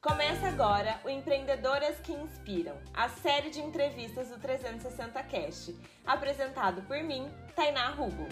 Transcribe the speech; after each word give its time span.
Começa 0.00 0.46
agora 0.46 1.00
o 1.04 1.10
Empreendedoras 1.10 1.98
que 1.98 2.12
Inspiram, 2.12 2.76
a 2.94 3.08
série 3.08 3.50
de 3.50 3.60
entrevistas 3.60 4.28
do 4.28 4.38
360 4.38 5.20
Cast, 5.24 5.74
apresentado 6.06 6.82
por 6.82 7.02
mim, 7.02 7.28
Tainá 7.56 7.88
Rugo. 7.90 8.28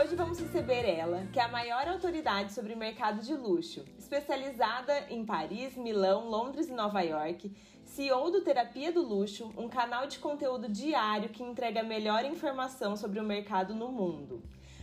Hoje 0.00 0.14
vamos 0.14 0.38
receber 0.38 0.88
ela, 0.88 1.26
que 1.32 1.40
é 1.40 1.42
a 1.42 1.48
maior 1.48 1.88
autoridade 1.88 2.52
sobre 2.52 2.74
o 2.74 2.76
mercado 2.76 3.20
de 3.20 3.34
luxo, 3.34 3.84
especializada 3.98 5.06
em 5.10 5.26
Paris, 5.26 5.76
Milão, 5.76 6.28
Londres 6.28 6.68
e 6.68 6.72
Nova 6.72 7.00
York, 7.00 7.52
CEO 7.84 8.30
do 8.30 8.42
Terapia 8.42 8.92
do 8.92 9.02
Luxo, 9.02 9.52
um 9.56 9.68
canal 9.68 10.06
de 10.06 10.20
conteúdo 10.20 10.68
diário 10.68 11.30
que 11.30 11.42
entrega 11.42 11.80
a 11.80 11.84
melhor 11.84 12.24
informação 12.24 12.94
sobre 12.94 13.18
o 13.18 13.24
mercado 13.24 13.74
no 13.74 13.88
mundo. 13.88 14.40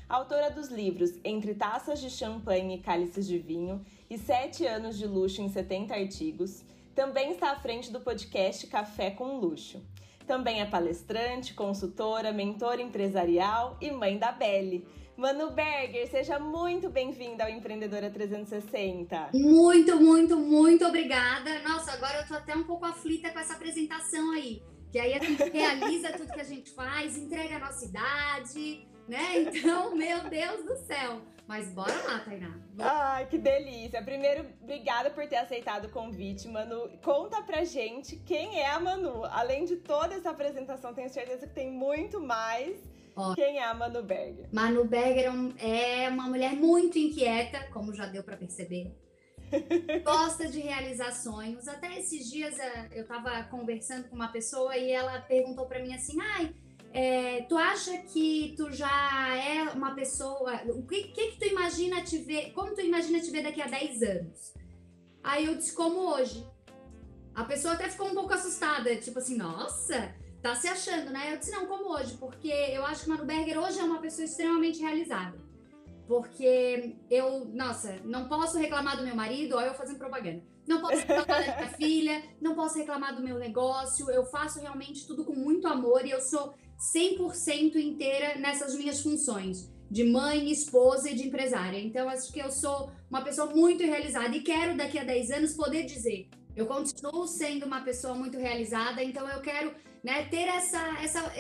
Autora 0.08 0.52
dos 0.52 0.70
livros 0.70 1.14
Entre 1.24 1.56
Taças 1.56 2.00
de 2.00 2.12
Champanhe 2.12 2.76
e 2.76 2.80
Cálices 2.80 3.26
de 3.26 3.40
Vinho 3.40 3.84
e 4.08 4.20
Sete 4.20 4.64
Anos 4.64 5.00
de 5.00 5.08
Luxo 5.08 5.42
em 5.42 5.50
70 5.50 5.96
Artigos, 5.96 6.64
também 6.94 7.32
está 7.32 7.52
à 7.52 7.56
frente 7.56 7.92
do 7.92 8.00
podcast 8.00 8.68
Café 8.68 9.10
com 9.10 9.40
Luxo. 9.40 9.82
Também 10.28 10.62
é 10.62 10.66
palestrante, 10.66 11.56
consultora, 11.56 12.32
mentora 12.32 12.84
empresarial 12.84 13.78
e 13.82 13.90
mãe 13.90 14.20
da 14.20 14.32
Belle. 14.32 14.88
Manu 15.18 15.52
Berger, 15.52 16.08
seja 16.08 16.38
muito 16.38 16.88
bem-vinda 16.88 17.44
ao 17.44 17.50
Empreendedora 17.50 18.12
360. 18.12 19.32
Muito, 19.34 20.00
muito, 20.00 20.38
muito 20.38 20.86
obrigada. 20.86 21.64
Nossa, 21.64 21.94
agora 21.94 22.20
eu 22.20 22.28
tô 22.28 22.36
até 22.36 22.56
um 22.56 22.64
pouco 22.64 22.86
aflita 22.86 23.32
com 23.32 23.40
essa 23.40 23.54
apresentação 23.54 24.32
aí. 24.34 24.62
Que 24.92 25.00
aí 25.00 25.14
a 25.14 25.20
gente 25.20 25.44
realiza 25.50 26.12
tudo 26.12 26.32
que 26.32 26.42
a 26.42 26.46
gente 26.46 26.70
faz, 26.72 27.18
entrega 27.18 27.56
a 27.56 27.60
nossa 27.60 27.86
idade, 27.86 28.86
né? 29.08 29.40
Então, 29.56 29.96
meu 29.96 30.30
Deus 30.30 30.66
do 30.66 30.76
céu. 30.86 31.22
Mas 31.48 31.70
bora 31.70 31.94
lá, 32.04 32.20
Tainá. 32.20 32.60
Ai, 32.80 33.28
que 33.28 33.38
delícia. 33.38 34.02
Primeiro, 34.02 34.48
obrigada 34.64 35.12
por 35.12 35.28
ter 35.28 35.38
aceitado 35.38 35.86
o 35.86 35.90
convite, 35.90 36.48
Manu. 36.48 36.90
Conta 37.04 37.42
pra 37.44 37.64
gente 37.64 38.16
quem 38.16 38.60
é 38.60 38.68
a 38.68 38.80
Manu. 38.80 39.24
Além 39.26 39.64
de 39.66 39.76
toda 39.76 40.16
essa 40.16 40.32
apresentação, 40.32 40.94
tenho 40.94 41.10
certeza 41.10 41.46
que 41.46 41.54
tem 41.54 41.72
muito 41.72 42.20
mais. 42.20 42.76
Ó, 43.16 43.36
quem 43.36 43.60
é 43.60 43.64
a 43.64 43.74
Manu 43.76 44.02
Berger? 44.02 44.50
Manu 44.52 44.86
Berger 44.86 45.32
é 45.60 46.10
uma 46.10 46.28
mulher 46.28 46.54
muito 46.54 46.98
inquieta, 46.98 47.68
como 47.72 47.94
já 47.94 48.08
deu 48.08 48.24
para 48.24 48.36
perceber. 48.36 48.92
Gosta 50.04 50.48
de 50.48 50.60
realizar 50.60 51.12
sonhos. 51.12 51.68
Até 51.68 52.00
esses 52.00 52.30
dias 52.30 52.58
eh, 52.58 52.90
eu 52.92 53.06
tava 53.06 53.44
conversando 53.44 54.10
com 54.10 54.16
uma 54.16 54.30
pessoa 54.30 54.76
e 54.76 54.92
ela 54.92 55.22
perguntou 55.22 55.68
para 55.68 55.80
mim 55.80 55.94
assim: 55.94 56.20
ai. 56.20 56.54
É, 56.98 57.42
tu 57.42 57.58
acha 57.58 57.98
que 57.98 58.54
tu 58.56 58.72
já 58.72 59.36
é 59.36 59.64
uma 59.72 59.94
pessoa. 59.94 60.62
O 60.68 60.88
que, 60.88 61.10
que, 61.10 61.32
que 61.32 61.38
tu 61.38 61.46
imagina 61.46 62.02
te 62.02 62.18
ver? 62.20 62.54
Como 62.54 62.74
tu 62.74 62.80
imagina 62.80 63.20
te 63.20 63.30
ver 63.32 63.44
daqui 63.44 63.62
a 63.62 63.68
10 63.68 64.02
anos? 64.02 64.54
Aí 65.22 65.46
eu 65.46 65.58
disse, 65.58 65.74
como 65.74 66.00
hoje. 66.14 66.48
A 67.34 67.44
pessoa 67.44 67.74
até 67.74 67.90
ficou 67.90 68.08
um 68.08 68.14
pouco 68.14 68.34
assustada, 68.34 68.96
tipo 68.96 69.20
assim, 69.20 69.36
nossa, 69.36 70.16
tá 70.42 70.56
se 70.56 70.70
achando, 70.70 71.12
né? 71.12 71.34
Eu 71.34 71.38
disse, 71.38 71.52
não, 71.52 71.66
como 71.66 71.92
hoje, 71.94 72.16
porque 72.16 72.48
eu 72.48 72.86
acho 72.86 73.04
que 73.04 73.10
Manu 73.10 73.26
Berger 73.26 73.60
hoje 73.60 73.78
é 73.78 73.84
uma 73.84 74.00
pessoa 74.00 74.24
extremamente 74.24 74.80
realizada. 74.80 75.38
Porque 76.08 76.96
eu, 77.10 77.44
nossa, 77.54 78.00
não 78.06 78.30
posso 78.30 78.58
reclamar 78.58 78.96
do 78.96 79.04
meu 79.04 79.18
marido, 79.18 79.58
olha 79.58 79.66
eu 79.68 79.74
fazendo 79.74 79.98
propaganda. 79.98 80.42
Não 80.66 80.80
posso 80.80 80.96
reclamar 80.96 81.28
da 81.28 81.56
minha 81.58 81.70
filha, 81.76 82.24
não 82.40 82.56
posso 82.56 82.78
reclamar 82.78 83.14
do 83.14 83.22
meu 83.22 83.38
negócio. 83.38 84.10
Eu 84.10 84.26
faço 84.26 84.62
realmente 84.62 85.06
tudo 85.06 85.26
com 85.26 85.34
muito 85.34 85.68
amor 85.68 86.06
e 86.06 86.12
eu 86.12 86.22
sou 86.22 86.54
100% 86.80 87.76
inteira 87.76 88.38
nessas 88.40 88.76
minhas 88.76 89.02
funções 89.02 89.70
de 89.90 90.04
mãe, 90.04 90.52
esposa 90.52 91.10
e 91.10 91.16
de 91.16 91.28
empresária. 91.28 91.80
Então, 91.80 92.10
acho 92.10 92.32
que 92.32 92.40
eu 92.40 92.52
sou 92.52 92.92
uma 93.10 93.22
pessoa 93.22 93.54
muito 93.54 93.84
realizada 93.84 94.36
e 94.36 94.42
quero 94.42 94.76
daqui 94.76 94.98
a 94.98 95.04
10 95.04 95.32
anos 95.32 95.54
poder 95.54 95.84
dizer: 95.84 96.28
eu 96.56 96.66
continuo 96.66 97.28
sendo 97.28 97.66
uma 97.66 97.82
pessoa 97.82 98.16
muito 98.16 98.38
realizada, 98.38 99.04
então 99.04 99.28
eu 99.30 99.42
quero 99.42 99.74
né, 100.04 100.26
ter 100.26 100.48
essa, 100.48 100.80
essa, 101.02 101.34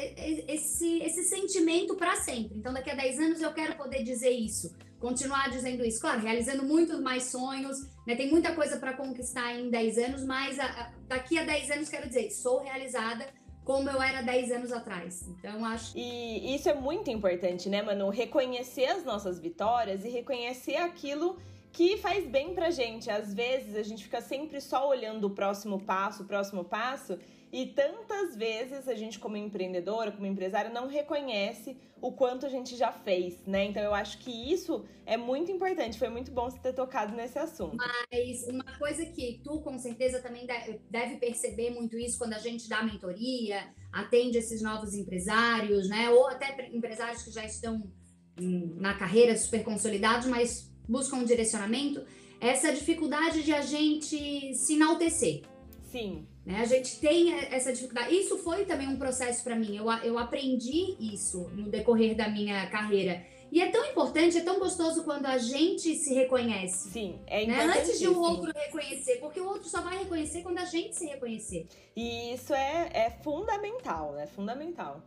esse, 0.47 0.99
esse 0.99 1.23
sentimento 1.23 1.95
para 1.95 2.15
sempre. 2.15 2.57
Então, 2.57 2.73
daqui 2.73 2.89
a 2.89 2.95
10 2.95 3.19
anos 3.19 3.41
eu 3.41 3.53
quero 3.53 3.77
poder 3.77 4.03
dizer 4.03 4.31
isso, 4.31 4.75
continuar 4.99 5.49
dizendo 5.49 5.85
isso. 5.85 6.01
Claro, 6.01 6.21
realizando 6.21 6.63
muitos 6.63 6.99
mais 6.99 7.25
sonhos, 7.25 7.77
né, 8.07 8.15
tem 8.15 8.29
muita 8.29 8.53
coisa 8.53 8.77
para 8.77 8.93
conquistar 8.93 9.53
em 9.53 9.69
10 9.69 9.97
anos, 9.99 10.25
mas 10.25 10.59
a, 10.59 10.65
a, 10.65 10.93
daqui 11.07 11.37
a 11.37 11.43
10 11.43 11.71
anos 11.71 11.89
quero 11.89 12.07
dizer: 12.07 12.29
sou 12.31 12.61
realizada 12.61 13.25
como 13.65 13.89
eu 13.89 14.01
era 14.01 14.21
10 14.21 14.51
anos 14.51 14.71
atrás. 14.71 15.27
Então, 15.27 15.65
acho. 15.65 15.97
E 15.97 16.55
isso 16.55 16.69
é 16.69 16.73
muito 16.75 17.09
importante, 17.09 17.67
né, 17.67 17.81
Manu? 17.81 18.09
Reconhecer 18.09 18.85
as 18.85 19.03
nossas 19.03 19.39
vitórias 19.39 20.05
e 20.05 20.09
reconhecer 20.09 20.77
aquilo 20.77 21.37
que 21.71 21.97
faz 21.97 22.25
bem 22.25 22.53
pra 22.53 22.69
gente. 22.69 23.09
Às 23.09 23.33
vezes 23.33 23.75
a 23.75 23.81
gente 23.81 24.03
fica 24.03 24.21
sempre 24.21 24.61
só 24.61 24.87
olhando 24.87 25.25
o 25.25 25.31
próximo 25.31 25.81
passo, 25.81 26.23
o 26.23 26.25
próximo 26.25 26.63
passo, 26.63 27.17
e 27.55 27.67
tantas 27.67 28.35
vezes 28.35 28.85
a 28.85 28.95
gente, 28.95 29.17
como 29.17 29.37
empreendedora, 29.37 30.11
como 30.11 30.25
empresária, 30.25 30.69
não 30.69 30.89
reconhece 30.89 31.77
o 32.01 32.11
quanto 32.11 32.45
a 32.45 32.49
gente 32.49 32.75
já 32.75 32.91
fez, 32.91 33.45
né? 33.47 33.63
Então 33.63 33.81
eu 33.81 33.93
acho 33.93 34.17
que 34.17 34.29
isso 34.29 34.83
é 35.05 35.15
muito 35.15 35.53
importante. 35.53 35.97
Foi 35.97 36.09
muito 36.09 36.31
bom 36.31 36.49
você 36.49 36.59
ter 36.59 36.73
tocado 36.73 37.15
nesse 37.15 37.39
assunto. 37.39 37.77
Mas 37.77 38.45
uma 38.49 38.77
coisa 38.77 39.05
que 39.05 39.39
tu, 39.41 39.61
com 39.61 39.79
certeza, 39.79 40.21
também 40.21 40.45
deve 40.89 41.15
perceber 41.15 41.69
muito 41.69 41.97
isso 41.97 42.17
quando 42.17 42.33
a 42.33 42.39
gente 42.39 42.67
dá 42.67 42.83
mentoria, 42.83 43.73
atende 43.89 44.37
esses 44.37 44.61
novos 44.61 44.93
empresários, 44.93 45.87
né? 45.87 46.09
Ou 46.09 46.27
até 46.27 46.69
empresários 46.73 47.23
que 47.23 47.31
já 47.31 47.45
estão 47.45 47.89
na 48.37 48.95
carreira 48.95 49.37
super 49.37 49.63
consolidados, 49.63 50.27
mas 50.27 50.69
buscam 50.89 51.19
um 51.19 51.23
direcionamento, 51.23 52.05
essa 52.41 52.73
dificuldade 52.73 53.43
de 53.43 53.53
a 53.53 53.61
gente 53.61 54.53
se 54.53 54.73
enaltecer. 54.73 55.43
Sim. 55.89 56.27
Né? 56.45 56.59
A 56.61 56.65
gente 56.65 56.99
tem 56.99 57.33
essa 57.33 57.73
dificuldade. 57.73 58.15
Isso 58.15 58.37
foi 58.37 58.65
também 58.65 58.87
um 58.87 58.97
processo 58.97 59.43
para 59.43 59.55
mim. 59.55 59.75
Eu, 59.75 59.89
eu 60.03 60.19
aprendi 60.19 60.95
isso 60.99 61.49
no 61.53 61.69
decorrer 61.69 62.15
da 62.15 62.29
minha 62.29 62.67
carreira. 62.67 63.25
E 63.51 63.61
é 63.61 63.71
tão 63.71 63.85
importante, 63.85 64.37
é 64.37 64.41
tão 64.41 64.59
gostoso 64.59 65.03
quando 65.03 65.25
a 65.25 65.37
gente 65.37 65.95
se 65.95 66.13
reconhece. 66.13 66.89
Sim, 66.89 67.19
é 67.25 67.45
né? 67.45 67.63
Antes 67.63 67.99
de 67.99 68.07
o 68.07 68.17
um 68.17 68.19
outro 68.19 68.51
reconhecer, 68.53 69.17
porque 69.17 69.39
o 69.39 69.47
outro 69.47 69.69
só 69.69 69.81
vai 69.81 69.97
reconhecer 69.99 70.41
quando 70.41 70.57
a 70.59 70.65
gente 70.65 70.95
se 70.95 71.05
reconhecer. 71.05 71.67
E 71.95 72.33
isso 72.33 72.53
é, 72.53 72.89
é 72.93 73.09
fundamental, 73.23 74.13
né? 74.13 74.27
Fundamental. 74.27 75.01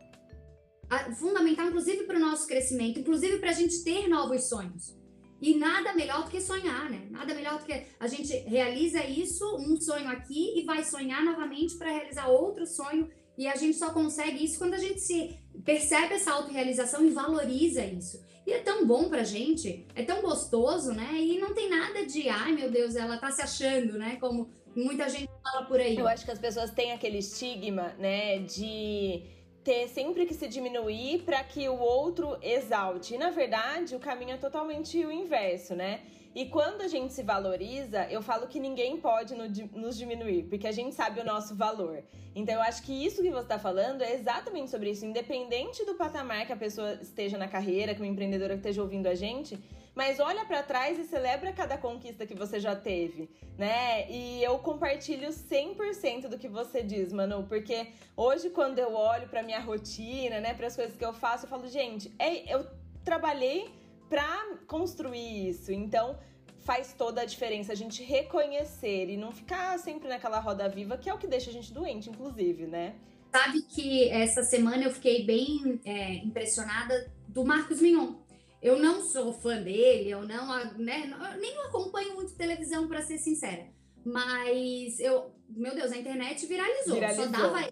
fundamental, 1.18 1.66
inclusive, 1.66 2.04
para 2.04 2.16
o 2.16 2.20
nosso 2.20 2.46
crescimento, 2.46 2.98
inclusive 3.00 3.38
para 3.38 3.50
a 3.50 3.54
gente 3.54 3.84
ter 3.84 4.08
novos 4.08 4.48
sonhos. 4.48 4.97
E 5.40 5.54
nada 5.54 5.92
melhor 5.94 6.24
do 6.24 6.30
que 6.30 6.40
sonhar, 6.40 6.90
né? 6.90 7.06
Nada 7.10 7.32
melhor 7.34 7.58
do 7.58 7.64
que 7.64 7.86
a 7.98 8.06
gente 8.06 8.36
realiza 8.38 9.04
isso, 9.04 9.44
um 9.56 9.80
sonho 9.80 10.08
aqui, 10.08 10.58
e 10.58 10.64
vai 10.64 10.84
sonhar 10.84 11.24
novamente 11.24 11.76
para 11.76 11.90
realizar 11.90 12.26
outro 12.28 12.66
sonho. 12.66 13.08
E 13.36 13.46
a 13.46 13.54
gente 13.54 13.78
só 13.78 13.90
consegue 13.90 14.44
isso 14.44 14.58
quando 14.58 14.74
a 14.74 14.78
gente 14.78 15.00
se 15.00 15.38
percebe 15.64 16.14
essa 16.14 16.32
autorrealização 16.32 17.06
e 17.06 17.10
valoriza 17.10 17.84
isso. 17.84 18.20
E 18.44 18.52
é 18.52 18.58
tão 18.58 18.86
bom 18.86 19.08
pra 19.08 19.22
gente, 19.22 19.86
é 19.94 20.02
tão 20.02 20.22
gostoso, 20.22 20.92
né? 20.92 21.10
E 21.14 21.38
não 21.38 21.54
tem 21.54 21.68
nada 21.68 22.04
de, 22.04 22.28
ai 22.28 22.52
meu 22.52 22.70
Deus, 22.70 22.96
ela 22.96 23.18
tá 23.18 23.30
se 23.30 23.42
achando, 23.42 23.98
né? 23.98 24.16
Como 24.18 24.50
muita 24.74 25.08
gente 25.08 25.30
fala 25.42 25.66
por 25.66 25.78
aí. 25.78 25.96
Eu 25.96 26.08
acho 26.08 26.24
que 26.24 26.30
as 26.30 26.38
pessoas 26.38 26.70
têm 26.70 26.92
aquele 26.92 27.18
estigma, 27.18 27.94
né, 27.98 28.38
de 28.38 29.22
ter 29.68 29.86
sempre 29.88 30.24
que 30.24 30.32
se 30.32 30.48
diminuir 30.48 31.24
para 31.24 31.44
que 31.44 31.68
o 31.68 31.78
outro 31.78 32.38
exalte. 32.40 33.16
E 33.16 33.18
na 33.18 33.28
verdade, 33.28 33.94
o 33.94 33.98
caminho 33.98 34.32
é 34.32 34.38
totalmente 34.38 35.04
o 35.04 35.12
inverso, 35.12 35.74
né? 35.74 36.00
E 36.34 36.46
quando 36.46 36.80
a 36.80 36.88
gente 36.88 37.12
se 37.12 37.22
valoriza, 37.22 38.06
eu 38.10 38.22
falo 38.22 38.46
que 38.46 38.58
ninguém 38.58 38.96
pode 38.96 39.34
nos 39.34 39.98
diminuir, 39.98 40.44
porque 40.44 40.66
a 40.66 40.72
gente 40.72 40.94
sabe 40.94 41.20
o 41.20 41.24
nosso 41.24 41.54
valor. 41.54 42.02
Então 42.34 42.54
eu 42.54 42.62
acho 42.62 42.82
que 42.82 42.94
isso 43.04 43.20
que 43.20 43.30
você 43.30 43.42
está 43.42 43.58
falando 43.58 44.00
é 44.00 44.14
exatamente 44.14 44.70
sobre 44.70 44.88
isso, 44.88 45.04
independente 45.04 45.84
do 45.84 45.94
patamar 45.96 46.46
que 46.46 46.52
a 46.54 46.56
pessoa 46.56 46.94
esteja 47.02 47.36
na 47.36 47.46
carreira, 47.46 47.94
que 47.94 48.00
uma 48.00 48.06
empreendedora 48.06 48.54
esteja 48.54 48.80
ouvindo 48.80 49.06
a 49.06 49.14
gente, 49.14 49.58
mas 49.98 50.20
olha 50.20 50.44
para 50.44 50.62
trás 50.62 50.96
e 50.96 51.02
celebra 51.02 51.52
cada 51.52 51.76
conquista 51.76 52.24
que 52.24 52.32
você 52.32 52.60
já 52.60 52.76
teve, 52.76 53.28
né? 53.58 54.08
E 54.08 54.40
eu 54.44 54.56
compartilho 54.60 55.30
100% 55.30 56.28
do 56.28 56.38
que 56.38 56.46
você 56.46 56.84
diz, 56.84 57.12
Manu, 57.12 57.48
porque 57.48 57.88
hoje 58.16 58.48
quando 58.48 58.78
eu 58.78 58.94
olho 58.94 59.26
para 59.28 59.42
minha 59.42 59.58
rotina, 59.58 60.38
né, 60.38 60.54
para 60.54 60.68
as 60.68 60.76
coisas 60.76 60.96
que 60.96 61.04
eu 61.04 61.12
faço, 61.12 61.46
eu 61.46 61.48
falo, 61.48 61.66
gente, 61.66 62.14
é, 62.16 62.54
eu 62.54 62.64
trabalhei 63.04 63.74
para 64.08 64.58
construir 64.68 65.48
isso. 65.48 65.72
Então, 65.72 66.16
faz 66.60 66.94
toda 66.96 67.22
a 67.22 67.24
diferença 67.24 67.72
a 67.72 67.74
gente 67.74 68.00
reconhecer 68.04 69.10
e 69.10 69.16
não 69.16 69.32
ficar 69.32 69.76
sempre 69.80 70.08
naquela 70.08 70.38
roda 70.38 70.68
viva, 70.68 70.96
que 70.96 71.10
é 71.10 71.12
o 71.12 71.18
que 71.18 71.26
deixa 71.26 71.50
a 71.50 71.52
gente 71.52 71.72
doente, 71.72 72.08
inclusive, 72.08 72.68
né? 72.68 72.94
Sabe 73.32 73.62
que 73.62 74.08
essa 74.10 74.44
semana 74.44 74.84
eu 74.84 74.92
fiquei 74.92 75.26
bem 75.26 75.80
é, 75.84 76.14
impressionada 76.18 77.10
do 77.26 77.44
Marcos 77.44 77.82
Mignon. 77.82 78.27
Eu 78.60 78.78
não 78.78 79.00
sou 79.00 79.32
fã 79.32 79.62
dele, 79.62 80.10
eu 80.10 80.22
não, 80.22 80.76
né, 80.76 81.10
nem 81.40 81.58
acompanho 81.66 82.14
muito 82.14 82.34
televisão, 82.34 82.88
para 82.88 83.02
ser 83.02 83.18
sincera. 83.18 83.68
Mas 84.04 84.98
eu, 84.98 85.32
meu 85.48 85.74
Deus, 85.74 85.92
a 85.92 85.96
internet 85.96 86.46
viralizou. 86.46 86.94
viralizou. 86.94 87.24
Só 87.24 87.30
dava 87.30 87.68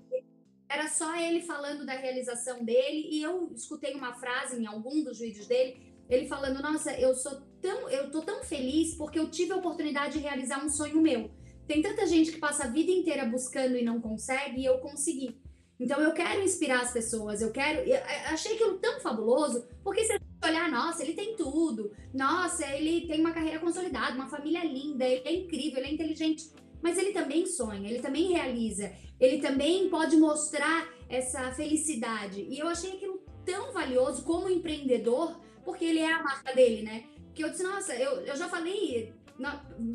era 0.68 0.88
só 0.88 1.16
ele 1.16 1.42
falando 1.42 1.86
da 1.86 1.92
realização 1.92 2.64
dele 2.64 3.08
e 3.10 3.22
eu 3.22 3.52
escutei 3.54 3.94
uma 3.94 4.14
frase 4.14 4.60
em 4.60 4.66
algum 4.66 5.02
dos 5.02 5.20
vídeos 5.20 5.46
dele 5.46 5.94
ele 6.08 6.26
falando: 6.26 6.62
Nossa, 6.62 6.92
eu 6.98 7.14
sou 7.14 7.40
tão, 7.60 7.88
eu 7.88 8.10
tô 8.10 8.22
tão 8.22 8.42
feliz 8.44 8.94
porque 8.94 9.18
eu 9.18 9.30
tive 9.30 9.52
a 9.52 9.56
oportunidade 9.56 10.14
de 10.14 10.24
realizar 10.24 10.64
um 10.64 10.68
sonho 10.68 11.00
meu. 11.00 11.30
Tem 11.66 11.82
tanta 11.82 12.06
gente 12.06 12.30
que 12.30 12.38
passa 12.38 12.64
a 12.64 12.68
vida 12.68 12.90
inteira 12.90 13.24
buscando 13.24 13.76
e 13.76 13.84
não 13.84 14.00
consegue, 14.00 14.60
e 14.60 14.64
eu 14.64 14.78
consegui. 14.78 15.40
Então 15.78 16.00
eu 16.00 16.12
quero 16.12 16.42
inspirar 16.42 16.80
as 16.80 16.92
pessoas, 16.92 17.42
eu 17.42 17.50
quero. 17.50 17.80
Eu 17.80 18.00
achei 18.26 18.54
aquilo 18.54 18.78
tão 18.78 19.00
fabuloso, 19.00 19.66
porque 19.82 20.04
você 20.04 20.18
olhar, 20.46 20.70
nossa, 20.70 21.02
ele 21.02 21.14
tem 21.14 21.36
tudo, 21.36 21.92
nossa, 22.12 22.66
ele 22.74 23.06
tem 23.06 23.20
uma 23.20 23.32
carreira 23.32 23.58
consolidada, 23.58 24.14
uma 24.14 24.28
família 24.28 24.64
linda, 24.64 25.04
ele 25.04 25.22
é 25.24 25.34
incrível, 25.34 25.78
ele 25.78 25.88
é 25.88 25.92
inteligente. 25.92 26.50
Mas 26.82 26.98
ele 26.98 27.12
também 27.12 27.46
sonha, 27.46 27.88
ele 27.88 28.00
também 28.00 28.32
realiza, 28.32 28.92
ele 29.18 29.38
também 29.40 29.88
pode 29.88 30.16
mostrar 30.16 30.88
essa 31.08 31.52
felicidade. 31.52 32.42
E 32.42 32.58
eu 32.58 32.68
achei 32.68 32.92
aquilo 32.92 33.22
tão 33.44 33.72
valioso 33.72 34.24
como 34.24 34.48
empreendedor, 34.50 35.40
porque 35.64 35.84
ele 35.84 36.00
é 36.00 36.12
a 36.12 36.22
marca 36.22 36.54
dele, 36.54 36.82
né? 36.82 37.04
Que 37.34 37.42
eu 37.42 37.50
disse, 37.50 37.62
nossa, 37.62 37.94
eu, 37.94 38.20
eu 38.20 38.36
já 38.36 38.48
falei 38.48 39.12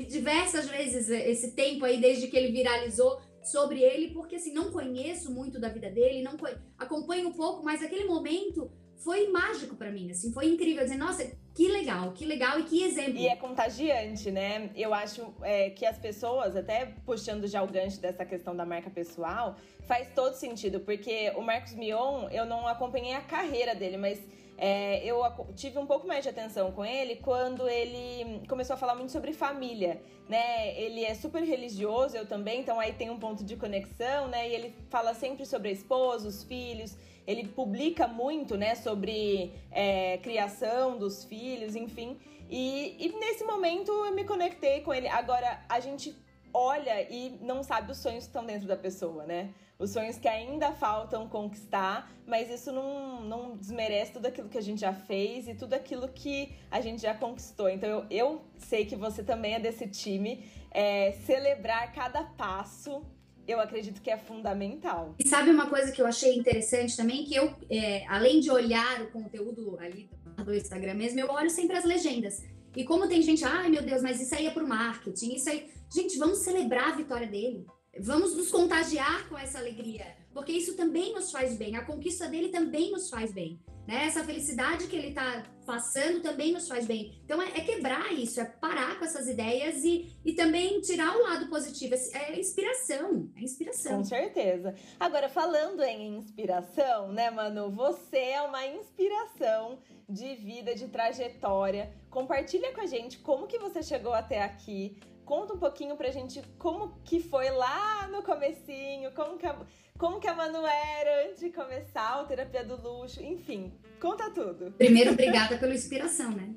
diversas 0.08 0.68
vezes 0.68 1.10
esse 1.10 1.52
tempo 1.52 1.86
aí, 1.86 2.00
desde 2.00 2.28
que 2.28 2.38
ele 2.38 2.52
viralizou, 2.52 3.20
sobre 3.44 3.82
ele, 3.82 4.14
porque 4.14 4.36
assim, 4.36 4.54
não 4.54 4.72
conheço 4.72 5.34
muito 5.34 5.60
da 5.60 5.70
vida 5.70 5.90
dele, 5.90 6.22
não 6.22 6.38
acompanho 6.78 7.30
um 7.30 7.34
pouco, 7.34 7.64
mas 7.64 7.82
aquele 7.82 8.06
momento 8.06 8.72
foi 9.04 9.30
mágico 9.30 9.76
para 9.76 9.92
mim, 9.92 10.12
assim, 10.12 10.32
foi 10.32 10.48
incrível. 10.48 10.84
Dizer, 10.84 10.98
nossa, 10.98 11.32
que 11.56 11.68
legal, 11.68 12.12
que 12.12 12.26
legal 12.26 12.60
e 12.60 12.64
que 12.64 12.84
exemplo. 12.84 13.18
E 13.18 13.28
é 13.28 13.36
contagiante, 13.36 14.30
né? 14.32 14.70
Eu 14.76 14.94
acho 14.94 15.34
é, 15.42 15.72
que 15.72 15.86
as 15.86 15.98
pessoas, 15.98 16.56
até 16.56 16.94
puxando 17.06 17.48
já 17.48 17.64
o 17.64 17.68
gancho 17.68 18.00
dessa 18.00 18.24
questão 18.24 18.56
da 18.56 18.66
marca 18.66 18.90
pessoal, 18.90 19.56
faz 19.88 20.10
todo 20.14 20.36
sentido, 20.36 20.80
porque 20.82 21.32
o 21.36 21.42
Marcos 21.42 21.74
Mion, 21.74 22.30
eu 22.30 22.46
não 22.46 22.68
acompanhei 22.68 23.14
a 23.14 23.22
carreira 23.22 23.74
dele, 23.74 23.98
mas 23.98 24.20
é, 24.58 25.04
eu 25.04 25.20
tive 25.56 25.80
um 25.80 25.88
pouco 25.88 26.08
mais 26.08 26.22
de 26.22 26.30
atenção 26.30 26.72
com 26.72 26.86
ele 26.86 27.16
quando 27.16 27.68
ele 27.68 28.46
começou 28.48 28.76
a 28.76 28.78
falar 28.78 28.94
muito 28.94 29.12
sobre 29.12 29.34
família, 29.34 30.00
né? 30.30 30.80
Ele 30.80 31.04
é 31.04 31.16
super 31.16 31.42
religioso, 31.42 32.16
eu 32.16 32.28
também, 32.28 32.62
então 32.62 32.80
aí 32.80 32.94
tem 32.94 33.10
um 33.10 33.18
ponto 33.18 33.44
de 33.44 33.56
conexão, 33.56 34.28
né? 34.28 34.48
E 34.48 34.54
ele 34.54 34.76
fala 34.92 35.16
sempre 35.16 35.48
sobre 35.48 35.70
a 35.70 35.72
esposa, 35.72 36.28
os 36.28 36.44
filhos, 36.44 36.96
ele 37.26 37.48
publica 37.48 38.08
muito, 38.08 38.58
né, 38.58 38.76
sobre 38.76 39.54
é, 39.72 40.18
criação 40.20 40.98
dos 40.98 41.24
filhos, 41.24 41.76
enfim. 41.76 42.18
E, 42.50 42.96
e 43.00 43.20
nesse 43.20 43.44
momento 43.44 43.92
eu 43.92 44.14
me 44.14 44.24
conectei 44.24 44.82
com 44.82 44.94
ele. 44.94 45.08
Agora, 45.08 45.64
a 45.70 45.80
gente 45.80 46.16
olha 46.54 47.02
e 47.10 47.38
não 47.42 47.64
sabe 47.64 47.92
os 47.92 47.98
sonhos 47.98 48.26
que 48.26 48.30
estão 48.30 48.46
dentro 48.46 48.68
da 48.68 48.76
pessoa, 48.76 49.26
né? 49.26 49.54
os 49.82 49.90
sonhos 49.90 50.20
que 50.20 50.28
ainda 50.28 50.72
faltam 50.74 51.28
conquistar, 51.28 52.12
mas 52.28 52.52
isso 52.52 52.72
não, 52.72 53.22
não 53.24 53.58
desmerece 53.58 54.14
tudo 54.14 54.28
aquilo 54.28 54.48
que 54.48 54.58
a 54.58 54.62
gente 54.62 54.80
já 54.80 54.94
fez 54.94 55.48
e 55.48 55.56
tudo 55.56 55.74
aquilo 55.74 56.08
que 56.08 56.54
a 56.70 56.80
gente 56.80 57.02
já 57.02 57.16
conquistou. 57.16 57.68
Então 57.68 57.90
eu, 57.90 58.06
eu 58.12 58.42
sei 58.60 58.86
que 58.86 58.96
você 58.96 59.24
também 59.24 59.56
é 59.56 59.60
desse 59.60 59.88
time. 59.88 60.46
É, 60.70 61.14
celebrar 61.26 61.92
cada 61.94 62.24
passo 62.24 63.04
eu 63.48 63.60
acredito 63.60 64.02
que 64.02 64.10
é 64.10 64.18
fundamental. 64.18 65.16
E 65.20 65.28
sabe 65.28 65.50
uma 65.50 65.68
coisa 65.68 65.92
que 65.92 66.02
eu 66.02 66.08
achei 66.08 66.36
interessante 66.36 66.96
também? 66.96 67.24
Que 67.24 67.36
eu, 67.36 67.54
é, 67.70 68.06
além 68.08 68.40
de 68.40 68.52
olhar 68.52 69.02
o 69.02 69.12
conteúdo 69.12 69.78
ali 69.80 70.10
do 70.44 70.54
Instagram 70.54 70.94
mesmo, 70.96 71.20
eu 71.20 71.30
olho 71.30 71.50
sempre 71.50 71.78
as 71.78 71.84
legendas. 71.84 72.44
E 72.76 72.84
como 72.84 73.08
tem 73.08 73.22
gente, 73.22 73.44
ai 73.44 73.70
meu 73.70 73.82
Deus, 73.82 74.02
mas 74.02 74.22
isso 74.22 74.34
aí 74.34 74.48
é 74.48 74.52
pro 74.52 74.68
marketing, 74.68 75.34
isso 75.34 75.50
aí. 75.50 75.70
Gente, 75.94 76.18
vamos 76.18 76.40
celebrar 76.40 76.90
a 76.90 76.96
vitória 76.96 77.28
dele. 77.28 77.66
Vamos 78.00 78.36
nos 78.36 78.50
contagiar 78.50 79.28
com 79.28 79.38
essa 79.38 79.60
alegria, 79.60 80.16
porque 80.34 80.52
isso 80.52 80.76
também 80.76 81.14
nos 81.14 81.32
faz 81.32 81.58
bem. 81.58 81.76
A 81.76 81.86
conquista 81.86 82.28
dele 82.28 82.50
também 82.50 82.92
nos 82.92 83.10
faz 83.10 83.34
bem. 83.34 83.60
Né? 83.88 84.06
Essa 84.06 84.24
felicidade 84.24 84.88
que 84.88 84.96
ele 84.96 85.10
está 85.10 85.44
passando 85.66 86.22
também 86.22 86.54
nos 86.54 86.68
faz 86.68 86.86
bem. 86.86 87.20
Então 87.26 87.42
é, 87.42 87.50
é, 87.50 87.62
quebrar 87.62 88.12
isso, 88.14 88.40
é 88.40 88.46
parar 88.46 88.98
com 88.98 89.06
essas 89.06 89.28
ideias 89.28 89.84
e, 89.84 90.16
e 90.24 90.34
também 90.34 90.80
tirar 90.82 91.16
o 91.16 91.24
lado 91.24 91.48
positivo. 91.48 91.96
É 92.14 92.40
inspiração, 92.40 93.30
é 93.36 93.42
inspiração. 93.42 93.98
Com 93.98 94.04
certeza. 94.04 94.76
Agora, 95.00 95.30
falando 95.30 95.82
em 95.84 96.18
inspiração, 96.18 97.12
né, 97.12 97.30
Manu? 97.32 97.72
Você 97.72 98.18
é 98.18 98.42
uma 98.42 98.66
inspiração 98.66 99.80
de 100.08 100.36
vida, 100.36 100.76
de 100.76 100.88
trajetória. 100.88 101.92
Compartilha 102.10 102.74
com 102.74 102.82
a 102.82 102.86
gente 102.86 103.20
como 103.20 103.48
que 103.48 103.58
você 103.58 103.82
chegou 103.82 104.14
até 104.14 104.42
aqui, 104.42 105.00
Conta 105.32 105.54
um 105.54 105.58
pouquinho 105.58 105.96
pra 105.96 106.12
gente 106.12 106.42
como 106.60 107.00
que 107.06 107.22
foi 107.22 107.50
lá 107.52 108.06
no 108.10 108.22
comecinho, 108.22 109.14
como 109.14 109.38
que 109.38 109.46
a, 109.46 109.58
como 109.98 110.20
que 110.20 110.28
a 110.28 110.36
Manu 110.36 110.68
era 110.68 111.26
antes 111.26 111.40
de 111.40 111.50
começar 111.52 112.22
o 112.22 112.26
Terapia 112.26 112.66
do 112.66 112.76
Luxo, 112.76 113.24
enfim, 113.24 113.72
conta 114.02 114.30
tudo. 114.30 114.74
Primeiro, 114.74 115.14
obrigada 115.14 115.58
pela 115.58 115.74
inspiração, 115.74 116.32
né? 116.32 116.54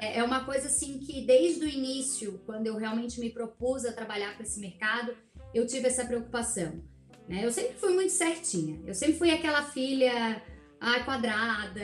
É, 0.00 0.18
é 0.20 0.22
uma 0.22 0.44
coisa 0.44 0.68
assim 0.68 1.00
que 1.00 1.22
desde 1.22 1.64
o 1.64 1.68
início, 1.68 2.40
quando 2.46 2.68
eu 2.68 2.76
realmente 2.76 3.18
me 3.18 3.30
propus 3.30 3.84
a 3.84 3.92
trabalhar 3.92 4.36
com 4.36 4.44
esse 4.44 4.60
mercado, 4.60 5.16
eu 5.52 5.66
tive 5.66 5.88
essa 5.88 6.06
preocupação. 6.06 6.84
Né? 7.28 7.44
Eu 7.44 7.50
sempre 7.50 7.74
fui 7.78 7.92
muito 7.92 8.12
certinha. 8.12 8.80
Eu 8.86 8.94
sempre 8.94 9.18
fui 9.18 9.32
aquela 9.32 9.64
filha 9.64 10.40
ai, 10.80 11.04
quadrada, 11.04 11.82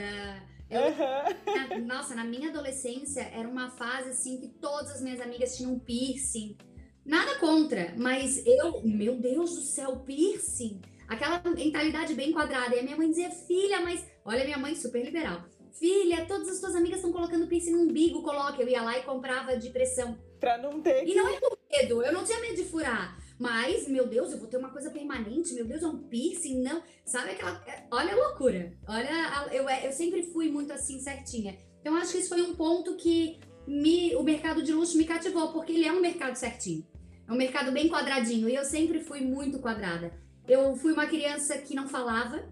eu, 0.73 0.81
uhum. 0.81 1.85
na, 1.85 1.95
nossa, 1.95 2.15
na 2.15 2.23
minha 2.23 2.49
adolescência 2.49 3.21
era 3.33 3.47
uma 3.47 3.69
fase 3.69 4.09
assim 4.09 4.37
que 4.37 4.47
todas 4.47 4.91
as 4.91 5.01
minhas 5.01 5.21
amigas 5.21 5.55
tinham 5.55 5.77
piercing. 5.79 6.57
Nada 7.05 7.35
contra, 7.35 7.93
mas 7.97 8.45
eu, 8.45 8.81
meu 8.83 9.15
Deus 9.15 9.55
do 9.55 9.61
céu, 9.61 9.97
piercing. 10.05 10.81
Aquela 11.07 11.41
mentalidade 11.43 12.13
bem 12.13 12.31
quadrada. 12.31 12.75
E 12.75 12.79
a 12.79 12.83
minha 12.83 12.95
mãe 12.95 13.09
dizia, 13.09 13.29
filha, 13.29 13.81
mas. 13.81 14.05
Olha, 14.23 14.45
minha 14.45 14.57
mãe 14.57 14.73
super 14.75 15.03
liberal. 15.03 15.43
Filha, 15.73 16.25
todas 16.25 16.47
as 16.47 16.59
tuas 16.59 16.75
amigas 16.75 16.97
estão 16.97 17.11
colocando 17.11 17.47
piercing 17.47 17.71
no 17.71 17.81
umbigo, 17.81 18.21
coloca. 18.21 18.61
Eu 18.61 18.67
ia 18.67 18.81
lá 18.81 18.97
e 18.97 19.03
comprava 19.03 19.57
de 19.57 19.69
pressão. 19.69 20.17
Pra 20.39 20.57
não 20.57 20.81
ter. 20.81 21.07
E 21.07 21.13
não 21.13 21.27
é 21.27 21.39
por 21.39 21.57
medo, 21.69 22.03
eu 22.03 22.13
não 22.13 22.23
tinha 22.23 22.39
medo 22.39 22.55
de 22.55 22.65
furar. 22.65 23.17
Mas, 23.43 23.89
meu 23.89 24.07
Deus, 24.07 24.31
eu 24.31 24.37
vou 24.37 24.47
ter 24.47 24.55
uma 24.55 24.69
coisa 24.69 24.89
permanente, 24.89 25.53
meu 25.53 25.65
Deus, 25.65 25.83
é 25.83 25.87
um 25.87 25.97
piercing, 25.97 26.61
não. 26.61 26.81
Sabe 27.03 27.31
aquela. 27.31 27.61
Olha 27.91 28.13
a 28.13 28.15
loucura. 28.15 28.71
Olha, 28.87 29.49
eu, 29.51 29.67
eu 29.69 29.91
sempre 29.91 30.23
fui 30.31 30.49
muito 30.49 30.71
assim, 30.71 30.97
certinha. 31.01 31.57
Então, 31.81 31.93
acho 31.97 32.13
que 32.13 32.19
isso 32.19 32.29
foi 32.29 32.41
um 32.41 32.55
ponto 32.55 32.95
que 32.95 33.41
me, 33.67 34.15
o 34.15 34.23
mercado 34.23 34.63
de 34.63 34.71
luxo 34.71 34.97
me 34.97 35.03
cativou, 35.03 35.51
porque 35.51 35.73
ele 35.73 35.85
é 35.85 35.91
um 35.91 35.99
mercado 35.99 36.37
certinho. 36.37 36.87
É 37.27 37.33
um 37.33 37.35
mercado 37.35 37.69
bem 37.73 37.89
quadradinho. 37.89 38.47
E 38.47 38.55
eu 38.55 38.63
sempre 38.63 39.01
fui 39.01 39.19
muito 39.19 39.59
quadrada. 39.59 40.13
Eu 40.47 40.77
fui 40.77 40.93
uma 40.93 41.05
criança 41.05 41.57
que 41.57 41.75
não 41.75 41.89
falava, 41.89 42.49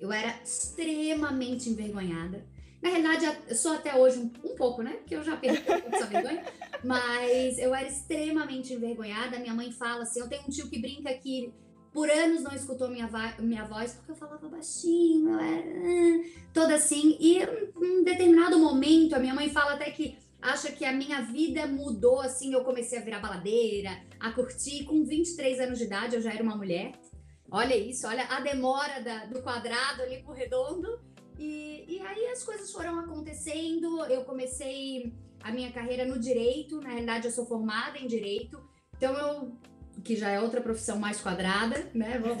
eu 0.00 0.10
era 0.10 0.40
extremamente 0.42 1.68
envergonhada. 1.68 2.46
Na 2.82 2.88
realidade, 2.88 3.40
eu 3.46 3.56
sou 3.56 3.74
até 3.74 3.94
hoje 3.94 4.18
um, 4.18 4.32
um 4.42 4.54
pouco, 4.54 4.82
né? 4.82 4.92
Porque 4.92 5.16
eu 5.16 5.22
já 5.22 5.36
perdi 5.36 5.62
essa 5.92 6.06
vergonha. 6.06 6.42
Mas 6.84 7.58
eu 7.58 7.74
era 7.74 7.88
extremamente 7.88 8.74
envergonhada. 8.74 9.38
Minha 9.38 9.54
mãe 9.54 9.72
fala 9.72 10.02
assim: 10.02 10.20
eu 10.20 10.28
tenho 10.28 10.42
um 10.42 10.50
tio 10.50 10.68
que 10.68 10.78
brinca 10.78 11.12
que 11.14 11.52
por 11.92 12.10
anos 12.10 12.42
não 12.42 12.52
escutou 12.52 12.88
minha, 12.88 13.08
minha 13.38 13.64
voz 13.64 13.94
porque 13.94 14.10
eu 14.10 14.16
falava 14.16 14.48
baixinho, 14.48 15.30
eu 15.30 15.38
era 15.38 15.70
ah", 15.70 16.24
toda 16.52 16.74
assim. 16.74 17.16
E 17.20 17.38
em 17.38 18.00
um 18.00 18.04
determinado 18.04 18.58
momento, 18.58 19.14
a 19.14 19.18
minha 19.18 19.34
mãe 19.34 19.48
fala 19.48 19.74
até 19.74 19.90
que 19.90 20.18
acha 20.42 20.70
que 20.70 20.84
a 20.84 20.92
minha 20.92 21.22
vida 21.22 21.66
mudou 21.66 22.20
assim. 22.20 22.52
Eu 22.52 22.64
comecei 22.64 22.98
a 22.98 23.02
virar 23.02 23.20
baladeira, 23.20 23.90
a 24.20 24.30
curtir. 24.32 24.84
Com 24.84 25.04
23 25.04 25.60
anos 25.60 25.78
de 25.78 25.84
idade, 25.84 26.16
eu 26.16 26.20
já 26.20 26.32
era 26.32 26.42
uma 26.42 26.56
mulher. 26.56 26.92
Olha 27.50 27.76
isso, 27.76 28.06
olha 28.06 28.24
a 28.24 28.40
demora 28.40 29.00
da, 29.00 29.26
do 29.26 29.40
quadrado 29.42 30.02
ali 30.02 30.22
pro 30.22 30.32
redondo. 30.32 31.00
E, 31.38 31.84
e 31.88 32.00
aí 32.00 32.26
as 32.26 32.42
coisas 32.42 32.70
foram 32.70 32.98
acontecendo, 32.98 34.04
eu 34.06 34.24
comecei 34.24 35.12
a 35.44 35.52
minha 35.52 35.70
carreira 35.70 36.06
no 36.06 36.18
direito, 36.18 36.80
na 36.80 36.88
realidade 36.88 37.26
eu 37.26 37.30
sou 37.30 37.44
formada 37.44 37.98
em 37.98 38.06
direito, 38.06 38.58
então 38.96 39.14
eu 39.14 39.52
que 40.02 40.16
já 40.16 40.30
é 40.30 40.40
outra 40.40 40.60
profissão 40.60 40.98
mais 40.98 41.20
quadrada, 41.20 41.88
né? 41.94 42.18
Vamos, 42.18 42.40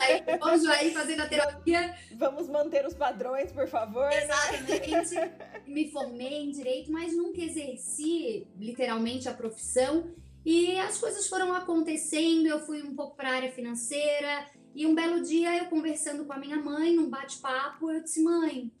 aí, 0.00 0.24
vamos 0.40 0.64
aí 0.66 0.90
fazendo 0.92 1.20
a 1.20 1.26
terapia. 1.26 1.94
Vamos 2.16 2.48
manter 2.48 2.84
os 2.86 2.94
padrões, 2.94 3.52
por 3.52 3.68
favor. 3.68 4.08
Né? 4.08 4.24
Exatamente. 4.24 5.14
Né? 5.14 5.32
Me 5.66 5.90
formei 5.90 6.44
em 6.44 6.50
direito, 6.50 6.90
mas 6.90 7.14
nunca 7.14 7.42
exerci 7.42 8.48
literalmente 8.58 9.28
a 9.28 9.34
profissão. 9.34 10.12
E 10.44 10.78
as 10.78 10.98
coisas 10.98 11.28
foram 11.28 11.52
acontecendo, 11.54 12.46
eu 12.46 12.60
fui 12.60 12.82
um 12.82 12.94
pouco 12.94 13.16
para 13.16 13.30
a 13.30 13.34
área 13.34 13.52
financeira, 13.52 14.46
e 14.74 14.86
um 14.86 14.94
belo 14.94 15.22
dia 15.22 15.56
eu 15.56 15.66
conversando 15.66 16.24
com 16.24 16.32
a 16.32 16.38
minha 16.38 16.56
mãe, 16.56 16.94
num 16.94 17.08
bate-papo, 17.08 17.90
eu 17.90 18.02
disse: 18.02 18.22
"Mãe, 18.22 18.72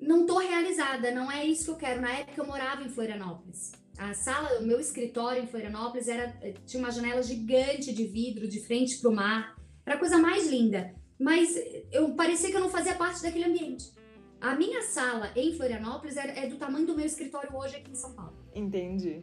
não 0.00 0.26
tô 0.26 0.38
realizada, 0.38 1.10
não 1.10 1.30
é 1.30 1.44
isso 1.44 1.64
que 1.64 1.70
eu 1.70 1.76
quero". 1.76 2.00
Na 2.00 2.12
época 2.12 2.40
eu 2.40 2.46
morava 2.46 2.82
em 2.82 2.88
Florianópolis. 2.88 3.72
A 3.98 4.14
sala, 4.14 4.60
o 4.60 4.66
meu 4.66 4.80
escritório 4.80 5.42
em 5.42 5.46
Florianópolis 5.46 6.08
era 6.08 6.34
tinha 6.66 6.82
uma 6.82 6.90
janela 6.90 7.22
gigante 7.22 7.92
de 7.92 8.06
vidro 8.06 8.48
de 8.48 8.64
frente 8.66 8.98
para 8.98 9.10
o 9.10 9.14
mar. 9.14 9.56
Era 9.84 9.96
a 9.96 9.98
coisa 9.98 10.18
mais 10.18 10.48
linda, 10.48 10.94
mas 11.18 11.54
eu 11.92 12.14
parecia 12.14 12.50
que 12.50 12.56
eu 12.56 12.60
não 12.60 12.70
fazia 12.70 12.94
parte 12.94 13.22
daquele 13.22 13.44
ambiente. 13.44 13.92
A 14.40 14.54
minha 14.54 14.80
sala 14.80 15.30
em 15.36 15.54
Florianópolis 15.54 16.16
é, 16.16 16.44
é 16.44 16.48
do 16.48 16.56
tamanho 16.56 16.86
do 16.86 16.96
meu 16.96 17.04
escritório 17.04 17.54
hoje 17.54 17.76
aqui 17.76 17.90
em 17.90 17.94
São 17.94 18.14
Paulo. 18.14 18.32
Entendi. 18.54 19.22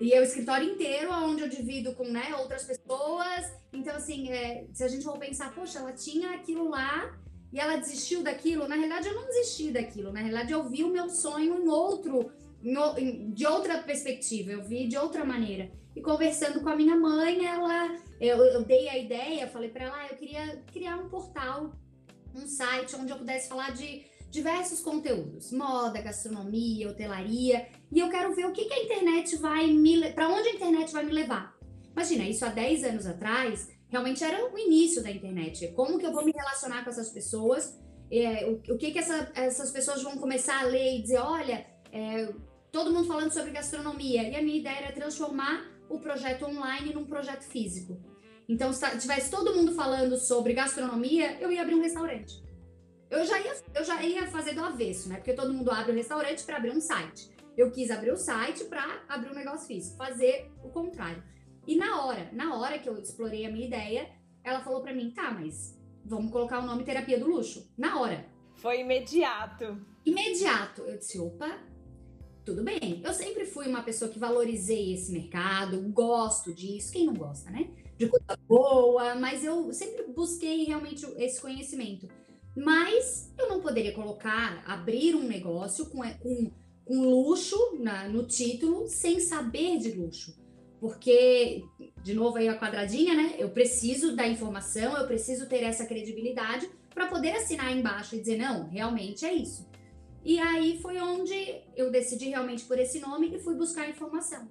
E 0.00 0.12
é 0.12 0.20
o 0.20 0.24
escritório 0.24 0.68
inteiro, 0.68 1.12
onde 1.12 1.42
eu 1.42 1.48
divido 1.48 1.94
com 1.94 2.04
né, 2.04 2.34
outras 2.38 2.64
pessoas. 2.64 3.52
Então, 3.72 3.94
assim, 3.94 4.30
é, 4.30 4.66
se 4.72 4.82
a 4.82 4.88
gente 4.88 5.04
for 5.04 5.18
pensar, 5.18 5.54
poxa, 5.54 5.78
ela 5.78 5.92
tinha 5.92 6.30
aquilo 6.30 6.68
lá 6.70 7.14
e 7.54 7.60
ela 7.60 7.76
desistiu 7.76 8.20
daquilo. 8.20 8.66
Na 8.66 8.74
realidade, 8.74 9.06
eu 9.06 9.14
não 9.14 9.26
desisti 9.26 9.70
daquilo. 9.70 10.12
Na 10.12 10.18
realidade, 10.18 10.50
eu 10.50 10.68
vi 10.68 10.82
o 10.82 10.90
meu 10.90 11.08
sonho 11.08 11.62
em 11.62 11.68
outro, 11.68 12.32
de 13.32 13.46
outra 13.46 13.78
perspectiva, 13.78 14.50
eu 14.50 14.60
vi 14.64 14.88
de 14.88 14.98
outra 14.98 15.24
maneira. 15.24 15.70
E 15.94 16.02
conversando 16.02 16.60
com 16.60 16.68
a 16.68 16.74
minha 16.74 16.96
mãe, 16.96 17.46
ela, 17.46 17.96
eu, 18.20 18.38
eu 18.38 18.64
dei 18.64 18.88
a 18.88 18.98
ideia, 18.98 19.46
falei 19.46 19.68
para 19.68 19.84
ela, 19.84 19.96
ah, 19.96 20.08
eu 20.10 20.16
queria 20.16 20.64
criar 20.72 20.96
um 20.96 21.08
portal, 21.08 21.72
um 22.34 22.44
site 22.44 22.96
onde 22.96 23.12
eu 23.12 23.18
pudesse 23.18 23.48
falar 23.48 23.70
de 23.70 24.04
diversos 24.32 24.80
conteúdos, 24.80 25.52
moda, 25.52 26.02
gastronomia, 26.02 26.90
hotelaria, 26.90 27.68
e 27.92 28.00
eu 28.00 28.10
quero 28.10 28.34
ver 28.34 28.46
o 28.46 28.52
que, 28.52 28.64
que 28.64 28.74
a 28.74 28.82
internet 28.82 29.36
vai 29.36 29.68
me, 29.68 30.10
para 30.12 30.28
onde 30.28 30.48
a 30.48 30.54
internet 30.54 30.92
vai 30.92 31.04
me 31.04 31.12
levar. 31.12 31.56
Imagina, 31.92 32.24
isso 32.24 32.44
há 32.44 32.48
10 32.48 32.82
anos 32.82 33.06
atrás, 33.06 33.68
realmente 33.94 34.24
era 34.24 34.44
o 34.52 34.58
início 34.58 35.00
da 35.04 35.10
internet. 35.10 35.68
Como 35.68 35.98
que 36.00 36.04
eu 36.04 36.12
vou 36.12 36.24
me 36.24 36.32
relacionar 36.32 36.82
com 36.82 36.90
essas 36.90 37.10
pessoas? 37.10 37.78
É, 38.10 38.44
o, 38.44 38.74
o, 38.74 38.76
que 38.76 38.90
que 38.90 38.98
essa, 38.98 39.30
essas 39.36 39.70
pessoas 39.70 40.02
vão 40.02 40.18
começar 40.18 40.60
a 40.60 40.64
ler 40.64 40.98
e 40.98 41.02
dizer, 41.02 41.18
olha, 41.18 41.64
é, 41.92 42.34
todo 42.72 42.92
mundo 42.92 43.06
falando 43.06 43.32
sobre 43.32 43.52
gastronomia. 43.52 44.24
E 44.24 44.34
a 44.34 44.42
minha 44.42 44.58
ideia 44.58 44.78
era 44.78 44.92
transformar 44.92 45.64
o 45.88 46.00
projeto 46.00 46.44
online 46.44 46.92
num 46.92 47.04
projeto 47.04 47.44
físico. 47.44 47.96
Então, 48.48 48.72
se 48.72 48.84
tivesse 48.98 49.30
todo 49.30 49.54
mundo 49.54 49.72
falando 49.74 50.18
sobre 50.18 50.54
gastronomia, 50.54 51.38
eu 51.40 51.52
ia 51.52 51.62
abrir 51.62 51.76
um 51.76 51.82
restaurante. 51.82 52.42
Eu 53.08 53.24
já 53.24 53.38
ia, 53.38 53.54
eu 53.76 53.84
já 53.84 54.02
ia 54.02 54.26
fazer 54.26 54.54
do 54.54 54.64
avesso, 54.64 55.08
né? 55.08 55.16
Porque 55.16 55.34
todo 55.34 55.52
mundo 55.52 55.70
abre 55.70 55.92
um 55.92 55.96
restaurante 55.96 56.42
para 56.42 56.56
abrir 56.56 56.72
um 56.72 56.80
site. 56.80 57.30
Eu 57.56 57.70
quis 57.70 57.92
abrir 57.92 58.10
o 58.10 58.16
site 58.16 58.64
para 58.64 59.04
abrir 59.08 59.30
um 59.30 59.34
negócio 59.34 59.68
físico, 59.68 59.96
fazer 59.96 60.50
o 60.64 60.68
contrário. 60.70 61.22
E 61.66 61.76
na 61.76 62.04
hora, 62.04 62.30
na 62.32 62.56
hora 62.56 62.78
que 62.78 62.88
eu 62.88 62.98
explorei 62.98 63.46
a 63.46 63.50
minha 63.50 63.66
ideia, 63.66 64.08
ela 64.42 64.60
falou 64.60 64.82
para 64.82 64.94
mim: 64.94 65.10
"Tá, 65.10 65.30
mas 65.30 65.78
vamos 66.04 66.30
colocar 66.30 66.60
o 66.60 66.66
nome 66.66 66.84
terapia 66.84 67.18
do 67.18 67.26
luxo". 67.26 67.70
Na 67.76 68.00
hora. 68.00 68.32
Foi 68.56 68.80
imediato. 68.80 69.84
Imediato. 70.04 70.82
Eu 70.82 70.98
disse: 70.98 71.18
"Opa, 71.18 71.58
tudo 72.44 72.62
bem. 72.62 73.00
Eu 73.02 73.12
sempre 73.14 73.46
fui 73.46 73.66
uma 73.66 73.82
pessoa 73.82 74.10
que 74.10 74.18
valorizei 74.18 74.92
esse 74.92 75.10
mercado, 75.10 75.80
gosto 75.90 76.52
disso. 76.52 76.92
Quem 76.92 77.06
não 77.06 77.14
gosta, 77.14 77.50
né? 77.50 77.70
De 77.96 78.06
coisa 78.08 78.38
boa, 78.46 79.14
mas 79.14 79.44
eu 79.44 79.72
sempre 79.72 80.04
busquei 80.08 80.64
realmente 80.64 81.06
esse 81.16 81.40
conhecimento. 81.40 82.06
Mas 82.54 83.32
eu 83.38 83.48
não 83.48 83.60
poderia 83.60 83.92
colocar, 83.92 84.62
abrir 84.66 85.14
um 85.14 85.26
negócio 85.26 85.86
com, 85.86 86.02
com, 86.18 86.50
com 86.84 87.00
luxo 87.00 87.78
na, 87.80 88.08
no 88.08 88.26
título 88.26 88.86
sem 88.88 89.18
saber 89.20 89.78
de 89.78 89.92
luxo. 89.92 90.36
Porque, 90.80 91.64
de 92.02 92.14
novo 92.14 92.36
aí 92.36 92.48
a 92.48 92.58
quadradinha, 92.58 93.14
né? 93.14 93.34
Eu 93.38 93.50
preciso 93.50 94.14
da 94.14 94.26
informação, 94.26 94.96
eu 94.96 95.06
preciso 95.06 95.48
ter 95.48 95.62
essa 95.62 95.86
credibilidade 95.86 96.68
para 96.94 97.06
poder 97.06 97.32
assinar 97.32 97.76
embaixo 97.76 98.14
e 98.14 98.20
dizer, 98.20 98.36
não, 98.36 98.68
realmente 98.68 99.24
é 99.24 99.32
isso. 99.32 99.66
E 100.24 100.38
aí 100.38 100.78
foi 100.80 100.98
onde 101.00 101.34
eu 101.76 101.90
decidi 101.90 102.28
realmente 102.28 102.64
por 102.64 102.78
esse 102.78 102.98
nome 102.98 103.34
e 103.34 103.38
fui 103.38 103.54
buscar 103.54 103.88
informação. 103.88 104.48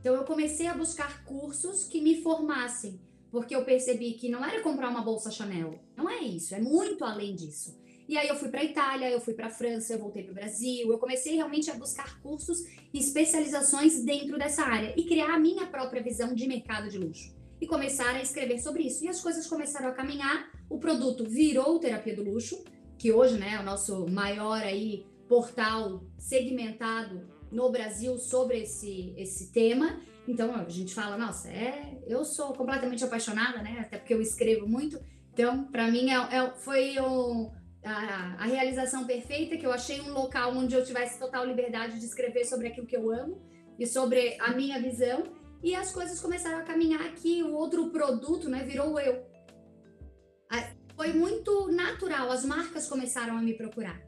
Então 0.00 0.14
eu 0.14 0.24
comecei 0.24 0.66
a 0.66 0.74
buscar 0.74 1.24
cursos 1.24 1.84
que 1.84 2.00
me 2.00 2.22
formassem, 2.22 3.00
porque 3.30 3.54
eu 3.54 3.64
percebi 3.64 4.14
que 4.14 4.28
não 4.28 4.44
era 4.44 4.62
comprar 4.62 4.88
uma 4.88 5.02
bolsa 5.02 5.30
Chanel, 5.30 5.78
não 5.96 6.08
é 6.08 6.20
isso, 6.20 6.54
é 6.54 6.60
muito 6.60 7.04
além 7.04 7.34
disso. 7.34 7.78
E 8.08 8.16
aí 8.16 8.28
eu 8.28 8.36
fui 8.36 8.48
para 8.48 8.64
Itália, 8.64 9.10
eu 9.10 9.20
fui 9.20 9.34
para 9.34 9.48
França, 9.48 9.92
eu 9.92 9.98
voltei 9.98 10.22
para 10.22 10.32
o 10.32 10.34
Brasil, 10.34 10.90
eu 10.90 10.98
comecei 10.98 11.36
realmente 11.36 11.70
a 11.70 11.74
buscar 11.74 12.20
cursos 12.20 12.64
e 12.92 12.98
especializações 12.98 14.02
dentro 14.04 14.38
dessa 14.38 14.62
área 14.62 14.92
e 14.96 15.04
criar 15.04 15.34
a 15.34 15.38
minha 15.38 15.66
própria 15.66 16.02
visão 16.02 16.34
de 16.34 16.46
mercado 16.46 16.88
de 16.88 16.98
luxo 16.98 17.34
e 17.60 17.66
começar 17.66 18.16
a 18.16 18.20
escrever 18.20 18.58
sobre 18.58 18.82
isso. 18.82 19.04
E 19.04 19.08
as 19.08 19.20
coisas 19.20 19.46
começaram 19.46 19.88
a 19.88 19.92
caminhar, 19.92 20.50
o 20.68 20.78
produto 20.78 21.24
virou 21.24 21.78
terapia 21.78 22.14
do 22.14 22.24
luxo, 22.24 22.64
que 22.98 23.12
hoje 23.12 23.38
né, 23.38 23.54
é 23.54 23.60
o 23.60 23.62
nosso 23.62 24.06
maior 24.08 24.60
aí 24.60 25.06
portal 25.28 26.04
segmentado 26.18 27.26
no 27.52 27.70
Brasil 27.70 28.18
sobre 28.18 28.62
esse, 28.62 29.14
esse 29.16 29.52
tema. 29.52 30.00
Então 30.26 30.54
a 30.54 30.68
gente 30.68 30.92
fala, 30.92 31.16
nossa, 31.16 31.48
é, 31.48 31.98
eu 32.06 32.24
sou 32.24 32.52
completamente 32.52 33.04
apaixonada, 33.04 33.62
né? 33.62 33.78
Até 33.80 33.98
porque 33.98 34.14
eu 34.14 34.20
escrevo 34.20 34.66
muito. 34.66 35.00
Então, 35.32 35.64
para 35.64 35.90
mim, 35.90 36.10
é, 36.10 36.36
é, 36.36 36.50
foi 36.56 36.98
o, 36.98 37.50
a, 37.84 38.36
a, 38.38 38.46
realização 38.46 39.04
perfeita, 39.04 39.56
que 39.56 39.66
eu 39.66 39.72
achei 39.72 40.00
um 40.00 40.12
local 40.12 40.54
onde 40.54 40.74
eu 40.74 40.84
tivesse 40.84 41.18
total 41.18 41.44
liberdade 41.44 41.98
de 41.98 42.04
escrever 42.04 42.44
sobre 42.44 42.68
aquilo 42.68 42.86
que 42.86 42.96
eu 42.96 43.10
amo 43.10 43.42
e 43.78 43.86
sobre 43.86 44.36
a 44.40 44.52
minha 44.52 44.80
visão. 44.80 45.24
E 45.62 45.74
as 45.74 45.92
coisas 45.92 46.20
começaram 46.20 46.58
a 46.58 46.62
caminhar 46.62 47.02
aqui, 47.02 47.42
o 47.42 47.54
outro 47.54 47.90
produto, 47.90 48.48
né, 48.48 48.64
virou 48.64 48.98
eu 48.98 49.32
foi 50.96 51.12
muito 51.12 51.68
natural, 51.68 52.30
as 52.30 52.44
marcas 52.44 52.86
começaram 52.86 53.36
a 53.36 53.42
me 53.42 53.54
procurar, 53.54 54.00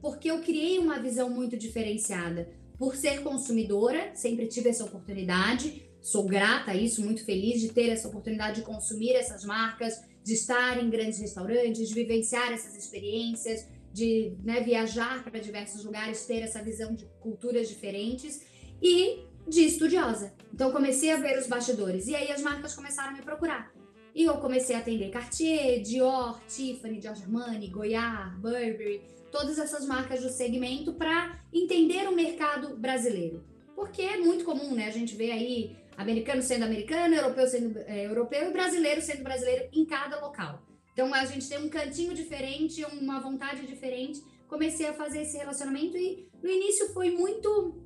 porque 0.00 0.30
eu 0.30 0.40
criei 0.42 0.78
uma 0.78 0.98
visão 0.98 1.30
muito 1.30 1.56
diferenciada. 1.56 2.48
Por 2.78 2.96
ser 2.96 3.22
consumidora, 3.22 4.14
sempre 4.14 4.48
tive 4.48 4.68
essa 4.68 4.84
oportunidade, 4.84 5.88
sou 6.00 6.26
grata 6.26 6.72
a 6.72 6.74
isso, 6.74 7.02
muito 7.02 7.24
feliz 7.24 7.60
de 7.60 7.68
ter 7.68 7.88
essa 7.88 8.08
oportunidade 8.08 8.56
de 8.56 8.66
consumir 8.66 9.14
essas 9.14 9.44
marcas, 9.44 10.02
de 10.22 10.34
estar 10.34 10.82
em 10.82 10.88
grandes 10.88 11.18
restaurantes, 11.18 11.88
de 11.88 11.94
vivenciar 11.94 12.52
essas 12.52 12.76
experiências, 12.76 13.66
de 13.92 14.36
né, 14.42 14.60
viajar 14.60 15.22
para 15.22 15.38
diversos 15.38 15.84
lugares, 15.84 16.24
ter 16.24 16.40
essa 16.40 16.62
visão 16.62 16.94
de 16.94 17.06
culturas 17.20 17.68
diferentes 17.68 18.40
e 18.80 19.24
de 19.46 19.64
estudiosa. 19.64 20.32
Então 20.52 20.70
comecei 20.70 21.10
a 21.10 21.16
ver 21.16 21.38
os 21.38 21.46
bastidores 21.46 22.06
e 22.06 22.14
aí 22.14 22.30
as 22.30 22.42
marcas 22.42 22.74
começaram 22.74 23.10
a 23.10 23.12
me 23.12 23.22
procurar. 23.22 23.72
E 24.14 24.24
eu 24.24 24.34
comecei 24.38 24.76
a 24.76 24.78
atender 24.78 25.10
Cartier, 25.10 25.80
Dior, 25.80 26.40
Tiffany, 26.46 27.00
Giorgio 27.00 27.24
Armani, 27.24 27.68
Goiás, 27.68 28.34
Burberry, 28.34 29.02
todas 29.30 29.58
essas 29.58 29.86
marcas 29.86 30.20
do 30.22 30.28
segmento 30.28 30.92
para 30.92 31.40
entender 31.52 32.06
o 32.08 32.14
mercado 32.14 32.76
brasileiro. 32.76 33.42
Porque 33.74 34.02
é 34.02 34.18
muito 34.18 34.44
comum, 34.44 34.74
né? 34.74 34.86
A 34.86 34.90
gente 34.90 35.16
vê 35.16 35.32
aí 35.32 35.76
americano 35.96 36.42
sendo 36.42 36.64
americano, 36.64 37.14
europeu 37.14 37.46
sendo 37.46 37.78
é, 37.80 38.06
europeu 38.06 38.48
e 38.48 38.52
brasileiro 38.52 39.00
sendo 39.00 39.22
brasileiro 39.22 39.68
em 39.72 39.84
cada 39.84 40.20
local. 40.20 40.62
Então 40.92 41.12
a 41.14 41.24
gente 41.24 41.48
tem 41.48 41.58
um 41.58 41.68
cantinho 41.68 42.14
diferente, 42.14 42.84
uma 42.84 43.20
vontade 43.20 43.66
diferente. 43.66 44.22
Comecei 44.46 44.86
a 44.86 44.92
fazer 44.92 45.22
esse 45.22 45.38
relacionamento 45.38 45.96
e 45.96 46.28
no 46.42 46.50
início 46.50 46.92
foi 46.92 47.10
muito 47.10 47.82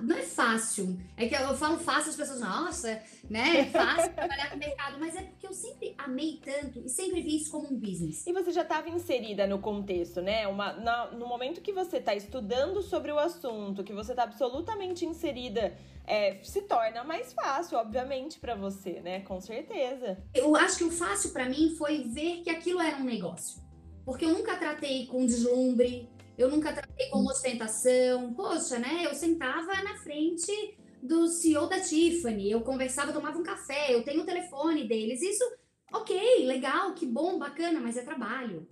não 0.00 0.16
é 0.16 0.22
fácil. 0.22 0.98
É 1.16 1.26
que 1.26 1.34
eu 1.34 1.56
falo 1.56 1.78
fácil, 1.78 2.10
as 2.10 2.16
pessoas, 2.16 2.40
nossa, 2.40 3.02
né? 3.28 3.60
É 3.60 3.64
fácil 3.66 4.12
trabalhar 4.14 4.50
com 4.50 4.56
o 4.56 4.58
mercado, 4.58 4.98
mas 4.98 5.14
é 5.16 5.22
porque 5.22 5.46
eu 5.46 5.52
sempre 5.52 5.94
amei 5.98 6.40
tanto 6.44 6.80
e 6.84 6.88
sempre 6.88 7.20
vi 7.22 7.36
isso 7.36 7.50
como 7.50 7.72
um 7.72 7.78
business. 7.78 8.26
E 8.26 8.32
você 8.32 8.52
já 8.52 8.62
estava 8.62 8.88
inserida 8.88 9.46
no 9.46 9.58
contexto, 9.58 10.20
né? 10.20 10.46
Uma, 10.46 10.72
na, 10.74 11.10
no 11.12 11.26
momento 11.26 11.60
que 11.60 11.72
você 11.72 11.98
está 11.98 12.14
estudando 12.14 12.82
sobre 12.82 13.10
o 13.12 13.18
assunto, 13.18 13.82
que 13.82 13.92
você 13.92 14.12
está 14.12 14.22
absolutamente 14.22 15.04
inserida, 15.04 15.76
é, 16.06 16.38
se 16.42 16.62
torna 16.62 17.02
mais 17.02 17.32
fácil, 17.32 17.78
obviamente, 17.78 18.38
para 18.38 18.54
você, 18.54 19.00
né? 19.00 19.20
Com 19.20 19.40
certeza. 19.40 20.18
Eu 20.32 20.54
acho 20.54 20.78
que 20.78 20.84
o 20.84 20.90
fácil 20.90 21.30
para 21.30 21.48
mim 21.48 21.74
foi 21.76 22.02
ver 22.02 22.42
que 22.42 22.50
aquilo 22.50 22.80
era 22.80 22.96
um 22.96 23.04
negócio. 23.04 23.60
Porque 24.04 24.24
eu 24.24 24.30
nunca 24.30 24.56
tratei 24.56 25.06
com 25.06 25.26
deslumbre, 25.26 26.08
eu 26.38 26.50
nunca 26.50 26.72
tratei 26.72 27.08
como 27.08 27.30
ostentação. 27.30 28.34
Poxa, 28.34 28.78
né? 28.78 29.04
Eu 29.04 29.14
sentava 29.14 29.82
na 29.82 29.96
frente 29.98 30.76
do 31.02 31.28
CEO 31.28 31.68
da 31.68 31.80
Tiffany, 31.80 32.50
eu 32.50 32.60
conversava, 32.62 33.12
tomava 33.12 33.38
um 33.38 33.42
café, 33.42 33.94
eu 33.94 34.02
tenho 34.02 34.22
o 34.22 34.26
telefone 34.26 34.86
deles. 34.88 35.22
Isso, 35.22 35.44
ok, 35.92 36.44
legal, 36.46 36.94
que 36.94 37.06
bom, 37.06 37.38
bacana, 37.38 37.80
mas 37.80 37.96
é 37.96 38.02
trabalho. 38.02 38.66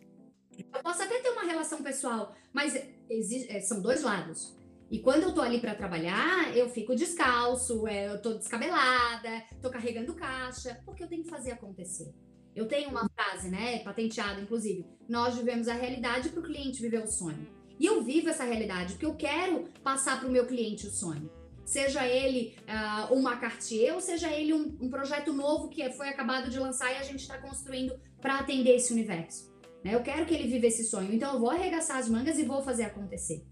Eu 0.59 0.83
posso 0.83 1.02
até 1.02 1.21
ter 1.21 1.30
uma 1.30 1.44
relação 1.44 1.83
pessoal, 1.83 2.35
mas 2.52 2.75
é, 2.75 3.61
são 3.61 3.80
dois 3.80 4.02
lados. 4.02 4.56
E 4.90 4.99
quando 4.99 5.25
eu 5.25 5.35
tô 5.35 5.40
ali 5.40 5.61
para 5.61 5.75
trabalhar, 5.75 6.56
eu 6.56 6.68
fico 6.68 6.94
descalço, 6.94 7.87
é, 7.87 8.09
eu 8.09 8.21
tô 8.21 8.35
descabelada, 8.35 9.42
tô 9.61 9.71
carregando 9.71 10.14
caixa, 10.14 10.80
porque 10.85 11.02
eu 11.02 11.09
tenho 11.09 11.25
que 11.25 11.30
fazer 11.30 11.52
acontecer. 11.52 12.14
Eu 12.54 12.68
tenho 12.68 12.90
uma 12.90 13.09
frase, 13.09 13.49
né, 13.49 13.80
patenteada, 13.80 14.40
inclusive. 14.40 14.87
Nós 15.09 15.37
vivemos 15.37 15.66
a 15.66 15.75
realidade 15.75 16.28
para 16.28 16.40
o 16.40 16.44
cliente 16.44 16.80
viver 16.80 17.02
o 17.02 17.09
sonho. 17.09 17.49
E 17.78 17.86
eu 17.86 18.02
vivo 18.02 18.28
essa 18.28 18.44
realidade, 18.44 18.94
porque 18.94 19.06
eu 19.06 19.14
quero 19.14 19.64
passar 19.82 20.18
para 20.18 20.28
o 20.28 20.32
meu 20.32 20.46
cliente 20.46 20.86
o 20.86 20.90
sonho. 20.90 21.30
Seja 21.64 22.06
ele 22.06 22.54
uh, 22.68 23.14
uma 23.14 23.36
Cartier 23.36 23.94
ou 23.94 24.00
seja 24.00 24.30
ele 24.30 24.52
um, 24.52 24.76
um, 24.80 24.90
projeto 24.90 25.32
novo 25.32 25.68
que 25.68 25.90
foi 25.92 26.08
acabado 26.08 26.50
de 26.50 26.58
lançar 26.58 26.92
e 26.92 26.96
a 26.96 27.02
gente 27.02 27.20
está 27.20 27.38
construindo 27.38 27.98
para 28.20 28.38
atender 28.38 28.76
esse 28.76 28.92
universo. 28.92 29.50
Né? 29.82 29.94
Eu 29.94 30.02
quero 30.02 30.26
que 30.26 30.34
ele 30.34 30.46
viva 30.46 30.66
esse 30.66 30.84
sonho, 30.84 31.12
então 31.12 31.32
eu 31.32 31.40
vou 31.40 31.50
arregaçar 31.50 31.96
as 31.96 32.08
mangas 32.08 32.38
e 32.38 32.44
vou 32.44 32.62
fazer 32.62 32.84
acontecer. 32.84 33.44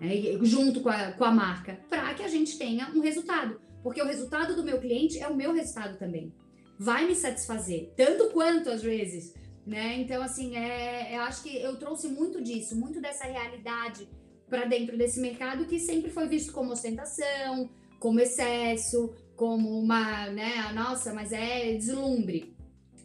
Né? 0.00 0.38
Junto 0.42 0.80
com 0.80 0.88
a, 0.88 1.12
com 1.12 1.24
a 1.24 1.30
marca, 1.30 1.78
para 1.88 2.14
que 2.14 2.22
a 2.22 2.28
gente 2.28 2.56
tenha 2.56 2.90
um 2.94 3.00
resultado. 3.00 3.60
Porque 3.82 4.00
o 4.00 4.06
resultado 4.06 4.56
do 4.56 4.64
meu 4.64 4.78
cliente 4.78 5.18
é 5.18 5.28
o 5.28 5.36
meu 5.36 5.52
resultado 5.52 5.98
também 5.98 6.32
vai 6.82 7.06
me 7.06 7.14
satisfazer, 7.14 7.92
tanto 7.94 8.30
quanto 8.30 8.70
às 8.70 8.82
vezes, 8.82 9.34
né? 9.70 10.00
Então, 10.00 10.20
assim, 10.20 10.56
é, 10.56 11.16
eu 11.16 11.20
acho 11.20 11.44
que 11.44 11.56
eu 11.56 11.76
trouxe 11.76 12.08
muito 12.08 12.42
disso, 12.42 12.74
muito 12.74 13.00
dessa 13.00 13.24
realidade 13.24 14.08
para 14.48 14.64
dentro 14.64 14.98
desse 14.98 15.20
mercado 15.20 15.64
que 15.64 15.78
sempre 15.78 16.10
foi 16.10 16.26
visto 16.26 16.52
como 16.52 16.72
ostentação, 16.72 17.70
como 18.00 18.18
excesso, 18.18 19.14
como 19.36 19.78
uma, 19.78 20.26
né, 20.30 20.72
nossa, 20.74 21.14
mas 21.14 21.30
é 21.30 21.72
deslumbre. 21.74 22.56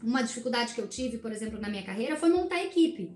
uma 0.01 0.23
dificuldade 0.23 0.73
que 0.73 0.81
eu 0.81 0.87
tive, 0.87 1.19
por 1.19 1.31
exemplo, 1.31 1.61
na 1.61 1.69
minha 1.69 1.83
carreira, 1.83 2.15
foi 2.15 2.29
montar 2.29 2.63
equipe. 2.63 3.15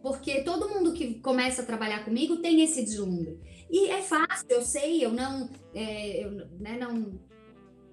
Porque 0.00 0.42
todo 0.42 0.68
mundo 0.68 0.92
que 0.92 1.14
começa 1.14 1.62
a 1.62 1.66
trabalhar 1.66 2.04
comigo 2.04 2.36
tem 2.36 2.62
esse 2.62 2.84
deslumbre. 2.84 3.40
E 3.68 3.88
é 3.88 4.02
fácil, 4.02 4.46
eu 4.48 4.62
sei, 4.62 5.04
eu 5.04 5.10
não, 5.10 5.50
é, 5.74 6.24
eu, 6.24 6.30
né, 6.60 6.78
não, 6.78 7.18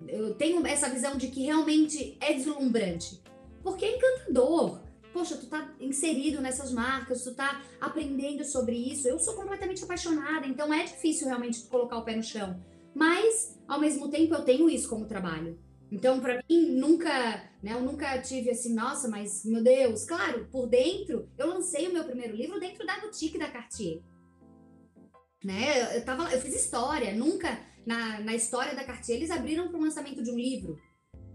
eu 0.08 0.36
tenho 0.36 0.64
essa 0.68 0.90
visão 0.90 1.18
de 1.18 1.28
que 1.30 1.42
realmente 1.42 2.18
é 2.22 2.34
deslumbrante. 2.34 3.20
Porque 3.64 3.86
é 3.86 3.98
encantador. 3.98 4.81
Poxa, 5.14 5.36
tu 5.36 5.48
tá 5.48 5.74
inserido 5.80 6.42
nessas 6.42 6.72
marcas, 6.72 7.24
tu 7.24 7.36
tá 7.36 7.62
aprendendo 7.80 8.44
sobre 8.46 8.76
isso. 8.76 9.08
Eu 9.08 9.20
sou 9.20 9.36
completamente 9.36 9.84
apaixonada, 9.84 10.48
então 10.48 10.74
é 10.74 10.84
difícil 10.84 11.28
realmente 11.28 11.62
colocar 11.64 11.98
o 11.98 12.06
pé 12.06 12.16
no 12.16 12.24
chão. 12.24 12.64
Mas, 12.94 13.60
ao 13.68 13.80
mesmo 13.80 14.10
tempo, 14.10 14.34
eu 14.34 14.44
tenho 14.44 14.70
isso 14.70 14.90
como 14.90 15.06
trabalho. 15.06 15.60
Então, 15.92 16.22
para 16.22 16.42
mim, 16.50 16.72
nunca, 16.72 17.12
né, 17.62 17.74
eu 17.74 17.82
nunca 17.82 18.18
tive 18.22 18.50
assim, 18.50 18.74
nossa, 18.74 19.10
mas 19.10 19.44
meu 19.44 19.62
Deus, 19.62 20.06
claro, 20.06 20.48
por 20.50 20.68
dentro, 20.68 21.30
eu 21.38 21.48
lancei 21.48 21.88
o 21.88 21.94
meu 21.94 22.06
primeiro 22.06 22.34
livro 22.34 22.60
dentro 22.60 22.86
da 22.86 23.00
boutique 23.00 23.38
da 23.38 23.52
Cartier. 23.52 24.02
Né? 25.44 25.98
Eu, 25.98 26.06
tava, 26.06 26.32
eu 26.32 26.40
fiz 26.40 26.56
história, 26.56 27.14
nunca 27.14 27.60
na, 27.86 28.22
na 28.22 28.36
história 28.36 28.76
da 28.76 28.84
Cartier 28.84 29.18
eles 29.18 29.32
abriram 29.32 29.68
para 29.68 29.78
o 29.78 29.82
lançamento 29.82 30.24
de 30.24 30.32
um 30.32 30.38
livro. 30.38 30.80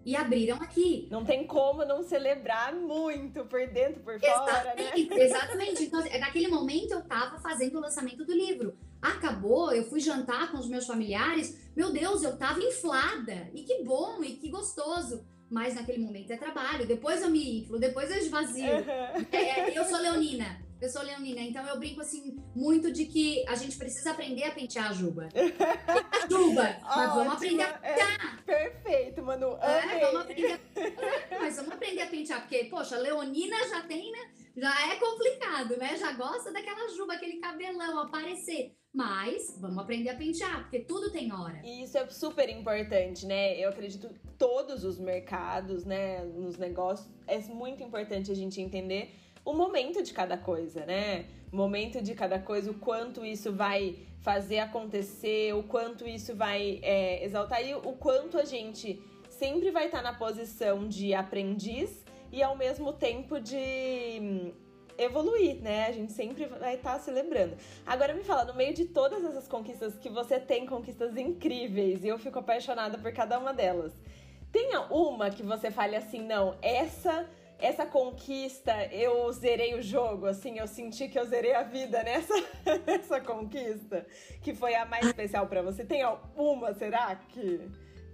E 0.07 0.15
abriram 0.15 0.57
aqui. 0.63 1.09
Não 1.11 1.25
tem 1.25 1.45
como 1.49 1.85
não 1.85 2.01
celebrar 2.05 2.73
muito 2.73 3.45
por 3.45 3.67
dentro, 3.67 4.01
por 4.05 4.21
fora, 4.21 4.73
né? 4.77 4.93
Exatamente. 4.95 5.83
Então, 5.83 6.01
naquele 6.21 6.47
momento 6.47 6.93
eu 6.93 7.01
estava 7.01 7.41
fazendo 7.41 7.77
o 7.77 7.81
lançamento 7.81 8.25
do 8.25 8.33
livro. 8.33 8.79
Acabou, 9.03 9.73
eu 9.73 9.83
fui 9.83 9.99
jantar 9.99 10.53
com 10.53 10.59
os 10.59 10.69
meus 10.69 10.87
familiares. 10.87 11.59
Meu 11.75 11.91
Deus, 11.93 12.23
eu 12.23 12.35
estava 12.35 12.61
inflada. 12.61 13.51
E 13.53 13.65
que 13.65 13.83
bom, 13.83 14.23
e 14.23 14.37
que 14.37 14.49
gostoso. 14.49 15.27
Mas 15.51 15.75
naquele 15.75 15.99
momento 15.99 16.31
é 16.31 16.37
trabalho. 16.37 16.87
Depois 16.87 17.21
eu 17.21 17.29
me 17.29 17.59
inflo, 17.59 17.77
depois 17.77 18.09
eu 18.09 18.19
esvazio. 18.19 18.65
Uhum. 18.65 19.27
É, 19.33 19.77
eu 19.77 19.85
sou 19.87 19.99
leonina. 19.99 20.65
Eu 20.81 20.91
sou 20.91 21.03
leonina, 21.03 21.41
então 21.41 21.67
eu 21.67 21.79
brinco 21.79 22.03
assim 22.03 22.37
muito 22.55 22.93
de 22.93 23.07
que 23.07 23.43
a 23.49 23.55
gente 23.55 23.79
precisa 23.79 24.11
aprender 24.11 24.45
a 24.45 24.51
pentear 24.51 24.91
a 24.91 24.93
juba. 24.93 25.29
a 25.33 26.29
juba, 26.29 26.77
mas 26.85 27.15
vamos 27.15 27.33
aprender 27.33 27.63
a 27.63 27.81
é 27.83 27.95
pentear. 27.95 28.45
É, 28.47 28.56
É, 29.63 30.01
vamos 30.01 30.21
aprender 30.23 30.53
a... 30.53 31.39
mas 31.39 31.57
vamos 31.57 31.73
aprender 31.73 32.03
a 32.03 32.07
pentear, 32.07 32.41
porque, 32.41 32.65
poxa, 32.65 32.97
leonina 32.97 33.57
já 33.69 33.83
tem, 33.83 34.11
né? 34.11 34.31
Já 34.57 34.93
é 34.93 34.97
complicado, 34.97 35.77
né? 35.77 35.97
Já 35.97 36.13
gosta 36.13 36.53
daquela 36.53 36.89
juba, 36.89 37.15
aquele 37.15 37.39
cabelão 37.39 37.99
aparecer. 38.01 38.75
Mas 38.93 39.59
vamos 39.61 39.79
aprender 39.79 40.09
a 40.09 40.17
pentear, 40.17 40.63
porque 40.63 40.79
tudo 40.81 41.13
tem 41.13 41.31
hora. 41.31 41.61
E 41.63 41.83
isso 41.83 41.99
é 41.99 42.09
super 42.09 42.49
importante, 42.49 43.27
né? 43.27 43.55
Eu 43.59 43.69
acredito 43.69 44.09
que 44.09 44.19
todos 44.39 44.85
os 44.85 44.99
mercados, 44.99 45.85
né, 45.85 46.25
nos 46.25 46.57
negócios, 46.57 47.07
é 47.27 47.39
muito 47.41 47.83
importante 47.83 48.33
a 48.33 48.35
gente 48.35 48.59
entender 48.59 49.15
o 49.45 49.53
momento 49.53 50.03
de 50.03 50.15
cada 50.15 50.39
coisa, 50.39 50.87
né? 50.87 51.27
O 51.53 51.57
momento 51.57 52.03
de 52.03 52.15
cada 52.15 52.39
coisa, 52.39 52.71
o 52.71 52.75
quanto 52.75 53.25
isso 53.25 53.53
vai 53.53 53.99
fazer 54.21 54.59
acontecer, 54.59 55.55
o 55.55 55.63
quanto 55.63 56.05
isso 56.09 56.35
vai 56.35 56.81
é, 56.83 57.25
exaltar 57.25 57.65
e 57.65 57.75
o 57.75 57.93
quanto 57.93 58.39
a 58.39 58.45
gente 58.45 59.01
sempre 59.38 59.71
vai 59.71 59.87
estar 59.87 60.02
na 60.02 60.12
posição 60.12 60.88
de 60.88 61.14
aprendiz 61.14 62.05
e 62.33 62.43
ao 62.43 62.57
mesmo 62.57 62.93
tempo 62.93 63.40
de 63.40 64.19
hum, 64.21 64.52
evoluir, 64.99 65.57
né? 65.62 65.87
A 65.87 65.93
gente 65.93 66.12
sempre 66.12 66.47
vai 66.47 66.75
estar 66.75 66.99
celebrando. 66.99 67.57
Agora 67.87 68.14
me 68.14 68.25
fala, 68.25 68.45
no 68.45 68.55
meio 68.55 68.75
de 68.75 68.87
todas 68.87 69.25
essas 69.25 69.47
conquistas 69.47 69.99
que 69.99 70.09
você 70.09 70.38
tem, 70.38 70.66
conquistas 70.66 71.16
incríveis, 71.16 72.05
e 72.05 72.09
eu 72.09 72.19
fico 72.19 72.38
apaixonada 72.38 72.99
por 72.99 73.12
cada 73.12 73.38
uma 73.38 73.52
delas. 73.52 73.93
Tenha 74.50 74.81
uma 74.93 75.31
que 75.31 75.43
você 75.43 75.71
fale 75.71 75.97
assim, 75.97 76.23
não, 76.23 76.57
essa 76.62 77.28
essa 77.59 77.87
conquista, 77.87 78.85
eu 78.93 79.33
zerei 79.33 79.75
o 79.75 79.83
jogo, 79.83 80.26
assim, 80.26 80.59
eu 80.59 80.66
senti 80.66 81.09
que 81.09 81.19
eu 81.19 81.25
zerei 81.25 81.55
a 81.55 81.62
vida 81.62 82.02
nessa, 82.02 82.35
nessa 82.87 83.21
conquista, 83.21 84.07
que 84.43 84.55
foi 84.55 84.75
a 84.75 84.85
mais 84.85 85.07
especial 85.07 85.47
para 85.47 85.62
você. 85.62 85.83
Tem 85.83 86.02
alguma, 86.02 86.75
será, 86.75 87.16
que, 87.16 87.61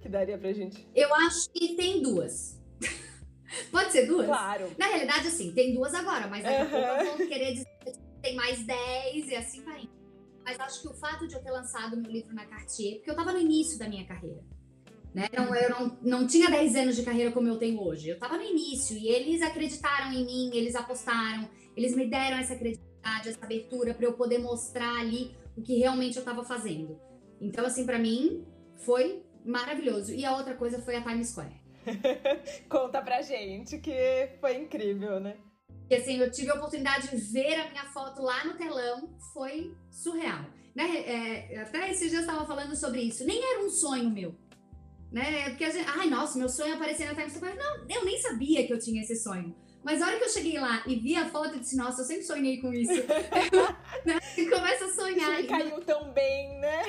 que 0.03 0.09
daria 0.09 0.37
pra 0.37 0.53
gente? 0.53 0.87
Eu 0.95 1.15
acho 1.15 1.49
que 1.51 1.75
tem 1.77 2.03
duas. 2.03 2.61
Pode 3.71 3.93
ser 3.93 4.07
duas? 4.07 4.27
Claro. 4.27 4.71
Na 4.77 4.87
realidade, 4.87 5.29
assim, 5.29 5.53
tem 5.53 5.73
duas 5.73 5.95
agora, 5.95 6.27
mas 6.27 6.43
daqui 6.43 6.63
a 6.63 6.67
pouco 6.67 7.05
eu 7.05 7.17
vou 7.17 7.27
querer 7.29 7.53
dizer 7.53 7.69
que 7.85 7.93
tem 8.21 8.35
mais 8.35 8.65
dez 8.67 9.29
e 9.29 9.35
assim 9.37 9.63
vai. 9.63 9.89
Mas 10.45 10.59
acho 10.59 10.83
que 10.83 10.89
o 10.89 10.95
fato 10.95 11.27
de 11.29 11.35
eu 11.35 11.43
ter 11.43 11.53
lançado 11.53 11.97
meu 11.97 12.11
livro 12.11 12.35
na 12.35 12.45
Cartier, 12.45 12.97
porque 12.97 13.11
eu 13.11 13.17
tava 13.17 13.33
no 13.33 13.39
início 13.39 13.79
da 13.79 13.89
minha 13.89 14.05
carreira. 14.05 14.43
Né? 15.15 15.29
Não, 15.37 15.55
eu 15.55 15.71
não, 15.71 15.99
não 16.03 16.27
tinha 16.27 16.51
10 16.51 16.75
anos 16.75 16.97
de 16.97 17.03
carreira 17.03 17.31
como 17.31 17.47
eu 17.47 17.59
tenho 17.59 17.81
hoje. 17.81 18.09
Eu 18.09 18.15
estava 18.15 18.37
no 18.37 18.43
início 18.43 18.97
e 18.97 19.09
eles 19.09 19.43
acreditaram 19.43 20.13
em 20.13 20.25
mim, 20.25 20.51
eles 20.55 20.75
apostaram, 20.75 21.49
eles 21.77 21.95
me 21.95 22.09
deram 22.09 22.39
essa 22.39 22.57
credibilidade, 22.57 23.29
essa 23.29 23.45
abertura 23.45 23.95
para 23.95 24.07
eu 24.07 24.15
poder 24.15 24.39
mostrar 24.39 24.99
ali 24.99 25.37
o 25.57 25.63
que 25.63 25.77
realmente 25.77 26.17
eu 26.17 26.21
estava 26.21 26.43
fazendo. 26.43 26.99
Então, 27.41 27.67
assim, 27.67 27.85
para 27.85 27.99
mim 27.99 28.45
foi 28.79 29.22
maravilhoso. 29.45 30.13
E 30.13 30.25
a 30.25 30.37
outra 30.37 30.55
coisa 30.55 30.81
foi 30.81 30.97
a 30.97 31.03
Times 31.03 31.29
Square. 31.29 31.61
Conta 32.69 33.03
pra 33.03 33.23
gente 33.23 33.79
que 33.79 34.31
foi 34.41 34.57
incrível, 34.57 35.21
né? 35.21 35.37
E 35.91 35.95
assim, 35.95 36.19
eu 36.19 36.31
tive 36.31 36.51
a 36.51 36.55
oportunidade 36.55 37.11
de 37.11 37.17
ver 37.17 37.55
a 37.55 37.71
minha 37.71 37.85
foto 37.87 38.23
lá 38.23 38.45
no 38.45 38.55
telão, 38.55 39.17
foi 39.35 39.77
surreal. 39.91 40.45
Né? 40.75 41.01
É, 41.07 41.61
até 41.61 41.91
esses 41.91 42.11
dias 42.11 42.25
eu 42.25 42.31
estava 42.31 42.47
falando 42.47 42.75
sobre 42.75 43.03
isso. 43.03 43.27
Nem 43.27 43.43
era 43.43 43.63
um 43.63 43.69
sonho 43.69 44.09
meu 44.11 44.35
né? 45.13 45.51
Porque 45.51 45.65
a 45.65 45.71
gente, 45.71 45.87
ai, 45.89 46.09
nossa, 46.09 46.39
meu 46.39 46.49
sonho 46.49 46.73
é 46.73 46.75
aparecer 46.75 47.07
na 47.07 47.15
Times 47.15 47.35
Square. 47.35 47.57
Não, 47.57 47.87
eu 47.89 48.05
nem 48.05 48.19
sabia 48.19 48.67
que 48.67 48.73
eu 48.73 48.79
tinha 48.79 49.03
esse 49.03 49.17
sonho. 49.17 49.55
Mas 49.85 50.01
a 50.01 50.07
hora 50.07 50.17
que 50.17 50.25
eu 50.25 50.29
cheguei 50.29 50.59
lá 50.59 50.83
e 50.87 50.97
vi 50.97 51.17
a 51.17 51.29
foto, 51.29 51.55
eu 51.55 51.61
disse, 51.61 51.77
nossa, 51.77 52.03
eu 52.03 52.07
sempre 52.07 52.23
sonhei 52.23 52.61
com 52.61 52.73
isso. 52.73 52.93
né? 54.07 54.19
E 54.39 54.47
começa 54.47 54.87
a 54.87 54.95
sonhar. 54.95 55.41
E 55.41 55.47
caiu 55.47 55.81
tão 55.83 56.13
bem, 56.13 56.59
né? 56.61 56.83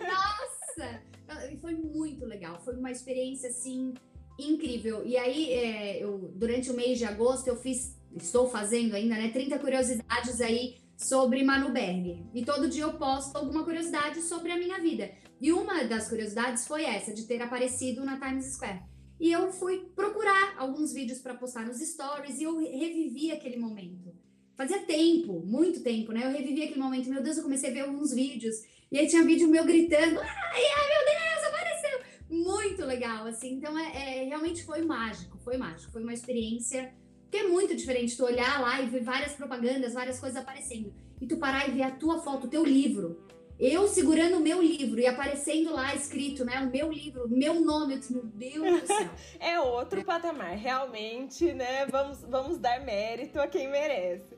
nossa! 0.00 1.11
E 1.50 1.56
foi 1.56 1.74
muito 1.74 2.24
legal. 2.24 2.60
Foi 2.60 2.76
uma 2.76 2.90
experiência, 2.90 3.48
assim, 3.48 3.94
incrível. 4.38 5.04
E 5.04 5.16
aí, 5.16 5.52
é, 5.52 6.02
eu, 6.02 6.32
durante 6.34 6.70
o 6.70 6.74
mês 6.74 6.98
de 6.98 7.04
agosto, 7.04 7.48
eu 7.48 7.56
fiz, 7.56 7.98
estou 8.16 8.48
fazendo 8.48 8.94
ainda, 8.94 9.14
né, 9.14 9.30
30 9.30 9.58
curiosidades 9.58 10.40
aí 10.40 10.76
sobre 10.96 11.42
Manu 11.42 11.72
Berger. 11.72 12.22
E 12.34 12.44
todo 12.44 12.68
dia 12.68 12.84
eu 12.84 12.94
posto 12.94 13.36
alguma 13.36 13.64
curiosidade 13.64 14.20
sobre 14.22 14.52
a 14.52 14.58
minha 14.58 14.80
vida. 14.80 15.10
E 15.40 15.52
uma 15.52 15.84
das 15.84 16.08
curiosidades 16.08 16.66
foi 16.66 16.84
essa, 16.84 17.12
de 17.12 17.24
ter 17.24 17.42
aparecido 17.42 18.04
na 18.04 18.18
Times 18.18 18.54
Square. 18.54 18.82
E 19.18 19.30
eu 19.30 19.52
fui 19.52 19.90
procurar 19.94 20.54
alguns 20.58 20.92
vídeos 20.92 21.18
para 21.18 21.34
postar 21.34 21.66
nos 21.66 21.78
stories 21.78 22.40
e 22.40 22.44
eu 22.44 22.58
revivi 22.58 23.30
aquele 23.30 23.56
momento. 23.56 24.12
Fazia 24.56 24.80
tempo, 24.80 25.40
muito 25.46 25.80
tempo, 25.80 26.12
né? 26.12 26.26
Eu 26.26 26.30
revivi 26.30 26.62
aquele 26.62 26.80
momento. 26.80 27.08
Meu 27.08 27.22
Deus, 27.22 27.36
eu 27.36 27.42
comecei 27.42 27.70
a 27.70 27.72
ver 27.72 27.80
alguns 27.80 28.12
vídeos. 28.12 28.54
E 28.90 28.98
aí 28.98 29.06
tinha 29.06 29.24
vídeo 29.24 29.48
meu 29.48 29.64
gritando: 29.64 30.20
ai, 30.20 30.62
ai 30.76 30.88
meu 30.88 31.04
Deus, 31.06 31.46
apareceu! 31.48 32.00
Muito 32.30 32.84
legal, 32.84 33.26
assim. 33.26 33.58
Então, 33.72 33.78
é, 33.78 34.20
é, 34.20 34.24
realmente 34.24 34.64
foi 34.64 34.82
mágico, 34.82 35.38
foi 35.38 35.56
mágico. 35.56 35.90
Foi 35.90 36.02
uma 36.02 36.12
experiência 36.12 36.92
que 37.30 37.38
é 37.38 37.48
muito 37.48 37.74
diferente 37.74 38.16
tu 38.16 38.24
olhar 38.24 38.60
lá 38.60 38.80
e 38.82 38.86
ver 38.86 39.02
várias 39.02 39.32
propagandas, 39.32 39.94
várias 39.94 40.20
coisas 40.20 40.40
aparecendo. 40.40 40.92
E 41.20 41.26
tu 41.26 41.38
parar 41.38 41.66
e 41.68 41.72
ver 41.72 41.82
a 41.82 41.90
tua 41.90 42.20
foto, 42.20 42.46
o 42.46 42.50
teu 42.50 42.64
livro 42.64 43.18
eu 43.58 43.86
segurando 43.86 44.38
o 44.38 44.40
meu 44.40 44.60
livro 44.60 44.98
e 44.98 45.06
aparecendo 45.06 45.72
lá 45.72 45.94
escrito, 45.94 46.44
né, 46.44 46.58
o 46.60 46.70
meu 46.70 46.90
livro, 46.90 47.28
meu 47.28 47.60
nome, 47.60 47.96
disse, 47.96 48.12
meu 48.12 48.24
Deus 48.24 48.80
do 48.80 48.86
céu. 48.88 49.10
é 49.38 49.60
outro 49.60 50.04
patamar, 50.04 50.56
realmente, 50.56 51.52
né? 51.52 51.86
Vamos, 51.86 52.22
vamos 52.22 52.58
dar 52.58 52.80
mérito 52.80 53.40
a 53.40 53.46
quem 53.46 53.70
merece. 53.70 54.36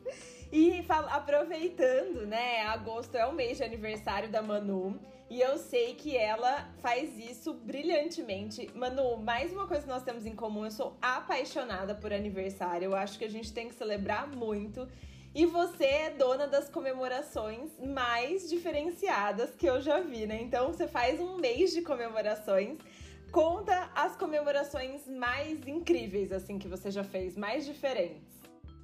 E 0.52 0.84
aproveitando, 1.10 2.26
né, 2.26 2.66
agosto 2.66 3.14
é 3.14 3.24
o 3.24 3.32
mês 3.32 3.56
de 3.56 3.64
aniversário 3.64 4.30
da 4.30 4.42
Manu. 4.42 5.00
E 5.34 5.40
eu 5.40 5.58
sei 5.58 5.96
que 5.96 6.16
ela 6.16 6.64
faz 6.78 7.18
isso 7.18 7.54
brilhantemente. 7.54 8.70
Manu, 8.72 9.16
mais 9.16 9.50
uma 9.50 9.66
coisa 9.66 9.82
que 9.82 9.88
nós 9.88 10.04
temos 10.04 10.24
em 10.24 10.36
comum, 10.36 10.64
eu 10.64 10.70
sou 10.70 10.96
apaixonada 11.02 11.92
por 11.92 12.12
aniversário. 12.12 12.84
Eu 12.84 12.94
acho 12.94 13.18
que 13.18 13.24
a 13.24 13.28
gente 13.28 13.52
tem 13.52 13.68
que 13.68 13.74
celebrar 13.74 14.28
muito. 14.28 14.86
E 15.34 15.44
você 15.44 15.86
é 15.86 16.10
dona 16.10 16.46
das 16.46 16.68
comemorações 16.68 17.72
mais 17.80 18.48
diferenciadas 18.48 19.50
que 19.56 19.66
eu 19.66 19.82
já 19.82 19.98
vi, 19.98 20.24
né? 20.24 20.40
Então 20.40 20.68
você 20.68 20.86
faz 20.86 21.18
um 21.18 21.36
mês 21.38 21.72
de 21.72 21.82
comemorações. 21.82 22.78
Conta 23.32 23.90
as 23.92 24.14
comemorações 24.14 25.04
mais 25.08 25.66
incríveis, 25.66 26.30
assim, 26.30 26.60
que 26.60 26.68
você 26.68 26.92
já 26.92 27.02
fez, 27.02 27.36
mais 27.36 27.66
diferentes. 27.66 28.38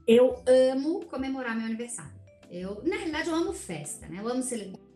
Eu 0.05 0.43
amo 0.73 1.07
comemorar 1.07 1.55
meu 1.55 1.67
aniversário. 1.67 2.19
Eu, 2.51 2.83
na 2.83 2.97
realidade, 2.97 3.29
eu 3.29 3.37
amo 3.37 3.53
festa, 3.53 4.09
né? 4.09 4.19
Eu 4.19 4.27
amo 4.27 4.43
celebrar 4.43 4.90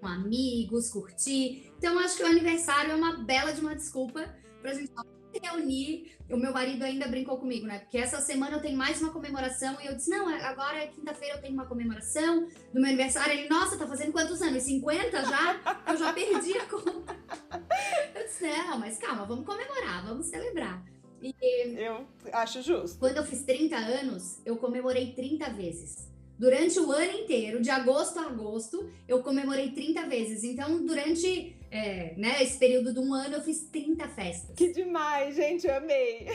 com 0.00 0.06
amigos, 0.06 0.90
curtir. 0.90 1.72
Então, 1.78 1.98
acho 1.98 2.16
que 2.16 2.22
o 2.22 2.26
aniversário 2.26 2.92
é 2.92 2.94
uma 2.94 3.24
bela 3.24 3.52
de 3.52 3.60
uma 3.60 3.74
desculpa 3.74 4.34
pra 4.60 4.74
gente 4.74 4.90
reunir. 5.38 6.16
O 6.30 6.36
meu 6.36 6.52
marido 6.52 6.82
ainda 6.84 7.06
brincou 7.06 7.38
comigo, 7.38 7.66
né? 7.66 7.80
Porque 7.80 7.98
essa 7.98 8.20
semana 8.20 8.56
eu 8.56 8.60
tenho 8.60 8.76
mais 8.76 9.00
uma 9.00 9.12
comemoração. 9.12 9.76
E 9.80 9.86
eu 9.86 9.94
disse: 9.94 10.10
não, 10.10 10.28
agora 10.28 10.78
é 10.78 10.86
quinta-feira 10.86 11.36
eu 11.36 11.40
tenho 11.40 11.54
uma 11.54 11.66
comemoração 11.66 12.46
do 12.72 12.80
meu 12.80 12.86
aniversário. 12.86 13.32
Ele, 13.32 13.48
nossa, 13.48 13.78
tá 13.78 13.86
fazendo 13.86 14.12
quantos 14.12 14.40
anos? 14.42 14.62
50 14.62 15.24
já? 15.24 15.82
Eu 15.86 15.96
já 15.96 16.12
perdi 16.12 16.56
a 16.58 16.66
conta. 16.66 17.16
Eu 18.14 18.24
disse: 18.24 18.42
não, 18.44 18.78
mas 18.78 18.98
calma, 18.98 19.24
vamos 19.24 19.46
comemorar, 19.46 20.04
vamos 20.04 20.26
celebrar. 20.26 20.84
E 21.22 21.34
eu 21.76 22.06
acho 22.32 22.62
justo. 22.62 22.98
Quando 22.98 23.18
eu 23.18 23.24
fiz 23.24 23.42
30 23.42 23.76
anos, 23.76 24.40
eu 24.44 24.56
comemorei 24.56 25.12
30 25.12 25.50
vezes. 25.50 26.08
Durante 26.40 26.80
o 26.80 26.90
ano 26.90 27.12
inteiro, 27.18 27.60
de 27.60 27.68
agosto 27.68 28.18
a 28.18 28.22
agosto, 28.22 28.90
eu 29.06 29.22
comemorei 29.22 29.72
30 29.72 30.06
vezes. 30.06 30.42
Então, 30.42 30.86
durante 30.86 31.54
é, 31.70 32.14
né, 32.16 32.42
esse 32.42 32.58
período 32.58 32.94
de 32.94 32.98
um 32.98 33.12
ano, 33.12 33.34
eu 33.34 33.42
fiz 33.42 33.68
30 33.70 34.08
festas. 34.08 34.56
Que 34.56 34.72
demais, 34.72 35.36
gente, 35.36 35.66
eu 35.66 35.76
amei. 35.76 36.26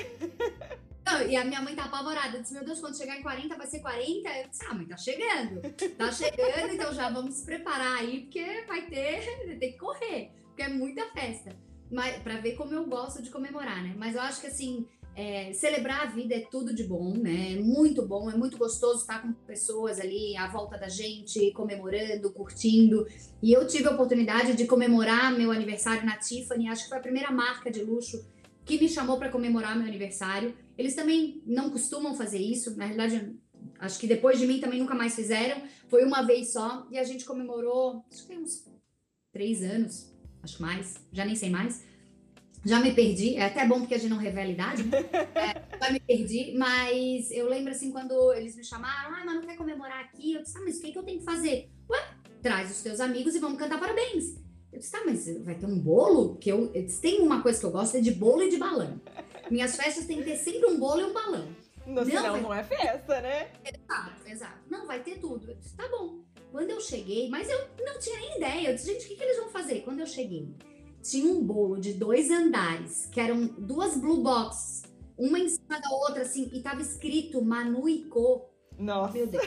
Não, 1.04 1.28
e 1.28 1.36
a 1.36 1.44
minha 1.44 1.60
mãe 1.60 1.76
tá 1.76 1.86
apavorada. 1.86 2.38
Eu 2.38 2.44
disse, 2.44 2.54
meu 2.54 2.64
Deus, 2.64 2.80
quando 2.80 2.96
chegar 2.96 3.18
em 3.18 3.24
40 3.24 3.58
vai 3.58 3.66
ser 3.66 3.80
40? 3.80 4.30
Eu 4.30 4.48
disse, 4.48 4.66
ah, 4.68 4.76
mãe, 4.76 4.86
tá 4.86 4.96
chegando. 4.96 5.62
Tá 5.98 6.12
chegando, 6.12 6.74
então 6.74 6.94
já 6.94 7.10
vamos 7.10 7.34
se 7.34 7.44
preparar 7.44 7.98
aí, 7.98 8.22
porque 8.22 8.64
vai 8.68 8.86
ter, 8.86 9.58
tem 9.58 9.72
que 9.72 9.80
correr. 9.80 10.30
Porque 10.50 10.62
é 10.62 10.70
muita 10.70 11.04
festa. 11.14 11.56
Mas, 11.92 12.22
pra 12.22 12.38
ver 12.38 12.56
como 12.56 12.74
eu 12.76 12.86
gosto 12.86 13.24
de 13.24 13.32
comemorar, 13.32 13.82
né? 13.82 13.96
Mas 13.98 14.14
eu 14.14 14.22
acho 14.22 14.40
que, 14.40 14.48
assim, 14.48 14.88
é, 15.16 15.54
celebrar 15.54 16.02
a 16.02 16.06
vida 16.08 16.36
é 16.36 16.42
tudo 16.42 16.76
de 16.76 16.84
bom, 16.84 17.14
né? 17.14 17.54
É 17.54 17.60
muito 17.62 18.06
bom, 18.06 18.30
é 18.30 18.36
muito 18.36 18.58
gostoso 18.58 19.00
estar 19.00 19.22
com 19.22 19.32
pessoas 19.32 19.98
ali 19.98 20.36
à 20.36 20.48
volta 20.48 20.78
da 20.78 20.90
gente, 20.90 21.52
comemorando, 21.54 22.34
curtindo. 22.34 23.08
E 23.42 23.54
eu 23.54 23.66
tive 23.66 23.88
a 23.88 23.92
oportunidade 23.92 24.56
de 24.56 24.66
comemorar 24.68 25.32
meu 25.32 25.52
aniversário 25.52 26.06
na 26.06 26.18
Tiffany, 26.18 26.68
acho 26.68 26.84
que 26.84 26.90
foi 26.90 26.98
a 26.98 27.02
primeira 27.02 27.32
marca 27.32 27.72
de 27.72 27.82
luxo 27.82 28.26
que 28.66 28.78
me 28.78 28.90
chamou 28.90 29.18
para 29.18 29.30
comemorar 29.30 29.78
meu 29.78 29.88
aniversário. 29.88 30.54
Eles 30.78 30.96
também 30.96 31.42
não 31.46 31.70
costumam 31.70 32.14
fazer 32.14 32.40
isso, 32.40 32.76
na 32.76 32.86
realidade, 32.86 33.34
acho 33.80 33.98
que 33.98 34.08
depois 34.08 34.38
de 34.38 34.46
mim 34.46 34.60
também 34.60 34.82
nunca 34.82 34.96
mais 34.96 35.16
fizeram. 35.16 35.62
Foi 35.88 36.04
uma 36.04 36.24
vez 36.24 36.52
só 36.52 36.86
e 36.92 36.98
a 36.98 37.04
gente 37.06 37.24
comemorou, 37.24 38.04
acho 38.12 38.24
que 38.24 38.28
tem 38.28 38.40
uns 38.40 38.66
três 39.32 39.64
anos, 39.64 40.14
acho 40.44 40.62
mais, 40.62 40.96
já 41.14 41.24
nem 41.24 41.36
sei 41.36 41.50
mais 41.50 41.95
já 42.66 42.80
me 42.80 42.94
perdi, 42.94 43.36
é 43.36 43.46
até 43.46 43.66
bom 43.66 43.80
porque 43.80 43.94
a 43.94 43.98
gente 43.98 44.10
não 44.10 44.18
revela 44.18 44.48
a 44.48 44.52
idade, 44.52 44.84
né? 44.84 44.98
é, 45.36 45.78
já 45.80 45.92
me 45.92 46.00
perdi, 46.00 46.56
mas 46.58 47.30
eu 47.30 47.48
lembro 47.48 47.72
assim, 47.72 47.92
quando 47.92 48.34
eles 48.34 48.56
me 48.56 48.64
chamaram, 48.64 49.14
ah, 49.16 49.24
mas 49.24 49.36
não 49.36 49.44
quer 49.44 49.56
comemorar 49.56 50.04
aqui? 50.04 50.34
Eu 50.34 50.42
disse, 50.42 50.58
ah, 50.58 50.62
mas 50.66 50.78
o 50.78 50.82
que, 50.82 50.92
que 50.92 50.98
eu 50.98 51.04
tenho 51.04 51.20
que 51.20 51.26
fazer? 51.26 51.70
Ué, 51.88 52.00
traz 52.42 52.72
os 52.72 52.82
teus 52.82 53.00
amigos 53.00 53.36
e 53.36 53.40
vamos 53.40 53.60
cantar 53.60 53.80
parabéns. 53.80 54.44
Eu 54.74 54.80
disse, 54.80 54.92
tá, 54.92 55.04
mas 55.06 55.26
vai 55.44 55.54
ter 55.54 55.68
um 55.68 55.80
bolo? 55.80 56.38
Que 56.38 56.52
eu, 56.52 56.72
eu 56.74 56.84
disse, 56.84 57.00
tem 57.00 57.22
uma 57.22 57.42
coisa 57.42 57.60
que 57.60 57.66
eu 57.66 57.72
gosto, 57.72 57.98
é 57.98 58.02
de 58.02 58.12
bolo 58.12 58.42
e 58.42 58.50
de 58.50 58.58
balão. 58.58 59.00
Minhas 59.50 59.76
festas 59.76 60.08
tem 60.08 60.18
que 60.18 60.24
ter 60.24 60.38
sempre 60.38 60.66
um 60.66 60.80
bolo 60.80 61.02
e 61.02 61.04
um 61.04 61.14
balão. 61.14 61.48
Não, 61.86 61.94
não 61.94 62.06
senão 62.06 62.32
vai... 62.32 62.42
não 62.42 62.54
é 62.54 62.64
festa, 62.64 63.22
né? 63.22 63.52
Exato, 63.64 64.28
exato. 64.28 64.60
Não, 64.72 64.88
vai 64.88 65.04
ter 65.04 65.20
tudo. 65.20 65.52
Eu 65.52 65.56
disse, 65.56 65.76
tá 65.76 65.88
bom. 65.88 66.20
Quando 66.52 66.72
eu 66.72 66.82
cheguei, 66.82 67.30
mas 67.30 67.48
eu 67.48 67.60
não 67.86 68.00
tinha 68.00 68.20
nem 68.20 68.38
ideia. 68.38 68.70
Eu 68.70 68.74
disse, 68.74 68.92
gente, 68.92 69.06
o 69.06 69.08
que, 69.10 69.16
que 69.16 69.24
eles 69.24 69.38
vão 69.38 69.50
fazer? 69.50 69.82
Quando 69.82 70.00
eu 70.00 70.08
cheguei, 70.08 70.50
tinha 71.10 71.32
um 71.32 71.44
bolo 71.44 71.78
de 71.78 71.94
dois 71.94 72.32
andares, 72.32 73.06
que 73.06 73.20
eram 73.20 73.48
duas 73.48 73.96
blue 73.96 74.24
boxes, 74.24 74.84
uma 75.18 75.40
em 75.40 75.48
cima 75.48 75.80
da 75.80 75.90
outra, 75.92 76.24
assim, 76.24 76.50
e 76.52 76.62
tava 76.62 76.82
escrito 76.82 77.44
Manu 77.44 77.88
e 77.88 78.06
Co. 78.06 78.50
Nossa. 78.78 79.14
Meu 79.14 79.28
Deus. 79.28 79.44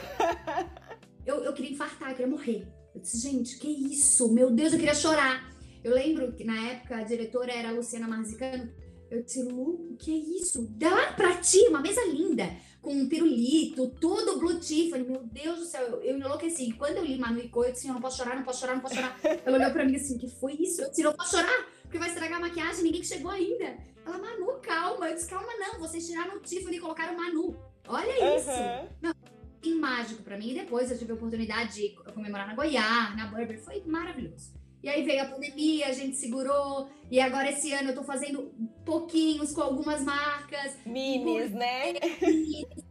Eu, 1.25 1.43
eu 1.43 1.53
queria 1.53 1.71
infartar, 1.71 2.09
eu 2.09 2.15
queria 2.15 2.31
morrer. 2.31 2.67
Eu 2.95 3.01
disse, 3.01 3.19
gente, 3.19 3.59
que 3.59 3.67
isso? 3.67 4.33
Meu 4.33 4.49
Deus, 4.49 4.73
eu 4.73 4.79
queria 4.79 4.95
chorar. 4.95 5.53
Eu 5.83 5.93
lembro 5.93 6.31
que 6.31 6.43
na 6.43 6.69
época 6.69 6.95
a 6.95 7.03
diretora 7.03 7.51
era 7.51 7.69
a 7.69 7.71
Luciana 7.71 8.07
Marzicano. 8.07 8.71
Eu 9.11 9.23
disse, 9.23 9.43
Lu, 9.43 9.91
o 9.91 9.97
que 9.97 10.11
é 10.11 10.37
isso? 10.39 10.67
Dá 10.71 11.13
pra 11.13 11.37
ti, 11.37 11.59
uma 11.67 11.81
mesa 11.81 12.03
linda 12.05 12.49
com 12.81 12.93
um 12.93 13.09
pirulito, 13.09 13.89
tudo 13.99 14.39
Blue 14.39 14.59
Tiffany. 14.59 15.03
Meu 15.03 15.23
Deus 15.23 15.59
do 15.59 15.65
céu, 15.65 15.81
eu, 15.83 16.01
eu 16.01 16.17
enlouqueci. 16.17 16.73
Quando 16.73 16.97
eu 16.97 17.05
li 17.05 17.17
Manu 17.17 17.39
e 17.39 17.49
Co, 17.49 17.63
eu 17.63 17.71
disse, 17.71 17.87
eu 17.87 17.93
não 17.93 18.01
posso 18.01 18.17
chorar, 18.17 18.35
não 18.35 18.43
posso 18.43 18.59
chorar, 18.59 18.75
não 18.75 18.81
posso 18.81 18.95
chorar. 18.95 19.19
Ela 19.45 19.57
olhou 19.57 19.71
pra 19.71 19.85
mim 19.85 19.95
assim, 19.95 20.17
que 20.17 20.29
foi 20.29 20.53
isso? 20.53 20.81
Eu 20.81 20.89
disse, 20.89 21.03
não 21.03 21.13
posso 21.13 21.37
chorar, 21.37 21.67
porque 21.83 21.97
vai 21.97 22.09
estragar 22.09 22.37
a 22.37 22.41
maquiagem, 22.41 22.83
ninguém 22.83 23.03
chegou 23.03 23.31
ainda. 23.31 23.77
Ela, 24.05 24.17
Manu, 24.17 24.59
calma. 24.61 25.09
Eu 25.09 25.15
disse, 25.15 25.29
calma 25.29 25.51
não, 25.57 25.79
vocês 25.79 26.07
tiraram 26.07 26.37
o 26.37 26.39
Tiffany 26.39 26.77
e 26.77 26.79
colocaram 26.79 27.15
Manu. 27.15 27.55
Olha 27.87 28.37
isso. 28.37 28.49
Uhum. 28.49 28.89
Não, 29.01 29.13
mágico 29.79 30.23
para 30.23 30.37
mim. 30.37 30.51
E 30.51 30.53
depois 30.53 30.91
eu 30.91 30.97
tive 30.97 31.11
a 31.11 31.15
oportunidade 31.15 31.75
de 31.75 31.89
comemorar 32.13 32.47
na 32.47 32.55
Goiás, 32.55 33.15
na 33.15 33.27
Burberry. 33.27 33.57
Foi 33.57 33.81
maravilhoso. 33.85 34.58
E 34.81 34.87
aí 34.87 35.03
veio 35.03 35.23
a 35.23 35.25
pandemia, 35.25 35.87
a 35.87 35.91
gente 35.91 36.15
segurou. 36.15 36.89
E 37.11 37.19
agora 37.19 37.49
esse 37.49 37.73
ano 37.73 37.89
eu 37.89 37.95
tô 37.95 38.03
fazendo 38.03 38.53
pouquinhos 38.85 39.51
com 39.51 39.61
algumas 39.61 40.03
marcas. 40.03 40.77
Minis, 40.85 41.51
né? 41.51 41.93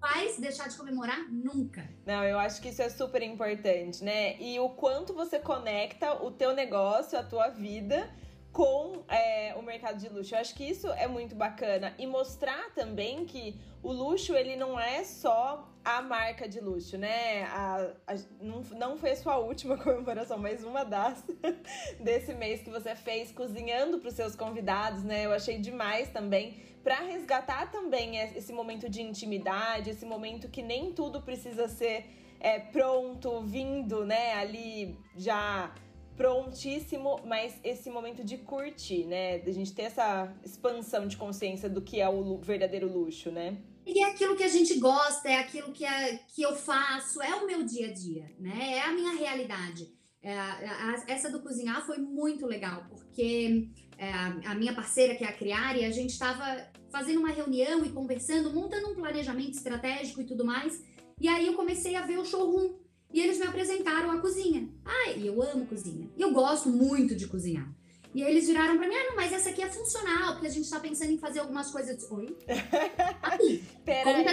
Faz 0.00 0.38
deixar 0.38 0.68
de 0.68 0.76
comemorar? 0.76 1.30
Nunca. 1.30 1.88
Não, 2.04 2.22
eu 2.24 2.38
acho 2.38 2.60
que 2.60 2.68
isso 2.68 2.82
é 2.82 2.88
super 2.90 3.22
importante, 3.22 4.04
né? 4.04 4.38
E 4.38 4.58
o 4.60 4.68
quanto 4.70 5.14
você 5.14 5.38
conecta 5.38 6.22
o 6.22 6.30
teu 6.30 6.54
negócio, 6.54 7.18
a 7.18 7.22
tua 7.22 7.48
vida 7.48 8.10
com 8.58 9.04
é, 9.06 9.54
o 9.54 9.62
mercado 9.62 10.00
de 10.00 10.08
luxo. 10.08 10.34
Eu 10.34 10.40
acho 10.40 10.52
que 10.52 10.64
isso 10.64 10.88
é 10.88 11.06
muito 11.06 11.32
bacana 11.36 11.94
e 11.96 12.08
mostrar 12.08 12.74
também 12.74 13.24
que 13.24 13.56
o 13.80 13.92
luxo 13.92 14.34
ele 14.34 14.56
não 14.56 14.80
é 14.80 15.04
só 15.04 15.72
a 15.84 16.02
marca 16.02 16.48
de 16.48 16.58
luxo, 16.58 16.98
né? 16.98 17.44
A, 17.44 17.88
a, 18.04 18.14
não, 18.40 18.62
não 18.76 18.98
foi 18.98 19.12
a 19.12 19.16
sua 19.16 19.36
última 19.38 19.78
comemoração, 19.78 20.38
mas 20.38 20.64
uma 20.64 20.82
das 20.84 21.24
desse 22.02 22.34
mês 22.34 22.60
que 22.60 22.68
você 22.68 22.96
fez 22.96 23.30
cozinhando 23.30 24.00
para 24.00 24.08
os 24.08 24.14
seus 24.14 24.34
convidados, 24.34 25.04
né? 25.04 25.26
Eu 25.26 25.32
achei 25.32 25.60
demais 25.60 26.08
também 26.08 26.60
para 26.82 26.96
resgatar 26.96 27.70
também 27.70 28.16
esse 28.18 28.52
momento 28.52 28.90
de 28.90 29.00
intimidade, 29.00 29.90
esse 29.90 30.04
momento 30.04 30.48
que 30.48 30.62
nem 30.62 30.92
tudo 30.92 31.22
precisa 31.22 31.68
ser 31.68 32.06
é, 32.40 32.58
pronto, 32.58 33.40
vindo, 33.42 34.04
né? 34.04 34.34
Ali 34.34 34.98
já 35.14 35.72
prontíssimo, 36.18 37.20
mas 37.24 37.54
esse 37.62 37.88
momento 37.88 38.24
de 38.24 38.36
curtir, 38.36 39.04
né? 39.04 39.38
De 39.38 39.48
a 39.50 39.54
gente 39.54 39.72
ter 39.72 39.82
essa 39.82 40.34
expansão 40.44 41.06
de 41.06 41.16
consciência 41.16 41.70
do 41.70 41.80
que 41.80 42.00
é 42.00 42.08
o 42.08 42.38
verdadeiro 42.38 42.92
luxo, 42.92 43.30
né? 43.30 43.56
E 43.86 44.02
é 44.02 44.10
aquilo 44.10 44.36
que 44.36 44.42
a 44.42 44.48
gente 44.48 44.78
gosta, 44.80 45.28
é 45.28 45.36
aquilo 45.36 45.72
que, 45.72 45.84
é, 45.84 46.18
que 46.28 46.42
eu 46.42 46.54
faço, 46.54 47.22
é 47.22 47.34
o 47.36 47.46
meu 47.46 47.62
dia 47.62 47.88
a 47.88 47.92
dia, 47.92 48.30
né? 48.38 48.72
É 48.72 48.80
a 48.82 48.92
minha 48.92 49.14
realidade. 49.14 49.96
É, 50.20 50.36
a, 50.36 51.04
essa 51.06 51.30
do 51.30 51.40
cozinhar 51.40 51.86
foi 51.86 51.98
muito 51.98 52.44
legal, 52.44 52.84
porque 52.90 53.70
é, 53.96 54.10
a 54.44 54.54
minha 54.56 54.74
parceira, 54.74 55.14
que 55.14 55.24
é 55.24 55.28
a 55.28 55.32
Criari, 55.32 55.84
a 55.84 55.90
gente 55.90 56.10
estava 56.10 56.68
fazendo 56.90 57.20
uma 57.20 57.30
reunião 57.30 57.84
e 57.84 57.90
conversando, 57.90 58.52
montando 58.52 58.90
um 58.90 58.94
planejamento 58.94 59.52
estratégico 59.52 60.20
e 60.20 60.26
tudo 60.26 60.44
mais. 60.44 60.84
E 61.20 61.28
aí 61.28 61.46
eu 61.46 61.54
comecei 61.54 61.94
a 61.94 62.02
ver 62.02 62.18
o 62.18 62.24
showroom 62.24 62.74
e 63.12 63.20
eles 63.20 63.38
me 63.38 63.46
apresentaram 63.46 64.10
a 64.10 64.20
cozinha. 64.20 64.68
Ah, 64.84 65.10
e 65.10 65.26
eu 65.26 65.42
amo 65.42 65.66
cozinha. 65.66 66.08
E 66.16 66.20
eu 66.20 66.32
gosto 66.32 66.68
muito 66.68 67.14
de 67.14 67.26
cozinhar. 67.26 67.72
E 68.14 68.22
aí 68.22 68.30
eles 68.30 68.46
viraram 68.46 68.76
para 68.78 68.88
mim, 68.88 68.94
ah, 68.94 69.04
não, 69.10 69.16
mas 69.16 69.32
essa 69.32 69.50
aqui 69.50 69.62
é 69.62 69.68
funcional, 69.68 70.32
porque 70.32 70.46
a 70.46 70.50
gente 70.50 70.68
tá 70.68 70.80
pensando 70.80 71.12
em 71.12 71.18
fazer 71.18 71.40
algumas 71.40 71.70
coisas. 71.70 72.10
Oi? 72.10 72.36
Aí, 73.22 73.62
peraí, 73.84 74.24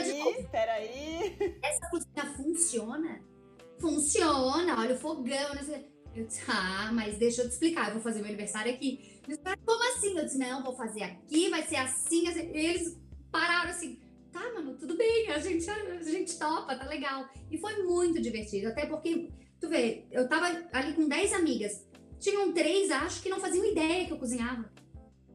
peraí. 0.49 1.57
Essa 1.61 1.89
cozinha 1.89 2.33
funciona? 2.37 3.21
Funciona, 3.79 4.79
olha 4.79 4.95
o 4.95 4.97
fogão, 4.97 5.53
né? 5.55 5.85
Eu 6.15 6.25
disse, 6.25 6.41
ah, 6.47 6.89
mas 6.93 7.17
deixa 7.17 7.41
eu 7.41 7.49
te 7.49 7.51
explicar, 7.51 7.87
eu 7.87 7.95
vou 7.95 8.01
fazer 8.01 8.19
meu 8.19 8.29
aniversário 8.29 8.73
aqui. 8.73 9.19
Eles 9.27 9.37
falaram, 9.43 9.61
como 9.65 9.95
assim? 9.95 10.17
Eu 10.17 10.23
disse, 10.23 10.37
não, 10.37 10.63
vou 10.63 10.75
fazer 10.75 11.03
aqui, 11.03 11.49
vai 11.49 11.63
ser 11.63 11.75
assim, 11.75 12.27
assim. 12.29 12.51
E 12.53 12.65
eles 12.65 12.97
pararam 13.29 13.69
assim, 13.69 13.99
tá, 14.35 14.51
mano, 14.53 14.75
tudo 14.77 14.97
bem, 14.97 15.31
a 15.31 15.39
gente, 15.39 15.69
a 15.69 16.03
gente 16.03 16.37
topa, 16.37 16.75
tá 16.75 16.85
legal. 16.87 17.29
E 17.49 17.57
foi 17.57 17.83
muito 17.83 18.21
divertido, 18.21 18.67
até 18.67 18.85
porque, 18.85 19.29
tu 19.61 19.69
vê, 19.69 20.05
eu 20.11 20.27
tava 20.27 20.45
ali 20.73 20.93
com 20.93 21.07
10 21.07 21.31
amigas, 21.31 21.87
tinham 22.19 22.51
três, 22.51 22.91
acho, 22.91 23.23
que 23.23 23.29
não 23.29 23.39
faziam 23.39 23.63
ideia 23.63 24.05
que 24.05 24.11
eu 24.11 24.19
cozinhava. 24.19 24.69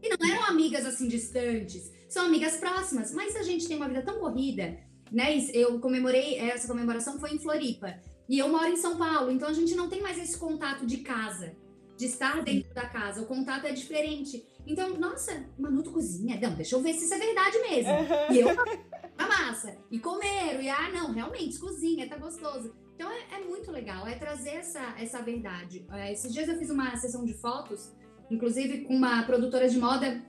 E 0.03 0.09
não 0.11 0.31
eram 0.31 0.45
amigas 0.45 0.85
assim 0.85 1.09
distantes, 1.09 1.91
são 2.11 2.27
amigas 2.27 2.59
próximas, 2.59 3.13
mas 3.15 3.35
a 3.37 3.43
gente 3.43 3.67
tem 3.67 3.77
uma 3.77 3.89
vida 3.89 4.03
tão 4.03 4.19
corrida, 4.19 4.79
né? 5.11 5.39
Eu 5.55 5.81
comemorei, 5.81 6.37
essa 6.39 6.69
comemoração 6.69 7.19
foi 7.19 7.33
em 7.33 7.39
Floripa, 7.39 7.99
e 8.29 8.39
eu 8.39 8.49
moro 8.49 8.69
em 8.69 8.77
São 8.77 8.99
Paulo, 8.99 9.31
então 9.31 9.49
a 9.49 9.55
gente 9.55 9.75
não 9.75 9.89
tem 9.89 10.03
mais 10.03 10.19
esse 10.19 10.37
contato 10.39 10.85
de 10.85 10.99
casa, 10.99 11.57
de 11.97 12.07
estar 12.07 12.43
dentro 12.43 12.73
da 12.75 12.87
casa, 12.87 13.23
o 13.23 13.27
contato 13.27 13.67
é 13.67 13.73
diferente. 13.73 14.45
Então, 14.67 14.99
nossa, 14.99 15.45
Manu, 15.59 15.83
tu 15.83 15.91
cozinha? 15.91 16.39
Não, 16.41 16.55
deixa 16.55 16.77
eu 16.77 16.83
ver 16.83 16.95
se 16.95 17.05
isso 17.05 17.15
é 17.15 17.19
verdade 17.19 17.59
mesmo. 17.59 17.93
Uhum. 17.93 18.35
E 18.35 18.41
eu 18.41 18.49
a 19.21 19.29
massa, 19.29 19.77
e 19.91 19.99
comer, 19.99 20.63
e 20.63 20.69
ah, 20.69 20.91
não, 20.91 21.13
realmente, 21.13 21.59
cozinha, 21.59 22.09
tá 22.09 22.17
gostoso. 22.17 22.75
Então 22.95 23.11
é, 23.11 23.37
é 23.39 23.45
muito 23.45 23.71
legal, 23.71 24.07
é 24.07 24.15
trazer 24.15 24.51
essa, 24.51 24.95
essa 24.99 25.23
verdade. 25.23 25.87
É, 25.93 26.13
esses 26.13 26.33
dias 26.33 26.49
eu 26.49 26.59
fiz 26.59 26.71
uma 26.71 26.97
sessão 26.97 27.25
de 27.25 27.35
fotos, 27.35 27.93
inclusive 28.31 28.85
com 28.85 28.95
uma 28.95 29.23
produtora 29.25 29.69
de 29.69 29.79
moda 29.79 30.23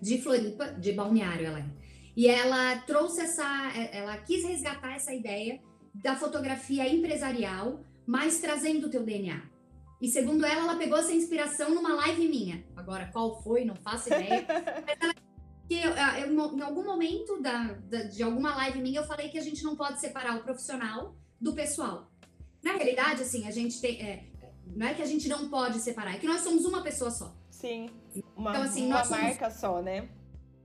de 0.00 0.20
Floripa, 0.20 0.66
de 0.72 0.92
Balneário, 0.92 1.46
ela 1.46 1.60
é. 1.60 1.66
E 2.16 2.28
ela 2.28 2.76
trouxe 2.80 3.20
essa, 3.20 3.72
é, 3.74 3.98
ela 3.98 4.16
quis 4.18 4.44
resgatar 4.44 4.94
essa 4.94 5.14
ideia 5.14 5.60
da 5.94 6.16
fotografia 6.16 6.88
empresarial, 6.88 7.84
mas 8.06 8.38
trazendo 8.38 8.86
o 8.86 8.90
teu 8.90 9.02
DNA. 9.02 9.42
E 10.00 10.08
segundo 10.08 10.44
ela, 10.44 10.62
ela 10.62 10.76
pegou 10.76 10.98
essa 10.98 11.12
inspiração 11.12 11.74
numa 11.74 11.94
live 11.94 12.28
minha. 12.28 12.64
Agora, 12.76 13.08
qual 13.12 13.42
foi? 13.42 13.64
Não 13.64 13.74
faço 13.76 14.08
ideia. 14.08 14.46
Mas 14.86 14.96
ela, 15.00 15.14
que 15.66 15.74
eu, 15.74 15.92
eu, 15.92 16.56
em 16.56 16.62
algum 16.62 16.84
momento 16.84 17.40
da, 17.40 17.72
da, 17.72 18.02
de 18.04 18.22
alguma 18.22 18.54
live 18.56 18.80
minha, 18.80 19.00
eu 19.00 19.06
falei 19.06 19.28
que 19.28 19.38
a 19.38 19.42
gente 19.42 19.64
não 19.64 19.74
pode 19.74 20.00
separar 20.00 20.36
o 20.36 20.42
profissional 20.42 21.16
do 21.40 21.54
pessoal. 21.54 22.10
Na 22.62 22.72
realidade, 22.72 23.22
assim, 23.22 23.46
a 23.46 23.50
gente 23.50 23.80
tem. 23.80 24.02
É, 24.02 24.26
não 24.66 24.86
é 24.86 24.94
que 24.94 25.02
a 25.02 25.06
gente 25.06 25.28
não 25.28 25.48
pode 25.48 25.78
separar, 25.78 26.14
é 26.14 26.18
que 26.18 26.26
nós 26.26 26.40
somos 26.42 26.64
uma 26.64 26.82
pessoa 26.82 27.10
só. 27.10 27.34
Sim. 27.50 27.88
Uma, 28.36 28.50
então, 28.50 28.62
assim, 28.62 28.86
uma 28.86 29.04
marca 29.04 29.50
só, 29.50 29.80
né? 29.80 30.08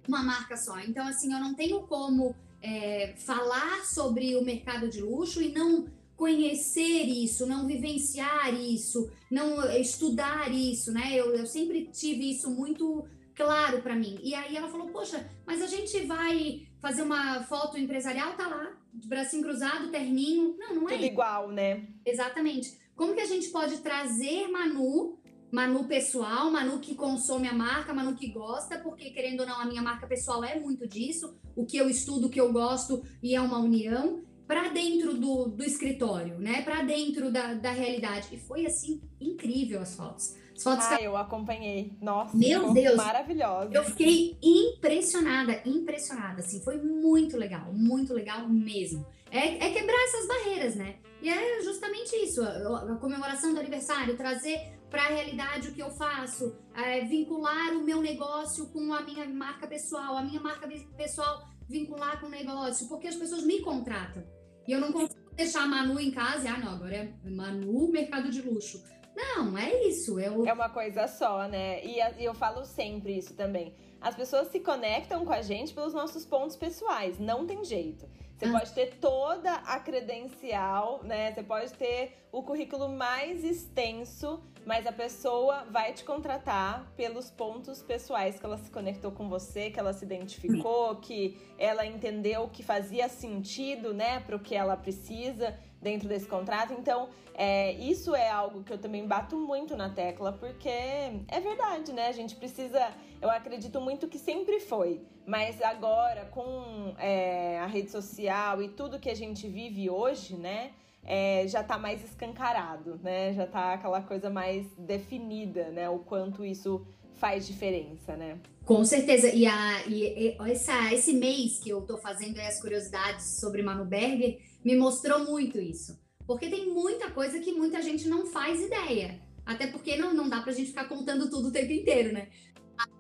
uma 0.07 0.23
marca 0.23 0.57
só. 0.57 0.79
Então, 0.79 1.07
assim, 1.07 1.33
eu 1.33 1.39
não 1.39 1.53
tenho 1.53 1.81
como 1.81 2.35
é, 2.61 3.13
falar 3.17 3.85
sobre 3.85 4.35
o 4.35 4.43
mercado 4.43 4.89
de 4.89 5.01
luxo 5.01 5.41
e 5.41 5.51
não 5.51 5.87
conhecer 6.21 7.01
isso, 7.07 7.47
não 7.47 7.65
vivenciar 7.65 8.53
isso, 8.53 9.09
não 9.31 9.67
estudar 9.71 10.53
isso, 10.53 10.91
né? 10.91 11.15
Eu, 11.15 11.33
eu 11.33 11.47
sempre 11.47 11.89
tive 11.91 12.29
isso 12.29 12.47
muito 12.51 13.03
claro 13.33 13.81
para 13.81 13.95
mim. 13.95 14.19
E 14.21 14.35
aí 14.35 14.55
ela 14.55 14.69
falou: 14.69 14.89
Poxa, 14.89 15.27
mas 15.47 15.63
a 15.63 15.65
gente 15.65 16.05
vai 16.05 16.67
fazer 16.79 17.01
uma 17.01 17.41
foto 17.45 17.75
empresarial, 17.75 18.33
tá 18.33 18.47
lá, 18.47 18.71
de 18.93 19.07
bracinho 19.07 19.41
cruzado, 19.41 19.89
terninho. 19.89 20.55
Não, 20.59 20.75
não 20.75 20.89
é. 20.89 20.93
Tudo 20.93 21.05
igual, 21.05 21.49
né? 21.49 21.87
Exatamente. 22.05 22.77
Como 22.95 23.15
que 23.15 23.21
a 23.21 23.25
gente 23.25 23.49
pode 23.49 23.79
trazer 23.79 24.47
Manu, 24.47 25.17
Manu 25.51 25.85
pessoal, 25.85 26.51
Manu 26.51 26.77
que 26.77 26.93
consome 26.93 27.47
a 27.47 27.53
marca, 27.53 27.95
Manu 27.95 28.13
que 28.13 28.29
gosta, 28.29 28.77
porque 28.77 29.09
querendo 29.09 29.39
ou 29.39 29.47
não, 29.47 29.59
a 29.59 29.65
minha 29.65 29.81
marca 29.81 30.05
pessoal 30.05 30.43
é 30.43 30.59
muito 30.59 30.87
disso, 30.87 31.35
o 31.55 31.65
que 31.65 31.77
eu 31.77 31.89
estudo, 31.89 32.27
o 32.27 32.29
que 32.29 32.39
eu 32.39 32.53
gosto 32.53 33.03
e 33.23 33.33
é 33.33 33.41
uma 33.41 33.57
união 33.57 34.21
para 34.51 34.67
dentro 34.67 35.13
do, 35.13 35.45
do 35.45 35.63
escritório, 35.63 36.37
né? 36.37 36.61
Para 36.61 36.81
dentro 36.81 37.31
da, 37.31 37.53
da 37.53 37.71
realidade. 37.71 38.27
E 38.33 38.37
foi 38.37 38.65
assim 38.65 39.01
incrível 39.17 39.79
as 39.79 39.95
fotos. 39.95 40.35
As 40.53 40.61
fotos 40.61 40.87
ah, 40.87 41.01
eu 41.01 41.15
acompanhei. 41.15 41.97
Nossa, 42.01 42.35
meu 42.35 42.73
Deus, 42.73 42.97
maravilhosa. 42.97 43.73
Eu 43.73 43.85
fiquei 43.85 44.37
impressionada, 44.43 45.61
impressionada. 45.65 46.41
Assim, 46.41 46.61
foi 46.65 46.75
muito 46.75 47.37
legal, 47.37 47.71
muito 47.71 48.13
legal 48.13 48.45
mesmo. 48.49 49.07
É, 49.31 49.67
é 49.67 49.71
quebrar 49.71 49.97
essas 50.03 50.27
barreiras, 50.27 50.75
né? 50.75 50.97
E 51.21 51.29
é 51.29 51.61
justamente 51.63 52.13
isso, 52.17 52.43
a, 52.43 52.91
a 52.91 52.95
comemoração 52.97 53.53
do 53.53 53.59
aniversário, 53.61 54.17
trazer 54.17 54.59
para 54.89 55.03
a 55.03 55.07
realidade 55.07 55.69
o 55.69 55.73
que 55.73 55.81
eu 55.81 55.91
faço, 55.91 56.57
é, 56.75 57.05
vincular 57.05 57.71
o 57.77 57.85
meu 57.85 58.01
negócio 58.01 58.67
com 58.67 58.93
a 58.93 59.01
minha 59.01 59.25
marca 59.29 59.65
pessoal, 59.65 60.17
a 60.17 60.21
minha 60.21 60.41
marca 60.41 60.67
pessoal 60.97 61.47
vincular 61.69 62.19
com 62.19 62.27
o 62.27 62.29
negócio, 62.29 62.89
porque 62.89 63.07
as 63.07 63.15
pessoas 63.15 63.45
me 63.45 63.61
contratam. 63.61 64.40
E 64.67 64.71
eu 64.71 64.79
não 64.79 64.91
consigo 64.91 65.31
deixar 65.35 65.63
a 65.63 65.67
Manu 65.67 65.99
em 65.99 66.11
casa 66.11 66.45
e, 66.45 66.47
ah, 66.47 66.57
não, 66.57 66.73
agora 66.73 66.95
é 66.95 67.29
Manu 67.29 67.89
mercado 67.89 68.29
de 68.29 68.41
luxo. 68.41 68.83
Não, 69.15 69.57
é 69.57 69.87
isso. 69.87 70.19
Eu... 70.19 70.45
É 70.45 70.53
uma 70.53 70.69
coisa 70.69 71.07
só, 71.07 71.47
né? 71.47 71.83
E 71.85 71.99
eu 72.23 72.33
falo 72.33 72.65
sempre 72.65 73.17
isso 73.17 73.33
também. 73.35 73.75
As 73.99 74.15
pessoas 74.15 74.47
se 74.47 74.59
conectam 74.59 75.25
com 75.25 75.31
a 75.31 75.41
gente 75.41 75.73
pelos 75.73 75.93
nossos 75.93 76.25
pontos 76.25 76.55
pessoais, 76.55 77.19
não 77.19 77.45
tem 77.45 77.63
jeito. 77.63 78.07
Você 78.35 78.45
ah. 78.45 78.51
pode 78.51 78.73
ter 78.73 78.95
toda 78.95 79.53
a 79.53 79.79
credencial, 79.79 81.03
né? 81.03 81.31
Você 81.31 81.43
pode 81.43 81.73
ter 81.73 82.25
o 82.31 82.41
currículo 82.41 82.89
mais 82.89 83.43
extenso, 83.43 84.41
mas 84.65 84.85
a 84.85 84.91
pessoa 84.91 85.65
vai 85.69 85.93
te 85.93 86.03
contratar 86.03 86.91
pelos 86.95 87.29
pontos 87.29 87.81
pessoais 87.81 88.39
que 88.39 88.45
ela 88.45 88.57
se 88.57 88.69
conectou 88.69 89.11
com 89.11 89.27
você, 89.27 89.69
que 89.69 89.79
ela 89.79 89.93
se 89.93 90.05
identificou, 90.05 90.95
que 90.97 91.39
ela 91.57 91.85
entendeu 91.85 92.47
que 92.47 92.63
fazia 92.63 93.09
sentido, 93.09 93.93
né, 93.93 94.19
para 94.19 94.35
o 94.35 94.39
que 94.39 94.55
ela 94.55 94.77
precisa 94.77 95.57
dentro 95.81 96.07
desse 96.07 96.27
contrato. 96.27 96.73
Então, 96.73 97.09
é, 97.33 97.73
isso 97.73 98.13
é 98.15 98.29
algo 98.29 98.63
que 98.63 98.71
eu 98.71 98.77
também 98.77 99.07
bato 99.07 99.35
muito 99.35 99.75
na 99.75 99.89
tecla, 99.89 100.31
porque 100.33 100.69
é 100.69 101.39
verdade, 101.41 101.91
né? 101.91 102.07
A 102.07 102.11
gente 102.11 102.35
precisa. 102.35 102.91
Eu 103.19 103.29
acredito 103.29 103.81
muito 103.81 104.07
que 104.07 104.19
sempre 104.19 104.59
foi, 104.59 105.01
mas 105.25 105.61
agora 105.61 106.25
com 106.25 106.93
é, 106.99 107.59
a 107.59 107.65
rede 107.65 107.89
social 107.89 108.61
e 108.61 108.69
tudo 108.69 108.99
que 108.99 109.09
a 109.09 109.15
gente 109.15 109.47
vive 109.47 109.89
hoje, 109.89 110.35
né? 110.35 110.71
É, 111.03 111.47
já 111.47 111.63
tá 111.63 111.77
mais 111.77 112.03
escancarado, 112.03 112.99
né? 113.03 113.33
Já 113.33 113.47
tá 113.47 113.73
aquela 113.73 114.01
coisa 114.01 114.29
mais 114.29 114.65
definida, 114.77 115.69
né? 115.69 115.89
O 115.89 115.99
quanto 115.99 116.45
isso 116.45 116.85
faz 117.13 117.45
diferença, 117.45 118.15
né? 118.15 118.39
Com 118.65 118.83
certeza. 118.85 119.29
E, 119.29 119.45
a, 119.45 119.87
e, 119.87 120.03
e 120.03 120.37
essa, 120.51 120.93
esse 120.93 121.13
mês 121.13 121.59
que 121.59 121.69
eu 121.69 121.81
tô 121.81 121.97
fazendo 121.97 122.39
as 122.39 122.59
curiosidades 122.61 123.39
sobre 123.39 123.61
Manu 123.61 123.85
Berger 123.85 124.39
me 124.63 124.75
mostrou 124.75 125.25
muito 125.25 125.59
isso. 125.59 125.99
Porque 126.25 126.49
tem 126.49 126.71
muita 126.71 127.11
coisa 127.11 127.39
que 127.39 127.51
muita 127.51 127.81
gente 127.81 128.07
não 128.07 128.25
faz 128.27 128.61
ideia. 128.61 129.19
Até 129.45 129.67
porque 129.67 129.97
não, 129.97 130.13
não 130.13 130.29
dá 130.29 130.41
pra 130.41 130.53
gente 130.53 130.69
ficar 130.69 130.85
contando 130.85 131.29
tudo 131.29 131.49
o 131.49 131.51
tempo 131.51 131.71
inteiro, 131.71 132.13
né? 132.13 132.29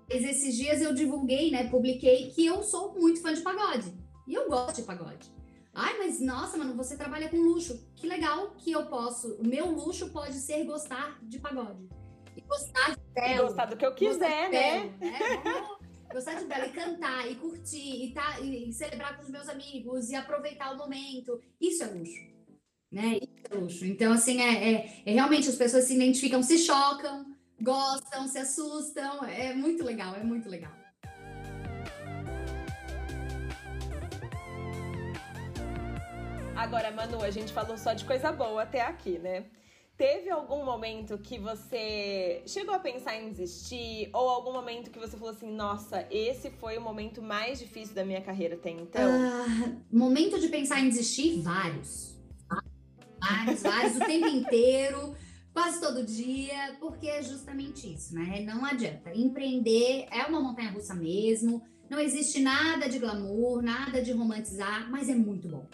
Mas 0.09 0.23
esses 0.23 0.55
dias 0.55 0.81
eu 0.81 0.93
divulguei, 0.93 1.49
né? 1.51 1.69
Publiquei 1.69 2.29
que 2.31 2.45
eu 2.45 2.61
sou 2.63 2.93
muito 2.93 3.21
fã 3.21 3.33
de 3.33 3.41
pagode. 3.41 3.93
E 4.27 4.33
eu 4.33 4.49
gosto 4.49 4.77
de 4.77 4.83
pagode. 4.83 5.31
Ai, 5.73 5.97
mas 5.97 6.19
nossa, 6.19 6.57
mano, 6.57 6.75
você 6.75 6.97
trabalha 6.97 7.29
com 7.29 7.37
luxo. 7.37 7.87
Que 7.95 8.07
legal 8.07 8.51
que 8.57 8.71
eu 8.71 8.85
posso. 8.87 9.35
O 9.35 9.47
meu 9.47 9.71
luxo 9.71 10.09
pode 10.09 10.35
ser 10.35 10.65
gostar 10.65 11.17
de 11.21 11.39
pagode. 11.39 11.87
E 12.35 12.41
gostar 12.41 12.91
de 12.91 13.01
belo. 13.13 13.33
E 13.33 13.47
gostar 13.47 13.65
do 13.65 13.77
que 13.77 13.85
eu 13.85 13.95
quiser, 13.95 14.49
né? 14.49 14.89
Belo, 14.89 14.97
né? 14.99 15.19
gostar 16.13 16.33
de 16.33 16.45
belo 16.45 16.65
e 16.65 16.69
cantar 16.71 17.31
e 17.31 17.35
curtir 17.35 18.05
e, 18.05 18.13
tá, 18.13 18.39
e 18.41 18.73
celebrar 18.73 19.15
com 19.15 19.23
os 19.23 19.29
meus 19.29 19.47
amigos 19.47 20.09
e 20.09 20.15
aproveitar 20.15 20.73
o 20.73 20.77
momento. 20.77 21.39
Isso 21.59 21.83
é 21.83 21.87
luxo. 21.87 22.31
Né? 22.91 23.19
Isso 23.21 23.47
é 23.49 23.55
luxo. 23.55 23.85
Então, 23.85 24.11
assim, 24.11 24.41
é, 24.41 24.73
é, 24.73 25.03
é 25.05 25.13
realmente 25.13 25.47
as 25.47 25.55
pessoas 25.55 25.85
se 25.85 25.95
identificam, 25.95 26.43
se 26.43 26.57
chocam, 26.57 27.33
gostam, 27.61 28.27
se 28.27 28.37
assustam. 28.37 29.23
É 29.23 29.53
muito 29.53 29.85
legal, 29.85 30.15
é 30.15 30.23
muito 30.23 30.49
legal. 30.49 30.80
Agora, 36.61 36.91
Manu, 36.91 37.23
a 37.23 37.31
gente 37.31 37.51
falou 37.51 37.75
só 37.75 37.91
de 37.93 38.05
coisa 38.05 38.31
boa 38.31 38.61
até 38.61 38.81
aqui, 38.81 39.17
né? 39.17 39.45
Teve 39.97 40.29
algum 40.29 40.63
momento 40.63 41.17
que 41.17 41.39
você 41.39 42.43
chegou 42.45 42.75
a 42.75 42.79
pensar 42.79 43.15
em 43.15 43.31
desistir? 43.31 44.11
Ou 44.13 44.29
algum 44.29 44.53
momento 44.53 44.91
que 44.91 44.99
você 44.99 45.17
falou 45.17 45.33
assim, 45.33 45.51
nossa, 45.51 46.05
esse 46.11 46.51
foi 46.51 46.77
o 46.77 46.81
momento 46.81 47.19
mais 47.19 47.57
difícil 47.57 47.95
da 47.95 48.05
minha 48.05 48.21
carreira 48.21 48.53
até 48.53 48.69
então? 48.69 49.09
Uh, 49.09 49.81
momento 49.91 50.39
de 50.39 50.49
pensar 50.49 50.79
em 50.79 50.89
desistir? 50.89 51.41
Vários. 51.41 52.15
Vários, 53.19 53.63
vários, 53.63 53.95
o 53.95 53.99
tempo 53.99 54.27
inteiro, 54.27 55.15
quase 55.51 55.81
todo 55.81 56.05
dia, 56.05 56.77
porque 56.79 57.07
é 57.07 57.23
justamente 57.23 57.91
isso, 57.91 58.13
né? 58.13 58.41
Não 58.41 58.63
adianta. 58.63 59.11
Empreender 59.15 60.05
é 60.11 60.23
uma 60.27 60.39
montanha 60.39 60.69
russa 60.69 60.93
mesmo. 60.93 61.59
Não 61.89 61.99
existe 61.99 62.39
nada 62.39 62.87
de 62.87 62.99
glamour, 62.99 63.63
nada 63.63 63.99
de 63.99 64.11
romantizar, 64.11 64.91
mas 64.91 65.09
é 65.09 65.15
muito 65.15 65.47
bom. 65.47 65.67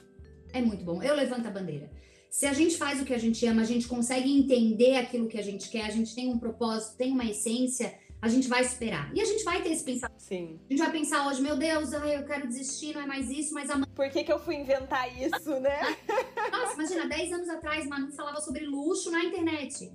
É 0.57 0.61
muito 0.61 0.83
bom. 0.83 1.03
Eu 1.03 1.15
levanto 1.15 1.47
a 1.47 1.51
bandeira. 1.51 1.87
Se 2.31 2.47
a 2.47 2.53
gente 2.53 2.77
faz 2.77 2.99
o 2.99 3.05
que 3.05 3.13
a 3.13 3.17
gente 3.17 3.45
ama, 3.45 3.61
a 3.61 3.65
gente 3.65 3.87
consegue 3.87 4.35
entender 4.35 4.95
aquilo 4.95 5.27
que 5.27 5.37
a 5.37 5.41
gente 5.43 5.69
quer, 5.69 5.85
a 5.85 5.91
gente 5.91 6.15
tem 6.15 6.29
um 6.29 6.39
propósito, 6.39 6.97
tem 6.97 7.11
uma 7.11 7.25
essência, 7.25 7.93
a 8.19 8.27
gente 8.27 8.47
vai 8.47 8.61
esperar. 8.61 9.11
E 9.15 9.21
a 9.21 9.25
gente 9.25 9.43
vai 9.43 9.61
ter 9.61 9.69
esse 9.69 9.83
pensamento. 9.83 10.19
Sim. 10.19 10.59
A 10.67 10.73
gente 10.73 10.79
vai 10.79 10.91
pensar 10.91 11.27
hoje, 11.27 11.41
meu 11.43 11.55
Deus, 11.55 11.93
ai, 11.93 12.17
eu 12.17 12.25
quero 12.25 12.47
desistir, 12.47 12.93
não 12.93 13.01
é 13.01 13.05
mais 13.05 13.29
isso, 13.29 13.53
mas 13.53 13.69
amanhã. 13.69 13.85
Por 13.95 14.09
que, 14.09 14.23
que 14.23 14.33
eu 14.33 14.39
fui 14.39 14.55
inventar 14.55 15.07
isso, 15.15 15.59
né? 15.59 15.95
Nossa, 16.51 16.73
imagina, 16.73 17.07
10 17.07 17.33
anos 17.33 17.49
atrás, 17.49 17.87
Manu 17.87 18.11
falava 18.11 18.41
sobre 18.41 18.65
luxo 18.65 19.11
na 19.11 19.23
internet. 19.23 19.91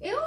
Eu. 0.00 0.18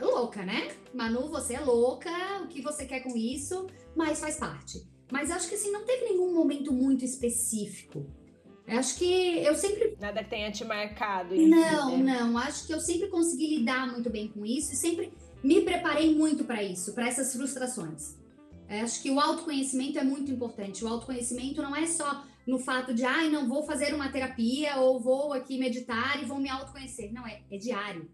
Louca, 0.00 0.44
né? 0.44 0.68
Manu, 0.94 1.28
você 1.28 1.54
é 1.54 1.60
louca, 1.60 2.10
o 2.44 2.46
que 2.46 2.60
você 2.60 2.86
quer 2.86 3.00
com 3.00 3.16
isso, 3.16 3.66
mas 3.96 4.20
faz 4.20 4.36
parte. 4.36 4.86
Mas 5.10 5.30
acho 5.30 5.48
que 5.48 5.54
assim, 5.56 5.72
não 5.72 5.84
teve 5.84 6.04
nenhum 6.04 6.32
momento 6.34 6.72
muito 6.72 7.04
específico 7.04 8.06
Acho 8.68 8.98
que 8.98 9.38
eu 9.38 9.54
sempre. 9.54 9.96
Nada 10.00 10.24
que 10.24 10.30
tenha 10.30 10.50
te 10.50 10.64
marcado. 10.64 11.34
não, 11.36 11.98
né? 11.98 12.18
não. 12.18 12.38
Acho 12.38 12.66
que 12.66 12.74
eu 12.74 12.80
sempre 12.80 13.08
consegui 13.08 13.58
lidar 13.58 13.86
muito 13.92 14.10
bem 14.10 14.28
com 14.28 14.44
isso 14.44 14.72
e 14.72 14.76
sempre 14.76 15.12
me 15.42 15.60
preparei 15.62 16.14
muito 16.14 16.44
para 16.44 16.62
isso, 16.62 16.92
para 16.92 17.06
essas 17.06 17.32
frustrações. 17.32 18.16
Acho 18.68 19.00
que 19.00 19.10
o 19.10 19.20
autoconhecimento 19.20 19.98
é 19.98 20.02
muito 20.02 20.30
importante. 20.32 20.84
O 20.84 20.88
autoconhecimento 20.88 21.62
não 21.62 21.74
é 21.74 21.86
só 21.86 22.24
no 22.46 22.58
fato 22.58 22.92
de, 22.92 23.04
ai, 23.04 23.26
ah, 23.26 23.30
não 23.30 23.48
vou 23.48 23.62
fazer 23.62 23.94
uma 23.94 24.08
terapia 24.08 24.76
ou 24.78 25.00
vou 25.00 25.32
aqui 25.32 25.58
meditar 25.58 26.20
e 26.20 26.24
vou 26.24 26.38
me 26.38 26.48
autoconhecer. 26.48 27.12
Não, 27.12 27.26
é, 27.26 27.42
é 27.50 27.56
diário. 27.56 28.10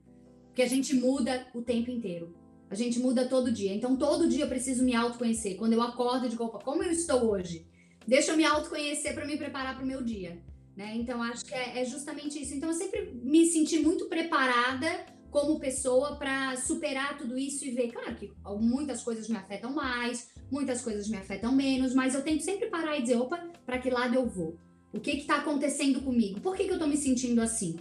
Porque 0.49 0.63
a 0.63 0.69
gente 0.69 0.95
muda 0.95 1.47
o 1.55 1.63
tempo 1.63 1.91
inteiro. 1.91 2.35
A 2.71 2.75
gente 2.75 2.99
muda 2.99 3.27
todo 3.27 3.53
dia. 3.53 3.75
Então, 3.75 3.97
todo 3.97 4.29
dia 4.29 4.45
eu 4.45 4.49
preciso 4.49 4.85
me 4.85 4.95
autoconhecer. 4.95 5.57
Quando 5.57 5.75
eu 5.75 5.83
acordo, 5.83 6.29
digo, 6.29 6.45
opa, 6.45 6.59
como 6.59 6.83
eu 6.83 6.91
estou 6.91 7.31
hoje? 7.31 7.67
Deixa 8.07 8.33
eu 8.33 8.37
me 8.37 8.45
autoconhecer 8.45 9.15
para 9.15 9.25
me 9.25 9.37
preparar 9.37 9.75
para 9.75 9.85
o 9.85 9.87
meu 9.87 10.03
dia. 10.03 10.43
Né? 10.77 10.95
Então, 10.97 11.23
acho 11.23 11.45
que 11.45 11.55
é, 11.55 11.81
é, 11.81 11.85
justamente 11.85 12.41
isso. 12.43 12.55
Então, 12.55 12.71
eu 12.71 12.75
sempre 12.75 13.13
me 13.23 13.45
senti 13.47 13.79
muito 13.79 14.07
preparada 14.07 15.07
como 15.31 15.59
pessoa 15.59 16.17
para 16.17 16.57
superar 16.57 17.17
tudo 17.17 17.39
isso 17.39 17.65
e 17.65 17.71
ver, 17.71 17.91
claro 17.91 18.15
que 18.17 18.31
muitas 18.61 19.03
coisas 19.03 19.29
me 19.29 19.37
afetam 19.37 19.73
mais, 19.73 20.31
muitas 20.51 20.83
coisas 20.83 21.09
me 21.09 21.17
afetam 21.17 21.53
menos, 21.53 21.95
mas 21.95 22.15
eu 22.15 22.23
tento 22.23 22.43
sempre 22.43 22.69
parar 22.69 22.99
e 22.99 23.03
dizer, 23.03 23.17
opa, 23.17 23.39
para 23.65 23.79
que 23.79 23.89
lado 23.89 24.15
eu 24.15 24.27
vou? 24.27 24.59
O 24.93 25.01
que 25.01 25.13
está 25.13 25.37
acontecendo 25.37 26.03
comigo? 26.03 26.41
Por 26.41 26.55
que, 26.55 26.65
que 26.65 26.71
eu 26.71 26.75
estou 26.75 26.89
me 26.89 26.99
sentindo 26.99 27.41
assim? 27.41 27.77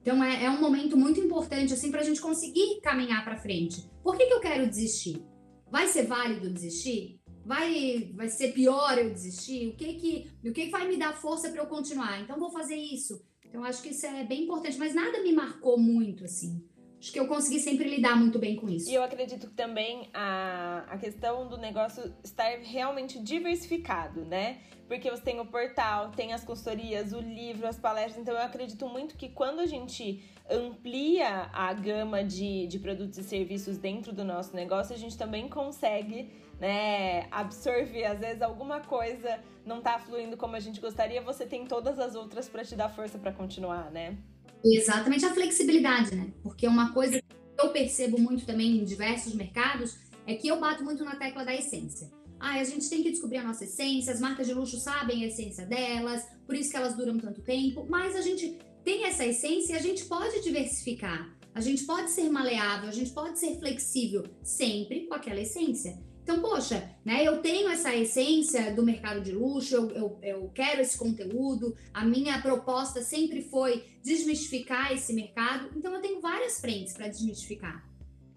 Então, 0.00 0.22
é, 0.22 0.44
é, 0.44 0.50
um 0.50 0.60
momento 0.60 0.96
muito 0.96 1.20
importante, 1.20 1.72
assim, 1.72 1.90
para 1.90 2.00
a 2.00 2.04
gente 2.04 2.20
conseguir 2.20 2.80
caminhar 2.82 3.24
para 3.24 3.36
frente. 3.36 3.86
Por 4.02 4.16
que, 4.16 4.26
que 4.26 4.34
eu 4.34 4.40
quero 4.40 4.66
desistir? 4.66 5.22
Vai 5.70 5.86
ser 5.88 6.04
válido 6.06 6.50
desistir? 6.50 7.20
Vai 7.44 8.10
vai 8.14 8.28
ser 8.28 8.52
pior 8.52 8.96
eu 8.98 9.10
desistir? 9.10 9.68
O 9.68 9.76
que 9.76 9.94
que 9.94 10.30
o 10.48 10.52
que, 10.52 10.66
que 10.66 10.70
vai 10.70 10.88
me 10.88 10.96
dar 10.96 11.12
força 11.12 11.50
para 11.50 11.62
eu 11.62 11.66
continuar? 11.66 12.20
Então 12.20 12.38
vou 12.38 12.50
fazer 12.50 12.76
isso. 12.76 13.24
Então 13.54 13.62
acho 13.64 13.82
que 13.82 13.90
isso 13.90 14.04
é 14.06 14.24
bem 14.24 14.44
importante, 14.44 14.78
mas 14.78 14.94
nada 14.94 15.22
me 15.22 15.32
marcou 15.32 15.78
muito 15.78 16.24
assim. 16.24 16.60
acho 16.98 17.12
que 17.12 17.20
eu 17.20 17.28
consegui 17.28 17.60
sempre 17.60 17.88
lidar 17.88 18.16
muito 18.16 18.36
bem 18.36 18.56
com 18.56 18.68
isso. 18.68 18.90
E 18.90 18.94
eu 18.94 19.02
acredito 19.02 19.46
que 19.46 19.54
também 19.54 20.08
a, 20.12 20.84
a 20.88 20.98
questão 20.98 21.48
do 21.48 21.56
negócio 21.56 22.12
estar 22.24 22.58
realmente 22.62 23.22
diversificado, 23.22 24.24
né? 24.24 24.58
Porque 24.88 25.08
você 25.08 25.22
tem 25.22 25.38
o 25.40 25.46
portal, 25.46 26.10
tem 26.10 26.32
as 26.32 26.44
consultorias, 26.44 27.12
o 27.12 27.20
livro, 27.20 27.66
as 27.66 27.78
palestras. 27.78 28.18
Então 28.18 28.34
eu 28.34 28.42
acredito 28.42 28.88
muito 28.88 29.16
que 29.16 29.28
quando 29.28 29.60
a 29.60 29.66
gente 29.66 30.22
amplia 30.50 31.48
a 31.52 31.72
gama 31.72 32.22
de, 32.24 32.66
de 32.66 32.78
produtos 32.78 33.16
e 33.18 33.22
serviços 33.22 33.78
dentro 33.78 34.12
do 34.12 34.24
nosso 34.24 34.54
negócio, 34.54 34.94
a 34.94 34.98
gente 34.98 35.16
também 35.16 35.48
consegue 35.48 36.30
né, 36.60 37.26
absorver. 37.30 38.04
Às 38.04 38.20
vezes 38.20 38.42
alguma 38.42 38.80
coisa 38.80 39.40
não 39.64 39.80
tá 39.80 39.98
fluindo 39.98 40.36
como 40.36 40.56
a 40.56 40.60
gente 40.60 40.80
gostaria, 40.80 41.22
você 41.22 41.46
tem 41.46 41.66
todas 41.66 41.98
as 41.98 42.14
outras 42.14 42.48
para 42.48 42.64
te 42.64 42.76
dar 42.76 42.88
força 42.88 43.18
para 43.18 43.32
continuar, 43.32 43.90
né? 43.90 44.16
Exatamente 44.64 45.24
a 45.24 45.34
flexibilidade, 45.34 46.14
né? 46.14 46.32
Porque 46.42 46.66
uma 46.66 46.92
coisa 46.92 47.20
que 47.20 47.66
eu 47.66 47.70
percebo 47.70 48.18
muito 48.18 48.46
também 48.46 48.78
em 48.78 48.84
diversos 48.84 49.34
mercados 49.34 49.98
é 50.26 50.34
que 50.34 50.48
eu 50.48 50.58
bato 50.58 50.82
muito 50.82 51.04
na 51.04 51.16
tecla 51.16 51.44
da 51.44 51.54
essência. 51.54 52.10
Ah, 52.40 52.60
a 52.60 52.64
gente 52.64 52.88
tem 52.90 53.02
que 53.02 53.10
descobrir 53.10 53.38
a 53.38 53.42
nossa 53.42 53.64
essência, 53.64 54.12
as 54.12 54.20
marcas 54.20 54.46
de 54.46 54.54
luxo 54.54 54.78
sabem 54.78 55.22
a 55.22 55.28
essência 55.28 55.64
delas, 55.66 56.26
por 56.46 56.54
isso 56.54 56.70
que 56.70 56.76
elas 56.76 56.94
duram 56.94 57.18
tanto 57.18 57.42
tempo, 57.42 57.86
mas 57.88 58.16
a 58.16 58.20
gente 58.20 58.58
tem 58.82 59.04
essa 59.04 59.24
essência 59.24 59.72
e 59.72 59.76
a 59.76 59.80
gente 59.80 60.04
pode 60.04 60.42
diversificar. 60.42 61.34
A 61.54 61.60
gente 61.60 61.84
pode 61.84 62.10
ser 62.10 62.28
maleável, 62.30 62.88
a 62.88 62.92
gente 62.92 63.12
pode 63.12 63.38
ser 63.38 63.58
flexível, 63.58 64.24
sempre 64.42 65.06
com 65.06 65.14
aquela 65.14 65.40
essência. 65.40 65.96
Então, 66.24 66.40
poxa, 66.40 66.90
né, 67.04 67.22
eu 67.22 67.42
tenho 67.42 67.68
essa 67.68 67.94
essência 67.94 68.74
do 68.74 68.82
mercado 68.82 69.20
de 69.20 69.30
luxo, 69.30 69.74
eu, 69.74 69.90
eu, 69.90 70.18
eu 70.22 70.50
quero 70.54 70.80
esse 70.80 70.96
conteúdo, 70.96 71.76
a 71.92 72.02
minha 72.02 72.40
proposta 72.40 73.02
sempre 73.02 73.42
foi 73.42 73.84
desmistificar 74.02 74.90
esse 74.90 75.12
mercado, 75.12 75.68
então 75.76 75.94
eu 75.94 76.00
tenho 76.00 76.22
várias 76.22 76.58
frentes 76.58 76.94
para 76.94 77.08
desmistificar. 77.08 77.86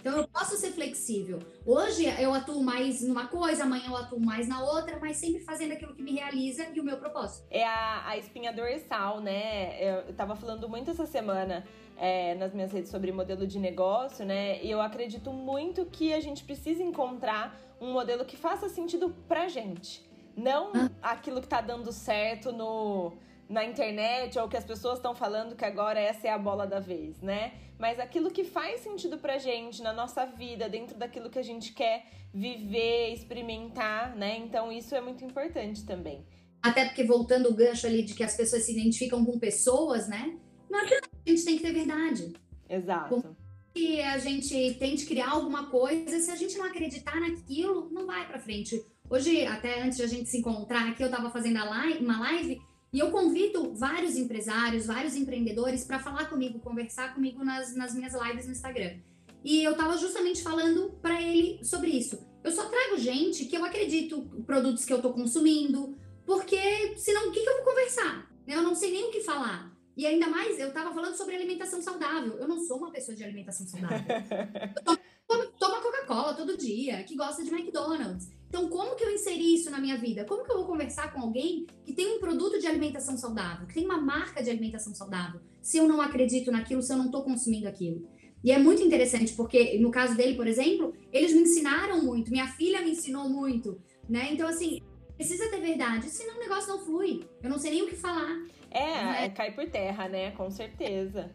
Então 0.07 0.19
eu 0.19 0.27
posso 0.29 0.55
ser 0.55 0.71
flexível. 0.71 1.39
Hoje 1.65 2.05
eu 2.17 2.33
atuo 2.33 2.63
mais 2.63 3.01
numa 3.01 3.27
coisa, 3.27 3.63
amanhã 3.63 3.87
eu 3.87 3.97
atuo 3.97 4.17
mais 4.17 4.47
na 4.47 4.63
outra, 4.63 4.97
mas 5.01 5.17
sempre 5.17 5.41
fazendo 5.41 5.73
aquilo 5.73 5.93
que 5.93 6.01
me 6.01 6.13
realiza 6.13 6.65
e 6.73 6.79
o 6.79 6.83
meu 6.83 6.95
propósito. 6.95 7.45
É 7.51 7.65
a, 7.65 8.07
a 8.07 8.17
espinha 8.17 8.53
dorsal, 8.53 9.19
né? 9.19 9.77
Eu 9.83 10.13
tava 10.13 10.33
falando 10.33 10.69
muito 10.69 10.89
essa 10.89 11.05
semana 11.05 11.67
é, 11.97 12.35
nas 12.35 12.53
minhas 12.53 12.71
redes 12.71 12.89
sobre 12.89 13.11
modelo 13.11 13.45
de 13.45 13.59
negócio, 13.59 14.25
né? 14.25 14.63
E 14.63 14.71
eu 14.71 14.79
acredito 14.79 15.33
muito 15.33 15.85
que 15.85 16.13
a 16.13 16.21
gente 16.21 16.45
precisa 16.45 16.81
encontrar 16.81 17.59
um 17.81 17.91
modelo 17.91 18.23
que 18.23 18.37
faça 18.37 18.69
sentido 18.69 19.13
pra 19.27 19.49
gente. 19.49 20.07
Não 20.37 20.71
ah. 20.73 20.89
aquilo 21.01 21.41
que 21.41 21.49
tá 21.49 21.59
dando 21.59 21.91
certo 21.91 22.53
no 22.53 23.11
na 23.49 23.63
internet 23.63 24.37
ou 24.37 24.47
que 24.47 24.57
as 24.57 24.65
pessoas 24.65 24.97
estão 24.97 25.15
falando 25.15 25.55
que 25.55 25.63
agora 25.63 25.99
essa 25.99 26.27
é 26.27 26.31
a 26.31 26.37
bola 26.37 26.67
da 26.67 26.79
vez, 26.79 27.21
né? 27.21 27.53
Mas 27.79 27.99
aquilo 27.99 28.31
que 28.31 28.43
faz 28.43 28.81
sentido 28.81 29.17
pra 29.17 29.37
gente 29.37 29.81
na 29.81 29.93
nossa 29.93 30.25
vida, 30.25 30.67
dentro 30.67 30.97
daquilo 30.97 31.29
que 31.29 31.39
a 31.39 31.43
gente 31.43 31.73
quer 31.73 32.05
viver, 32.33 33.13
experimentar, 33.13 34.15
né? 34.15 34.37
Então 34.37 34.71
isso 34.71 34.93
é 34.95 35.01
muito 35.01 35.23
importante 35.23 35.85
também. 35.85 36.25
Até 36.61 36.85
porque 36.85 37.03
voltando 37.03 37.49
o 37.49 37.55
gancho 37.55 37.87
ali 37.87 38.03
de 38.03 38.13
que 38.13 38.23
as 38.23 38.35
pessoas 38.35 38.63
se 38.63 38.73
identificam 38.73 39.23
com 39.23 39.39
pessoas, 39.39 40.07
né? 40.07 40.37
Não 40.69 40.79
adianta, 40.79 41.09
a 41.25 41.29
gente 41.29 41.45
tem 41.45 41.57
que 41.57 41.63
ter 41.63 41.71
verdade. 41.71 42.33
Exato. 42.69 43.37
Que 43.73 44.01
a 44.01 44.17
gente 44.17 44.73
tente 44.73 45.05
criar 45.05 45.29
alguma 45.29 45.69
coisa, 45.69 46.19
se 46.19 46.31
a 46.31 46.35
gente 46.35 46.57
não 46.57 46.65
acreditar 46.65 47.19
naquilo, 47.21 47.89
não 47.91 48.05
vai 48.07 48.27
para 48.27 48.39
frente. 48.39 48.83
Hoje, 49.09 49.45
até 49.45 49.81
antes 49.81 49.97
de 49.97 50.03
a 50.03 50.07
gente 50.07 50.27
se 50.27 50.39
encontrar 50.39 50.89
aqui, 50.89 51.01
eu 51.03 51.11
tava 51.11 51.29
fazendo 51.29 51.63
live, 51.63 52.03
uma 52.03 52.19
live 52.19 52.59
e 52.97 52.99
eu 52.99 53.11
convido 53.11 53.75
vários 53.75 54.17
empresários, 54.17 54.87
vários 54.87 55.15
empreendedores 55.15 55.83
para 55.83 55.99
falar 55.99 56.25
comigo, 56.31 56.57
conversar 56.57 57.13
comigo 57.13 57.45
nas, 57.45 57.75
nas 57.75 57.93
minhas 57.93 58.11
lives 58.19 58.47
no 58.47 58.53
Instagram. 58.53 58.97
E 59.43 59.63
eu 59.63 59.73
estava 59.73 59.95
justamente 59.99 60.41
falando 60.41 60.97
para 60.99 61.21
ele 61.21 61.63
sobre 61.63 61.91
isso. 61.91 62.27
Eu 62.43 62.51
só 62.51 62.67
trago 62.67 62.97
gente 62.97 63.45
que 63.45 63.55
eu 63.55 63.63
acredito 63.63 64.23
produtos 64.47 64.83
que 64.83 64.91
eu 64.91 64.97
estou 64.97 65.13
consumindo, 65.13 65.95
porque 66.25 66.97
senão 66.97 67.29
o 67.29 67.31
que, 67.31 67.41
que 67.41 67.47
eu 67.47 67.57
vou 67.57 67.65
conversar? 67.65 68.31
Eu 68.47 68.63
não 68.63 68.73
sei 68.73 68.89
nem 68.91 69.09
o 69.09 69.11
que 69.11 69.21
falar. 69.21 69.71
E 69.95 70.07
ainda 70.07 70.27
mais, 70.27 70.57
eu 70.57 70.69
estava 70.69 70.91
falando 70.91 71.15
sobre 71.15 71.35
alimentação 71.35 71.79
saudável. 71.79 72.39
Eu 72.39 72.47
não 72.47 72.59
sou 72.59 72.77
uma 72.77 72.91
pessoa 72.91 73.15
de 73.15 73.23
alimentação 73.23 73.67
saudável. 73.67 74.07
Eu 75.29 75.51
tomo 75.59 75.81
Coca-Cola 75.81 76.33
todo 76.33 76.57
dia, 76.57 77.03
que 77.03 77.15
gosta 77.15 77.43
de 77.43 77.53
McDonald's. 77.53 78.29
Então, 78.47 78.69
como 78.69 78.95
que 78.95 79.03
eu 79.03 79.11
inseri 79.11 79.55
isso 79.55 79.69
na 79.69 79.79
minha 79.79 79.97
vida? 79.97 80.23
Como 80.23 80.43
que 80.43 80.51
eu 80.51 80.57
vou 80.57 80.65
conversar 80.65 81.11
com 81.13 81.21
alguém 81.21 81.67
que 81.85 81.93
tem 81.93 82.15
um 82.15 82.19
produto 82.19 82.59
de 82.59 82.67
alimentação 82.67 83.17
saudável, 83.17 83.67
que 83.67 83.73
tem 83.73 83.85
uma 83.85 83.99
marca 83.99 84.41
de 84.41 84.49
alimentação 84.49 84.95
saudável, 84.95 85.41
se 85.61 85.77
eu 85.77 85.87
não 85.87 85.99
acredito 85.99 86.51
naquilo, 86.51 86.81
se 86.81 86.91
eu 86.93 86.97
não 86.97 87.05
estou 87.07 87.23
consumindo 87.23 87.67
aquilo? 87.67 88.07
E 88.43 88.51
é 88.51 88.57
muito 88.57 88.81
interessante, 88.81 89.33
porque 89.33 89.77
no 89.79 89.91
caso 89.91 90.15
dele, 90.15 90.35
por 90.35 90.47
exemplo, 90.47 90.93
eles 91.11 91.33
me 91.33 91.41
ensinaram 91.41 92.01
muito, 92.03 92.31
minha 92.31 92.47
filha 92.47 92.81
me 92.81 92.91
ensinou 92.91 93.29
muito, 93.29 93.81
né? 94.07 94.29
Então, 94.31 94.47
assim, 94.47 94.81
precisa 95.15 95.49
ter 95.49 95.59
verdade, 95.59 96.09
senão 96.09 96.37
o 96.37 96.39
negócio 96.39 96.69
não 96.69 96.79
flui. 96.79 97.27
Eu 97.43 97.49
não 97.49 97.57
sei 97.57 97.71
nem 97.71 97.81
o 97.81 97.87
que 97.87 97.95
falar. 97.95 98.45
É, 98.69 99.03
né? 99.03 99.25
é 99.25 99.29
cai 99.29 99.51
por 99.51 99.67
terra, 99.67 100.07
né? 100.07 100.31
Com 100.31 100.49
certeza. 100.49 101.31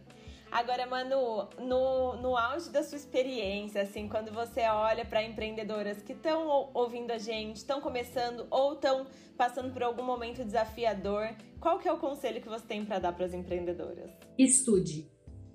Agora, 0.52 0.86
Manu, 0.86 1.48
no, 1.58 2.20
no 2.20 2.36
auge 2.36 2.68
da 2.68 2.82
sua 2.82 2.98
experiência, 2.98 3.80
assim, 3.80 4.06
quando 4.06 4.30
você 4.30 4.60
olha 4.68 5.02
para 5.02 5.24
empreendedoras 5.24 6.02
que 6.02 6.12
estão 6.12 6.70
ouvindo 6.74 7.10
a 7.10 7.16
gente, 7.16 7.56
estão 7.56 7.80
começando 7.80 8.46
ou 8.50 8.74
estão 8.74 9.06
passando 9.34 9.72
por 9.72 9.82
algum 9.82 10.04
momento 10.04 10.44
desafiador, 10.44 11.34
qual 11.58 11.78
que 11.78 11.88
é 11.88 11.92
o 11.92 11.96
conselho 11.96 12.42
que 12.42 12.50
você 12.50 12.66
tem 12.66 12.84
para 12.84 12.98
dar 12.98 13.14
para 13.14 13.24
as 13.24 13.32
empreendedoras? 13.32 14.10
Estude. 14.36 15.10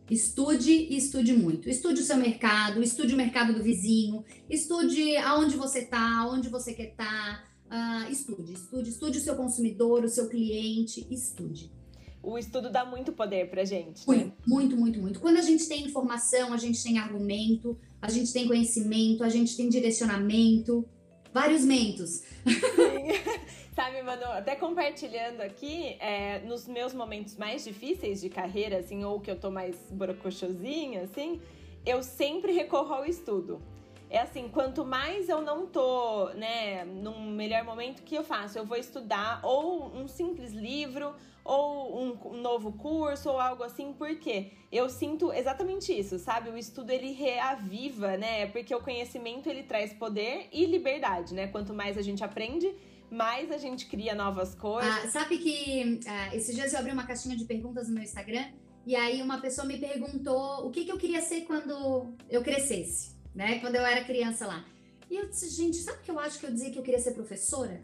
Estude 0.10 0.72
e 0.72 0.98
estude 0.98 1.32
muito. 1.32 1.70
Estude 1.70 2.02
o 2.02 2.04
seu 2.04 2.18
mercado, 2.18 2.82
estude 2.82 3.14
o 3.14 3.18
mercado 3.18 3.54
do 3.54 3.62
vizinho, 3.62 4.26
estude 4.50 5.16
aonde 5.18 5.58
você 5.58 5.82
está, 5.82 6.28
onde 6.28 6.50
você 6.50 6.74
quer 6.74 6.90
estar. 6.90 7.46
Tá. 7.70 8.08
Uh, 8.08 8.12
estude, 8.12 8.54
estude, 8.54 8.90
estude 8.90 9.18
o 9.20 9.22
seu 9.22 9.36
consumidor, 9.36 10.04
o 10.04 10.10
seu 10.10 10.28
cliente, 10.28 11.06
estude 11.12 11.77
o 12.21 12.38
estudo 12.38 12.69
dá 12.69 12.84
muito 12.84 13.12
poder 13.12 13.49
pra 13.49 13.63
gente. 13.63 14.06
Muito, 14.08 14.25
né? 14.25 14.32
muito, 14.45 14.75
muito, 14.75 14.99
muito. 14.99 15.19
Quando 15.19 15.38
a 15.38 15.41
gente 15.41 15.67
tem 15.67 15.84
informação, 15.84 16.53
a 16.53 16.58
gente 16.58 16.82
tem 16.84 16.97
argumento, 16.97 17.77
a 18.01 18.10
gente 18.10 18.32
tem 18.34 18.47
conhecimento, 18.47 19.23
a 19.23 19.30
gente 19.30 19.56
tem 19.56 19.69
direcionamento, 19.69 20.88
vários 21.34 21.63
mentos. 21.63 22.23
Sabe, 23.73 24.01
Manu, 24.01 24.25
até 24.25 24.56
compartilhando 24.56 25.41
aqui, 25.41 25.97
é, 25.99 26.39
nos 26.39 26.67
meus 26.67 26.95
momentos 26.95 27.38
mais 27.38 27.63
difíceis 27.63 28.19
de 28.19 28.27
carreira, 28.27 28.80
assim, 28.80 29.03
ou 29.03 29.19
que 29.19 29.30
eu 29.30 29.39
tô 29.39 29.51
mais 29.51 29.75
brocochosinha, 29.91 31.03
assim, 31.03 31.39
eu 31.86 32.01
sempre 32.01 32.53
recorro 32.53 32.93
ao 32.95 33.06
estudo. 33.06 33.62
É 34.10 34.20
assim, 34.20 34.48
quanto 34.48 34.86
mais 34.86 35.28
eu 35.28 35.41
não 35.41 35.65
tô, 35.65 36.30
né, 36.30 36.86
num 36.86 37.30
melhor 37.32 37.63
momento, 37.63 38.04
que 38.04 38.15
eu 38.15 38.24
faço? 38.24 38.58
Eu 38.58 38.65
vou 38.65 38.78
estudar 38.78 39.41
ou 39.43 39.93
um 39.93 40.08
simples 40.08 40.54
livro, 40.54 41.13
ou 41.43 42.02
um, 42.02 42.17
um 42.26 42.41
novo 42.41 42.74
curso, 42.74 43.30
ou 43.30 43.39
algo 43.39 43.63
assim, 43.63 43.93
porque 43.93 44.52
eu 44.72 44.89
sinto 44.89 45.32
exatamente 45.32 45.98
isso, 45.98 46.20
sabe? 46.20 46.50
O 46.50 46.58
estudo, 46.58 46.91
ele 46.91 47.12
reaviva, 47.12 48.17
né? 48.17 48.48
Porque 48.48 48.74
o 48.74 48.82
conhecimento, 48.82 49.50
ele 49.50 49.63
traz 49.63 49.93
poder 49.93 50.48
e 50.52 50.65
liberdade, 50.65 51.34
né? 51.34 51.48
Quanto 51.48 51.74
mais 51.74 51.98
a 51.98 52.02
gente 52.02 52.24
aprende, 52.24 52.74
mais 53.10 53.52
a 53.52 53.58
gente 53.58 53.88
cria 53.88 54.15
novas 54.15 54.56
coisas. 54.56 55.06
Ah, 55.06 55.08
sabe 55.10 55.38
que 55.38 56.00
ah, 56.08 56.36
esses 56.36 56.56
dias 56.56 56.74
eu 56.74 56.80
abri 56.80 56.91
uma 56.91 57.06
caixinha 57.06 57.36
de 57.36 57.46
perguntas 57.46 57.88
no 57.88 57.93
meu 57.93 58.04
Instagram, 58.04 58.46
e 58.86 58.96
aí 58.96 59.22
uma 59.22 59.39
pessoa 59.39 59.67
me 59.67 59.78
perguntou 59.78 60.65
o 60.65 60.72
que, 60.72 60.86
que 60.86 60.91
eu 60.91 60.98
queria 60.98 61.22
ser 61.22 61.41
quando 61.41 62.13
eu 62.30 62.41
crescesse 62.41 63.16
né? 63.38 63.60
Quando 63.60 63.76
eu 63.76 63.86
era 63.86 64.04
criança 64.04 64.47
lá. 64.47 64.65
E 65.10 65.15
eu 65.15 65.30
disse, 65.30 65.47
gente, 65.50 65.78
sabe 65.78 66.00
o 66.00 66.02
que 66.02 66.10
eu 66.10 66.19
acho 66.19 66.39
que 66.39 66.47
eu 66.47 66.52
dizia 66.52 66.71
que 66.71 66.80
eu 66.80 66.84
queria 66.84 67.00
ser 67.00 67.12
professora? 67.12 67.80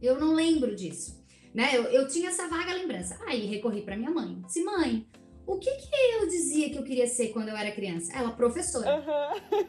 Eu 0.00 0.18
não 0.18 0.32
lembro 0.32 0.76
disso. 0.76 1.20
Né? 1.52 1.76
Eu, 1.76 1.82
eu 1.86 2.08
tinha 2.08 2.30
essa 2.30 2.48
vaga 2.48 2.72
lembrança. 2.72 3.18
Aí 3.26 3.44
recorri 3.46 3.82
para 3.82 3.96
minha 3.96 4.12
mãe. 4.12 4.40
Disse, 4.46 4.62
mãe, 4.62 5.04
o 5.44 5.58
que, 5.58 5.70
que 5.70 5.94
eu 6.14 6.28
dizia 6.28 6.70
que 6.70 6.78
eu 6.78 6.84
queria 6.84 7.08
ser 7.08 7.28
quando 7.28 7.48
eu 7.48 7.56
era 7.56 7.72
criança? 7.72 8.12
Ela, 8.16 8.30
professora. 8.30 9.00
Uhum. 9.00 9.66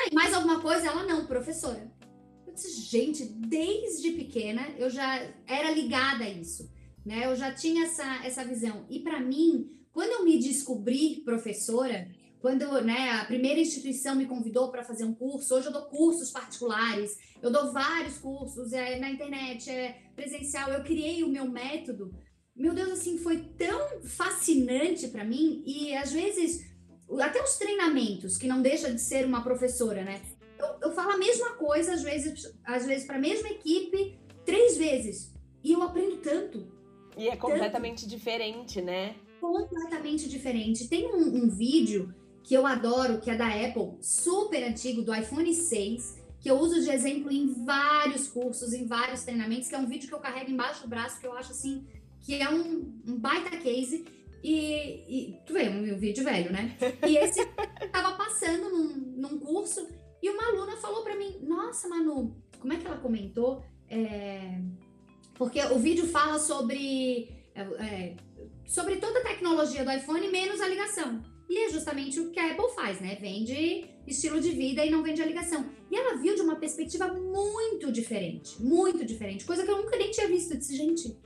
Aí, 0.00 0.12
mais 0.12 0.34
alguma 0.34 0.60
coisa? 0.60 0.86
Ela, 0.86 1.02
não, 1.04 1.26
professora. 1.26 1.90
Eu 2.46 2.52
disse, 2.52 2.82
gente, 2.82 3.24
desde 3.24 4.12
pequena 4.12 4.68
eu 4.76 4.90
já 4.90 5.26
era 5.46 5.70
ligada 5.70 6.24
a 6.24 6.28
isso. 6.28 6.70
Né? 7.04 7.24
Eu 7.24 7.34
já 7.34 7.52
tinha 7.52 7.86
essa, 7.86 8.20
essa 8.24 8.44
visão. 8.44 8.84
E 8.90 9.00
para 9.00 9.18
mim, 9.18 9.70
quando 9.92 10.10
eu 10.10 10.24
me 10.24 10.38
descobri 10.38 11.22
professora, 11.24 12.06
quando 12.44 12.78
né, 12.82 13.12
a 13.12 13.24
primeira 13.24 13.58
instituição 13.58 14.14
me 14.14 14.26
convidou 14.26 14.70
para 14.70 14.84
fazer 14.84 15.06
um 15.06 15.14
curso, 15.14 15.54
hoje 15.54 15.68
eu 15.68 15.72
dou 15.72 15.86
cursos 15.86 16.30
particulares, 16.30 17.16
eu 17.40 17.50
dou 17.50 17.72
vários 17.72 18.18
cursos 18.18 18.70
é, 18.74 18.98
na 18.98 19.08
internet, 19.08 19.70
é 19.70 19.96
presencial, 20.14 20.70
eu 20.70 20.84
criei 20.84 21.24
o 21.24 21.28
meu 21.30 21.48
método. 21.48 22.14
Meu 22.54 22.74
Deus, 22.74 22.90
assim, 22.90 23.16
foi 23.16 23.38
tão 23.56 24.02
fascinante 24.02 25.08
para 25.08 25.24
mim 25.24 25.62
e 25.64 25.96
às 25.96 26.12
vezes 26.12 26.70
até 27.18 27.42
os 27.42 27.56
treinamentos, 27.56 28.36
que 28.36 28.46
não 28.46 28.60
deixa 28.60 28.92
de 28.92 29.00
ser 29.00 29.24
uma 29.24 29.42
professora, 29.42 30.04
né? 30.04 30.20
Eu, 30.58 30.90
eu 30.90 30.94
falo 30.94 31.12
a 31.12 31.16
mesma 31.16 31.54
coisa 31.54 31.94
às 31.94 32.02
vezes, 32.02 32.54
às 32.62 32.84
vezes 32.84 33.06
para 33.06 33.16
a 33.16 33.20
mesma 33.20 33.48
equipe 33.48 34.18
três 34.44 34.76
vezes 34.76 35.32
e 35.62 35.72
eu 35.72 35.82
aprendo 35.82 36.18
tanto. 36.18 36.70
E 37.16 37.26
é 37.26 37.36
completamente 37.36 38.02
tanto. 38.02 38.10
diferente, 38.10 38.82
né? 38.82 39.16
Completamente 39.40 40.28
diferente. 40.28 40.88
Tem 40.88 41.06
um, 41.06 41.44
um 41.44 41.48
vídeo 41.48 42.14
que 42.44 42.54
eu 42.54 42.66
adoro, 42.66 43.20
que 43.20 43.30
é 43.30 43.34
da 43.34 43.48
Apple, 43.48 43.96
super 44.02 44.62
antigo, 44.62 45.00
do 45.00 45.14
iPhone 45.14 45.52
6, 45.52 46.22
que 46.38 46.50
eu 46.50 46.58
uso 46.58 46.78
de 46.78 46.90
exemplo 46.90 47.32
em 47.32 47.64
vários 47.64 48.28
cursos, 48.28 48.74
em 48.74 48.86
vários 48.86 49.24
treinamentos, 49.24 49.66
que 49.66 49.74
é 49.74 49.78
um 49.78 49.86
vídeo 49.86 50.06
que 50.06 50.14
eu 50.14 50.18
carrego 50.18 50.50
embaixo 50.50 50.82
do 50.82 50.88
braço, 50.88 51.18
que 51.18 51.26
eu 51.26 51.32
acho 51.32 51.52
assim, 51.52 51.86
que 52.20 52.34
é 52.34 52.50
um, 52.50 53.00
um 53.08 53.18
baita 53.18 53.56
case. 53.56 54.04
E, 54.42 54.52
e, 55.08 55.40
tu 55.46 55.54
vê, 55.54 55.70
um, 55.70 55.94
um 55.94 55.98
vídeo 55.98 56.22
velho, 56.22 56.52
né? 56.52 56.76
E 57.08 57.16
esse 57.16 57.42
tava 57.90 58.14
passando 58.14 58.68
num, 58.68 58.88
num 59.16 59.38
curso 59.38 59.88
e 60.22 60.28
uma 60.28 60.46
aluna 60.48 60.76
falou 60.76 61.02
para 61.02 61.16
mim: 61.16 61.38
Nossa, 61.40 61.88
Manu, 61.88 62.36
como 62.60 62.74
é 62.74 62.76
que 62.76 62.86
ela 62.86 62.98
comentou? 62.98 63.64
É, 63.88 64.60
porque 65.34 65.62
o 65.62 65.78
vídeo 65.78 66.06
fala 66.08 66.38
sobre, 66.38 67.30
é, 67.54 67.62
é, 67.62 68.16
sobre 68.66 68.96
toda 68.96 69.20
a 69.20 69.22
tecnologia 69.22 69.82
do 69.82 69.90
iPhone, 69.90 70.28
menos 70.28 70.60
a 70.60 70.68
ligação. 70.68 71.33
E 71.48 71.58
é 71.66 71.70
justamente 71.70 72.18
o 72.20 72.30
que 72.30 72.40
a 72.40 72.52
Apple 72.52 72.74
faz, 72.74 73.00
né? 73.00 73.16
Vende 73.20 73.86
estilo 74.06 74.40
de 74.40 74.50
vida 74.50 74.84
e 74.84 74.90
não 74.90 75.02
vende 75.02 75.22
a 75.22 75.26
ligação. 75.26 75.66
E 75.90 75.96
ela 75.96 76.16
viu 76.16 76.34
de 76.34 76.42
uma 76.42 76.56
perspectiva 76.56 77.08
muito 77.08 77.92
diferente, 77.92 78.60
muito 78.62 79.04
diferente, 79.04 79.44
coisa 79.44 79.64
que 79.64 79.70
eu 79.70 79.82
nunca 79.82 79.96
nem 79.96 80.10
tinha 80.10 80.28
visto. 80.28 80.52
Eu 80.52 80.58
disse, 80.58 80.76
gente, 80.76 81.16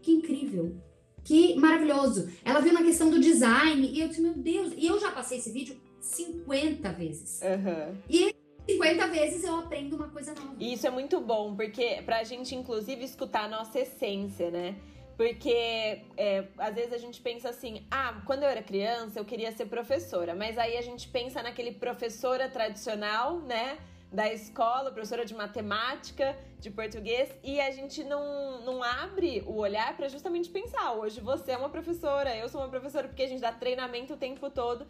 que 0.00 0.12
incrível, 0.12 0.76
que 1.24 1.54
maravilhoso. 1.56 2.30
Ela 2.44 2.60
viu 2.60 2.72
na 2.72 2.82
questão 2.82 3.10
do 3.10 3.20
design 3.20 3.88
e 3.88 4.00
eu 4.00 4.08
disse, 4.08 4.20
meu 4.20 4.34
Deus, 4.34 4.72
e 4.76 4.86
eu 4.86 5.00
já 5.00 5.10
passei 5.10 5.38
esse 5.38 5.50
vídeo 5.50 5.80
50 6.00 6.92
vezes. 6.92 7.40
Uhum. 7.40 7.96
E 8.10 8.34
50 8.68 9.06
vezes 9.08 9.44
eu 9.44 9.56
aprendo 9.56 9.96
uma 9.96 10.08
coisa 10.08 10.34
nova. 10.34 10.56
E 10.58 10.72
isso 10.74 10.86
é 10.86 10.90
muito 10.90 11.20
bom, 11.20 11.54
porque 11.54 12.02
pra 12.04 12.24
gente, 12.24 12.54
inclusive, 12.54 13.04
escutar 13.04 13.44
a 13.44 13.48
nossa 13.48 13.78
essência, 13.78 14.50
né? 14.50 14.76
Porque 15.16 16.02
é, 16.16 16.44
às 16.58 16.74
vezes 16.74 16.92
a 16.92 16.98
gente 16.98 17.20
pensa 17.20 17.50
assim, 17.50 17.86
ah, 17.90 18.22
quando 18.24 18.42
eu 18.44 18.48
era 18.48 18.62
criança 18.62 19.18
eu 19.18 19.24
queria 19.24 19.52
ser 19.52 19.66
professora, 19.66 20.34
mas 20.34 20.56
aí 20.56 20.76
a 20.76 20.82
gente 20.82 21.08
pensa 21.08 21.42
naquele 21.42 21.72
professora 21.72 22.48
tradicional, 22.48 23.40
né? 23.40 23.78
Da 24.10 24.30
escola, 24.30 24.90
professora 24.90 25.24
de 25.24 25.34
matemática, 25.34 26.36
de 26.60 26.70
português, 26.70 27.30
e 27.42 27.58
a 27.58 27.70
gente 27.70 28.04
não, 28.04 28.60
não 28.62 28.82
abre 28.82 29.42
o 29.46 29.56
olhar 29.56 29.96
para 29.96 30.06
justamente 30.06 30.50
pensar: 30.50 30.92
hoje 30.92 31.18
você 31.18 31.52
é 31.52 31.56
uma 31.56 31.70
professora, 31.70 32.36
eu 32.36 32.46
sou 32.46 32.60
uma 32.60 32.68
professora, 32.68 33.08
porque 33.08 33.22
a 33.22 33.28
gente 33.28 33.40
dá 33.40 33.52
treinamento 33.52 34.12
o 34.12 34.16
tempo 34.16 34.50
todo. 34.50 34.86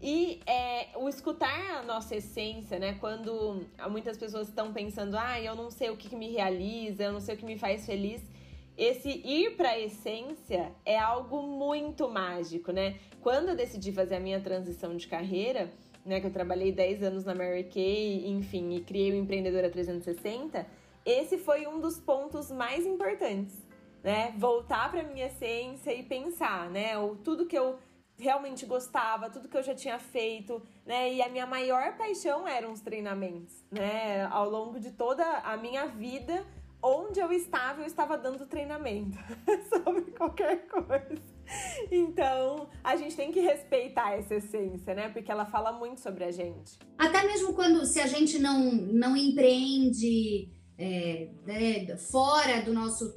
E 0.00 0.42
é, 0.46 0.88
o 0.96 1.08
escutar 1.08 1.78
a 1.78 1.82
nossa 1.82 2.16
essência, 2.16 2.78
né? 2.78 2.98
Quando 3.00 3.66
muitas 3.88 4.18
pessoas 4.18 4.48
estão 4.48 4.70
pensando, 4.74 5.16
ah, 5.16 5.40
eu 5.40 5.54
não 5.54 5.70
sei 5.70 5.88
o 5.88 5.96
que, 5.96 6.10
que 6.10 6.16
me 6.16 6.30
realiza, 6.30 7.04
eu 7.04 7.12
não 7.14 7.20
sei 7.20 7.34
o 7.34 7.38
que 7.38 7.46
me 7.46 7.58
faz 7.58 7.86
feliz 7.86 8.22
esse 8.76 9.08
ir 9.08 9.56
para 9.56 9.70
a 9.70 9.78
essência 9.78 10.72
é 10.84 10.98
algo 10.98 11.42
muito 11.42 12.08
mágico, 12.08 12.72
né? 12.72 12.96
Quando 13.20 13.48
eu 13.48 13.56
decidi 13.56 13.92
fazer 13.92 14.16
a 14.16 14.20
minha 14.20 14.40
transição 14.40 14.96
de 14.96 15.08
carreira, 15.08 15.72
né, 16.04 16.20
que 16.20 16.26
eu 16.26 16.32
trabalhei 16.32 16.70
10 16.70 17.02
anos 17.02 17.24
na 17.24 17.34
Mary 17.34 17.64
Kay, 17.64 18.28
enfim, 18.28 18.74
e 18.74 18.80
criei 18.80 19.10
o 19.10 19.16
Empreendedora 19.16 19.68
360, 19.68 20.66
esse 21.04 21.38
foi 21.38 21.66
um 21.66 21.80
dos 21.80 21.98
pontos 21.98 22.50
mais 22.50 22.86
importantes, 22.86 23.56
né? 24.02 24.32
Voltar 24.36 24.90
para 24.90 25.02
minha 25.02 25.26
essência 25.26 25.92
e 25.92 26.02
pensar, 26.02 26.70
né, 26.70 26.96
o 26.98 27.16
tudo 27.16 27.46
que 27.46 27.58
eu 27.58 27.78
realmente 28.18 28.64
gostava, 28.64 29.28
tudo 29.28 29.48
que 29.48 29.56
eu 29.56 29.62
já 29.62 29.74
tinha 29.74 29.98
feito, 29.98 30.62
né? 30.84 31.12
E 31.12 31.22
a 31.22 31.28
minha 31.28 31.46
maior 31.46 31.96
paixão 31.96 32.46
eram 32.46 32.72
os 32.72 32.80
treinamentos, 32.80 33.64
né? 33.70 34.24
Ao 34.30 34.48
longo 34.48 34.80
de 34.80 34.92
toda 34.92 35.24
a 35.24 35.56
minha 35.56 35.86
vida, 35.86 36.44
onde 36.86 37.18
eu 37.18 37.32
estava, 37.32 37.82
eu 37.82 37.86
estava 37.86 38.16
dando 38.16 38.46
treinamento 38.46 39.18
sobre 39.68 40.12
qualquer 40.12 40.66
coisa. 40.68 41.20
Então, 41.90 42.68
a 42.82 42.96
gente 42.96 43.16
tem 43.16 43.32
que 43.32 43.40
respeitar 43.40 44.12
essa 44.12 44.34
essência, 44.34 44.94
né? 44.94 45.08
Porque 45.08 45.30
ela 45.30 45.46
fala 45.46 45.72
muito 45.72 46.00
sobre 46.00 46.24
a 46.24 46.30
gente. 46.30 46.78
Até 46.96 47.24
mesmo 47.24 47.54
quando, 47.54 47.84
se 47.84 48.00
a 48.00 48.06
gente 48.06 48.38
não, 48.38 48.72
não 48.72 49.16
empreende 49.16 50.50
é, 50.78 51.30
né, 51.44 51.96
fora 51.96 52.62
do 52.62 52.72
nosso 52.72 53.14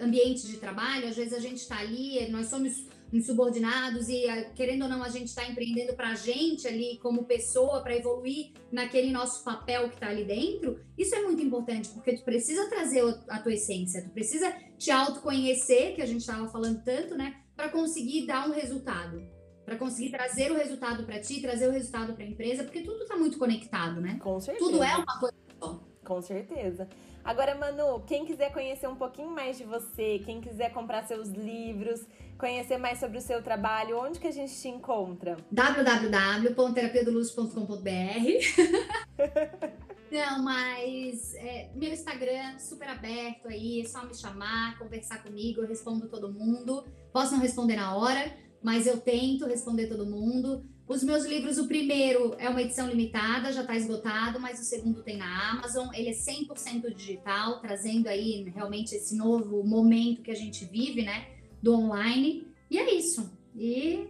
ambiente 0.00 0.46
de 0.46 0.56
trabalho, 0.58 1.08
às 1.08 1.16
vezes 1.16 1.32
a 1.32 1.40
gente 1.40 1.58
está 1.58 1.78
ali, 1.78 2.30
nós 2.30 2.46
somos 2.46 2.87
insubordinados 3.12 4.08
e 4.08 4.28
ah, 4.28 4.50
querendo 4.54 4.82
ou 4.82 4.88
não 4.88 5.02
a 5.02 5.08
gente 5.08 5.28
está 5.28 5.48
empreendendo 5.48 5.94
para 5.94 6.10
a 6.10 6.14
gente 6.14 6.66
ali 6.66 6.98
como 6.98 7.24
pessoa 7.24 7.82
para 7.82 7.96
evoluir 7.96 8.52
naquele 8.70 9.10
nosso 9.10 9.42
papel 9.44 9.88
que 9.88 9.94
está 9.94 10.08
ali 10.08 10.24
dentro 10.24 10.80
isso 10.96 11.14
é 11.14 11.22
muito 11.22 11.42
importante 11.42 11.88
porque 11.90 12.14
tu 12.14 12.22
precisa 12.24 12.68
trazer 12.68 13.02
a 13.28 13.38
tua 13.38 13.54
essência 13.54 14.02
tu 14.02 14.10
precisa 14.10 14.52
te 14.76 14.90
autoconhecer 14.90 15.94
que 15.94 16.02
a 16.02 16.06
gente 16.06 16.20
estava 16.20 16.48
falando 16.48 16.82
tanto 16.84 17.16
né 17.16 17.42
para 17.56 17.68
conseguir 17.68 18.26
dar 18.26 18.48
um 18.48 18.52
resultado 18.52 19.22
para 19.64 19.76
conseguir 19.76 20.10
trazer 20.10 20.50
o 20.52 20.56
resultado 20.56 21.04
para 21.04 21.20
ti 21.20 21.40
trazer 21.40 21.68
o 21.68 21.72
resultado 21.72 22.14
para 22.14 22.24
a 22.24 22.28
empresa 22.28 22.64
porque 22.64 22.82
tudo 22.82 23.02
está 23.02 23.16
muito 23.16 23.38
conectado 23.38 24.00
né? 24.00 24.18
Com 24.20 24.40
certeza. 24.40 24.64
Tudo 24.64 24.82
é 24.82 24.96
uma 24.96 25.18
coisa 25.18 25.36
só. 25.58 25.80
Com 26.04 26.22
certeza 26.22 26.88
Agora, 27.28 27.54
Manu, 27.54 28.00
quem 28.06 28.24
quiser 28.24 28.50
conhecer 28.54 28.88
um 28.88 28.96
pouquinho 28.96 29.28
mais 29.28 29.58
de 29.58 29.64
você, 29.64 30.18
quem 30.24 30.40
quiser 30.40 30.72
comprar 30.72 31.02
seus 31.02 31.28
livros, 31.28 32.00
conhecer 32.38 32.78
mais 32.78 32.98
sobre 32.98 33.18
o 33.18 33.20
seu 33.20 33.42
trabalho, 33.42 34.00
onde 34.00 34.18
que 34.18 34.26
a 34.26 34.30
gente 34.30 34.58
te 34.58 34.66
encontra? 34.66 35.36
www.terapiadoluz.com.br 35.52 37.84
Não, 40.10 40.42
mas 40.42 41.34
é, 41.34 41.70
meu 41.74 41.92
Instagram 41.92 42.58
super 42.58 42.88
aberto 42.88 43.48
aí, 43.48 43.82
é 43.82 43.84
só 43.84 44.06
me 44.06 44.14
chamar, 44.14 44.78
conversar 44.78 45.22
comigo, 45.22 45.60
eu 45.60 45.68
respondo 45.68 46.08
todo 46.08 46.32
mundo. 46.32 46.82
Posso 47.12 47.32
não 47.32 47.40
responder 47.40 47.76
na 47.76 47.94
hora, 47.94 48.34
mas 48.62 48.86
eu 48.86 49.02
tento 49.02 49.44
responder 49.44 49.86
todo 49.86 50.06
mundo. 50.06 50.64
Os 50.88 51.02
meus 51.02 51.26
livros, 51.26 51.58
o 51.58 51.68
primeiro 51.68 52.34
é 52.38 52.48
uma 52.48 52.62
edição 52.62 52.88
limitada, 52.88 53.52
já 53.52 53.60
está 53.60 53.76
esgotado, 53.76 54.40
mas 54.40 54.58
o 54.58 54.64
segundo 54.64 55.02
tem 55.02 55.18
na 55.18 55.50
Amazon. 55.50 55.88
Ele 55.92 56.08
é 56.08 56.12
100% 56.12 56.94
digital, 56.94 57.60
trazendo 57.60 58.08
aí 58.08 58.44
realmente 58.54 58.94
esse 58.94 59.14
novo 59.14 59.62
momento 59.62 60.22
que 60.22 60.30
a 60.30 60.34
gente 60.34 60.64
vive, 60.64 61.02
né, 61.02 61.28
do 61.62 61.74
online. 61.74 62.48
E 62.70 62.78
é 62.78 62.94
isso. 62.94 63.30
E 63.54 64.08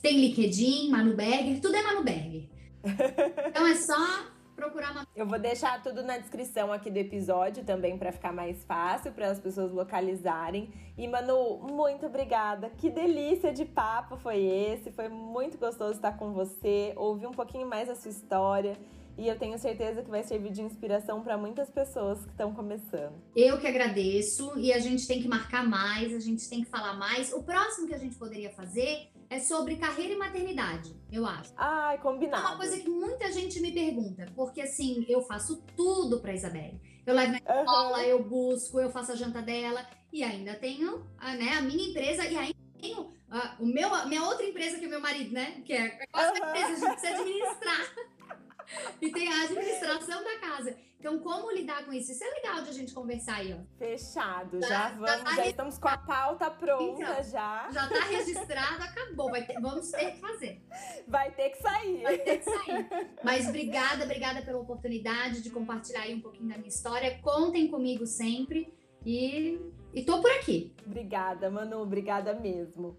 tem 0.00 0.18
LinkedIn, 0.18 0.88
Manu 0.88 1.14
Berger, 1.14 1.60
tudo 1.60 1.76
é 1.76 1.82
Manu 1.82 2.02
Berger. 2.02 2.48
Então 3.48 3.66
é 3.66 3.74
só 3.76 4.33
procurar 4.54 4.92
uma. 4.92 5.06
Eu 5.14 5.26
vou 5.26 5.38
deixar 5.38 5.82
tudo 5.82 6.02
na 6.02 6.18
descrição 6.18 6.72
aqui 6.72 6.90
do 6.90 6.96
episódio 6.96 7.64
também 7.64 7.98
para 7.98 8.12
ficar 8.12 8.32
mais 8.32 8.64
fácil 8.64 9.12
para 9.12 9.30
as 9.30 9.38
pessoas 9.38 9.72
localizarem. 9.72 10.72
E 10.96 11.06
Manu, 11.06 11.58
muito 11.58 12.06
obrigada. 12.06 12.70
Que 12.70 12.88
delícia 12.90 13.52
de 13.52 13.64
papo 13.64 14.16
foi 14.16 14.42
esse. 14.42 14.90
Foi 14.90 15.08
muito 15.08 15.58
gostoso 15.58 15.92
estar 15.92 16.16
com 16.16 16.32
você, 16.32 16.92
ouvir 16.96 17.26
um 17.26 17.32
pouquinho 17.32 17.66
mais 17.66 17.88
a 17.88 17.94
sua 17.94 18.10
história. 18.10 18.76
E 19.16 19.28
eu 19.28 19.38
tenho 19.38 19.56
certeza 19.58 20.02
que 20.02 20.10
vai 20.10 20.24
servir 20.24 20.50
de 20.50 20.60
inspiração 20.60 21.22
para 21.22 21.38
muitas 21.38 21.70
pessoas 21.70 22.24
que 22.24 22.30
estão 22.30 22.52
começando. 22.52 23.14
Eu 23.36 23.58
que 23.58 23.66
agradeço 23.66 24.58
e 24.58 24.72
a 24.72 24.80
gente 24.80 25.06
tem 25.06 25.22
que 25.22 25.28
marcar 25.28 25.64
mais, 25.64 26.12
a 26.12 26.18
gente 26.18 26.48
tem 26.48 26.64
que 26.64 26.70
falar 26.70 26.94
mais. 26.94 27.32
O 27.32 27.42
próximo 27.42 27.86
que 27.86 27.94
a 27.94 27.98
gente 27.98 28.16
poderia 28.16 28.50
fazer 28.50 29.08
é 29.30 29.38
sobre 29.38 29.76
carreira 29.76 30.14
e 30.14 30.16
maternidade, 30.16 30.94
eu 31.10 31.26
acho. 31.26 31.52
Ai, 31.56 31.98
combinado. 31.98 32.42
É 32.42 32.48
uma 32.48 32.56
coisa 32.56 32.78
que 32.78 32.88
muita 32.88 33.30
gente 33.32 33.60
me 33.60 33.72
pergunta, 33.72 34.26
porque 34.34 34.60
assim, 34.60 35.04
eu 35.08 35.22
faço 35.22 35.62
tudo 35.76 36.20
pra 36.20 36.34
Isabelle. 36.34 36.80
Eu 37.06 37.14
levo 37.14 37.32
na 37.32 37.38
escola, 37.38 37.98
uhum. 37.98 38.04
eu 38.04 38.24
busco, 38.24 38.80
eu 38.80 38.90
faço 38.90 39.12
a 39.12 39.16
janta 39.16 39.42
dela 39.42 39.86
e 40.12 40.22
ainda 40.22 40.54
tenho 40.54 41.06
a, 41.18 41.34
né, 41.34 41.52
a 41.58 41.60
minha 41.60 41.90
empresa 41.90 42.24
e 42.24 42.36
ainda 42.36 42.58
tenho 42.80 43.12
a, 43.30 43.56
o 43.60 43.66
meu, 43.66 43.92
a 43.92 44.06
minha 44.06 44.24
outra 44.24 44.46
empresa 44.46 44.78
que 44.78 44.84
é 44.84 44.88
meu 44.88 45.00
marido, 45.00 45.32
né? 45.32 45.62
Que 45.64 45.72
é 45.72 46.06
a 46.12 46.22
uhum. 46.22 46.36
empresa, 46.36 46.66
a 46.66 46.74
gente 46.74 47.00
precisa 47.00 47.20
administrar. 47.20 47.94
e 49.02 49.10
tem 49.10 49.28
a 49.28 49.42
administração 49.44 50.24
da 50.24 50.38
casa. 50.38 50.76
Então, 51.04 51.18
como 51.18 51.50
lidar 51.52 51.84
com 51.84 51.92
isso? 51.92 52.12
Isso 52.12 52.24
é 52.24 52.30
legal 52.30 52.62
de 52.62 52.70
a 52.70 52.72
gente 52.72 52.94
conversar 52.94 53.34
aí, 53.34 53.52
ó. 53.52 53.58
Fechado. 53.76 54.58
Já, 54.62 54.68
já 54.68 54.88
vamos, 54.88 55.10
já, 55.10 55.22
tá 55.22 55.36
já 55.36 55.46
estamos 55.46 55.76
com 55.76 55.88
a 55.88 55.98
pauta 55.98 56.50
pronta 56.50 57.02
então, 57.02 57.22
já. 57.24 57.70
Já 57.70 57.86
tá 57.90 58.04
registrado, 58.08 58.82
acabou. 58.82 59.30
Ter, 59.30 59.60
vamos 59.60 59.90
ter 59.90 60.12
que 60.12 60.18
fazer. 60.18 60.62
Vai 61.06 61.30
ter 61.32 61.50
que 61.50 61.58
sair. 61.58 62.02
Vai 62.02 62.16
ter 62.16 62.38
que 62.38 62.44
sair. 62.44 62.88
Mas 63.22 63.46
obrigada, 63.46 64.04
obrigada 64.04 64.40
pela 64.40 64.58
oportunidade 64.58 65.42
de 65.42 65.50
compartilhar 65.50 66.00
aí 66.00 66.14
um 66.14 66.22
pouquinho 66.22 66.48
da 66.48 66.56
minha 66.56 66.68
história. 66.68 67.18
Contem 67.20 67.68
comigo 67.68 68.06
sempre 68.06 68.72
e, 69.04 69.60
e 69.92 70.04
tô 70.06 70.22
por 70.22 70.30
aqui. 70.30 70.74
Obrigada, 70.86 71.50
Manu. 71.50 71.82
Obrigada 71.82 72.32
mesmo. 72.32 72.98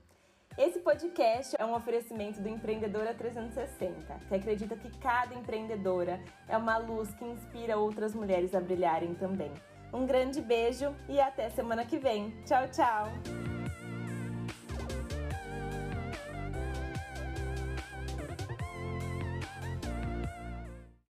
Esse 0.57 0.79
podcast 0.79 1.53
é 1.59 1.65
um 1.65 1.75
oferecimento 1.75 2.39
do 2.41 2.47
Empreendedora 2.47 3.13
360, 3.13 4.19
que 4.29 4.35
acredita 4.35 4.77
que 4.77 4.89
cada 4.99 5.35
empreendedora 5.35 6.21
é 6.47 6.55
uma 6.55 6.77
luz 6.77 7.13
que 7.15 7.25
inspira 7.25 7.77
outras 7.77 8.15
mulheres 8.15 8.55
a 8.55 8.61
brilharem 8.61 9.13
também. 9.15 9.51
Um 9.91 10.05
grande 10.05 10.41
beijo 10.41 10.95
e 11.09 11.19
até 11.19 11.49
semana 11.49 11.83
que 11.83 11.97
vem. 11.97 12.33
Tchau, 12.45 12.69
tchau! 12.69 13.64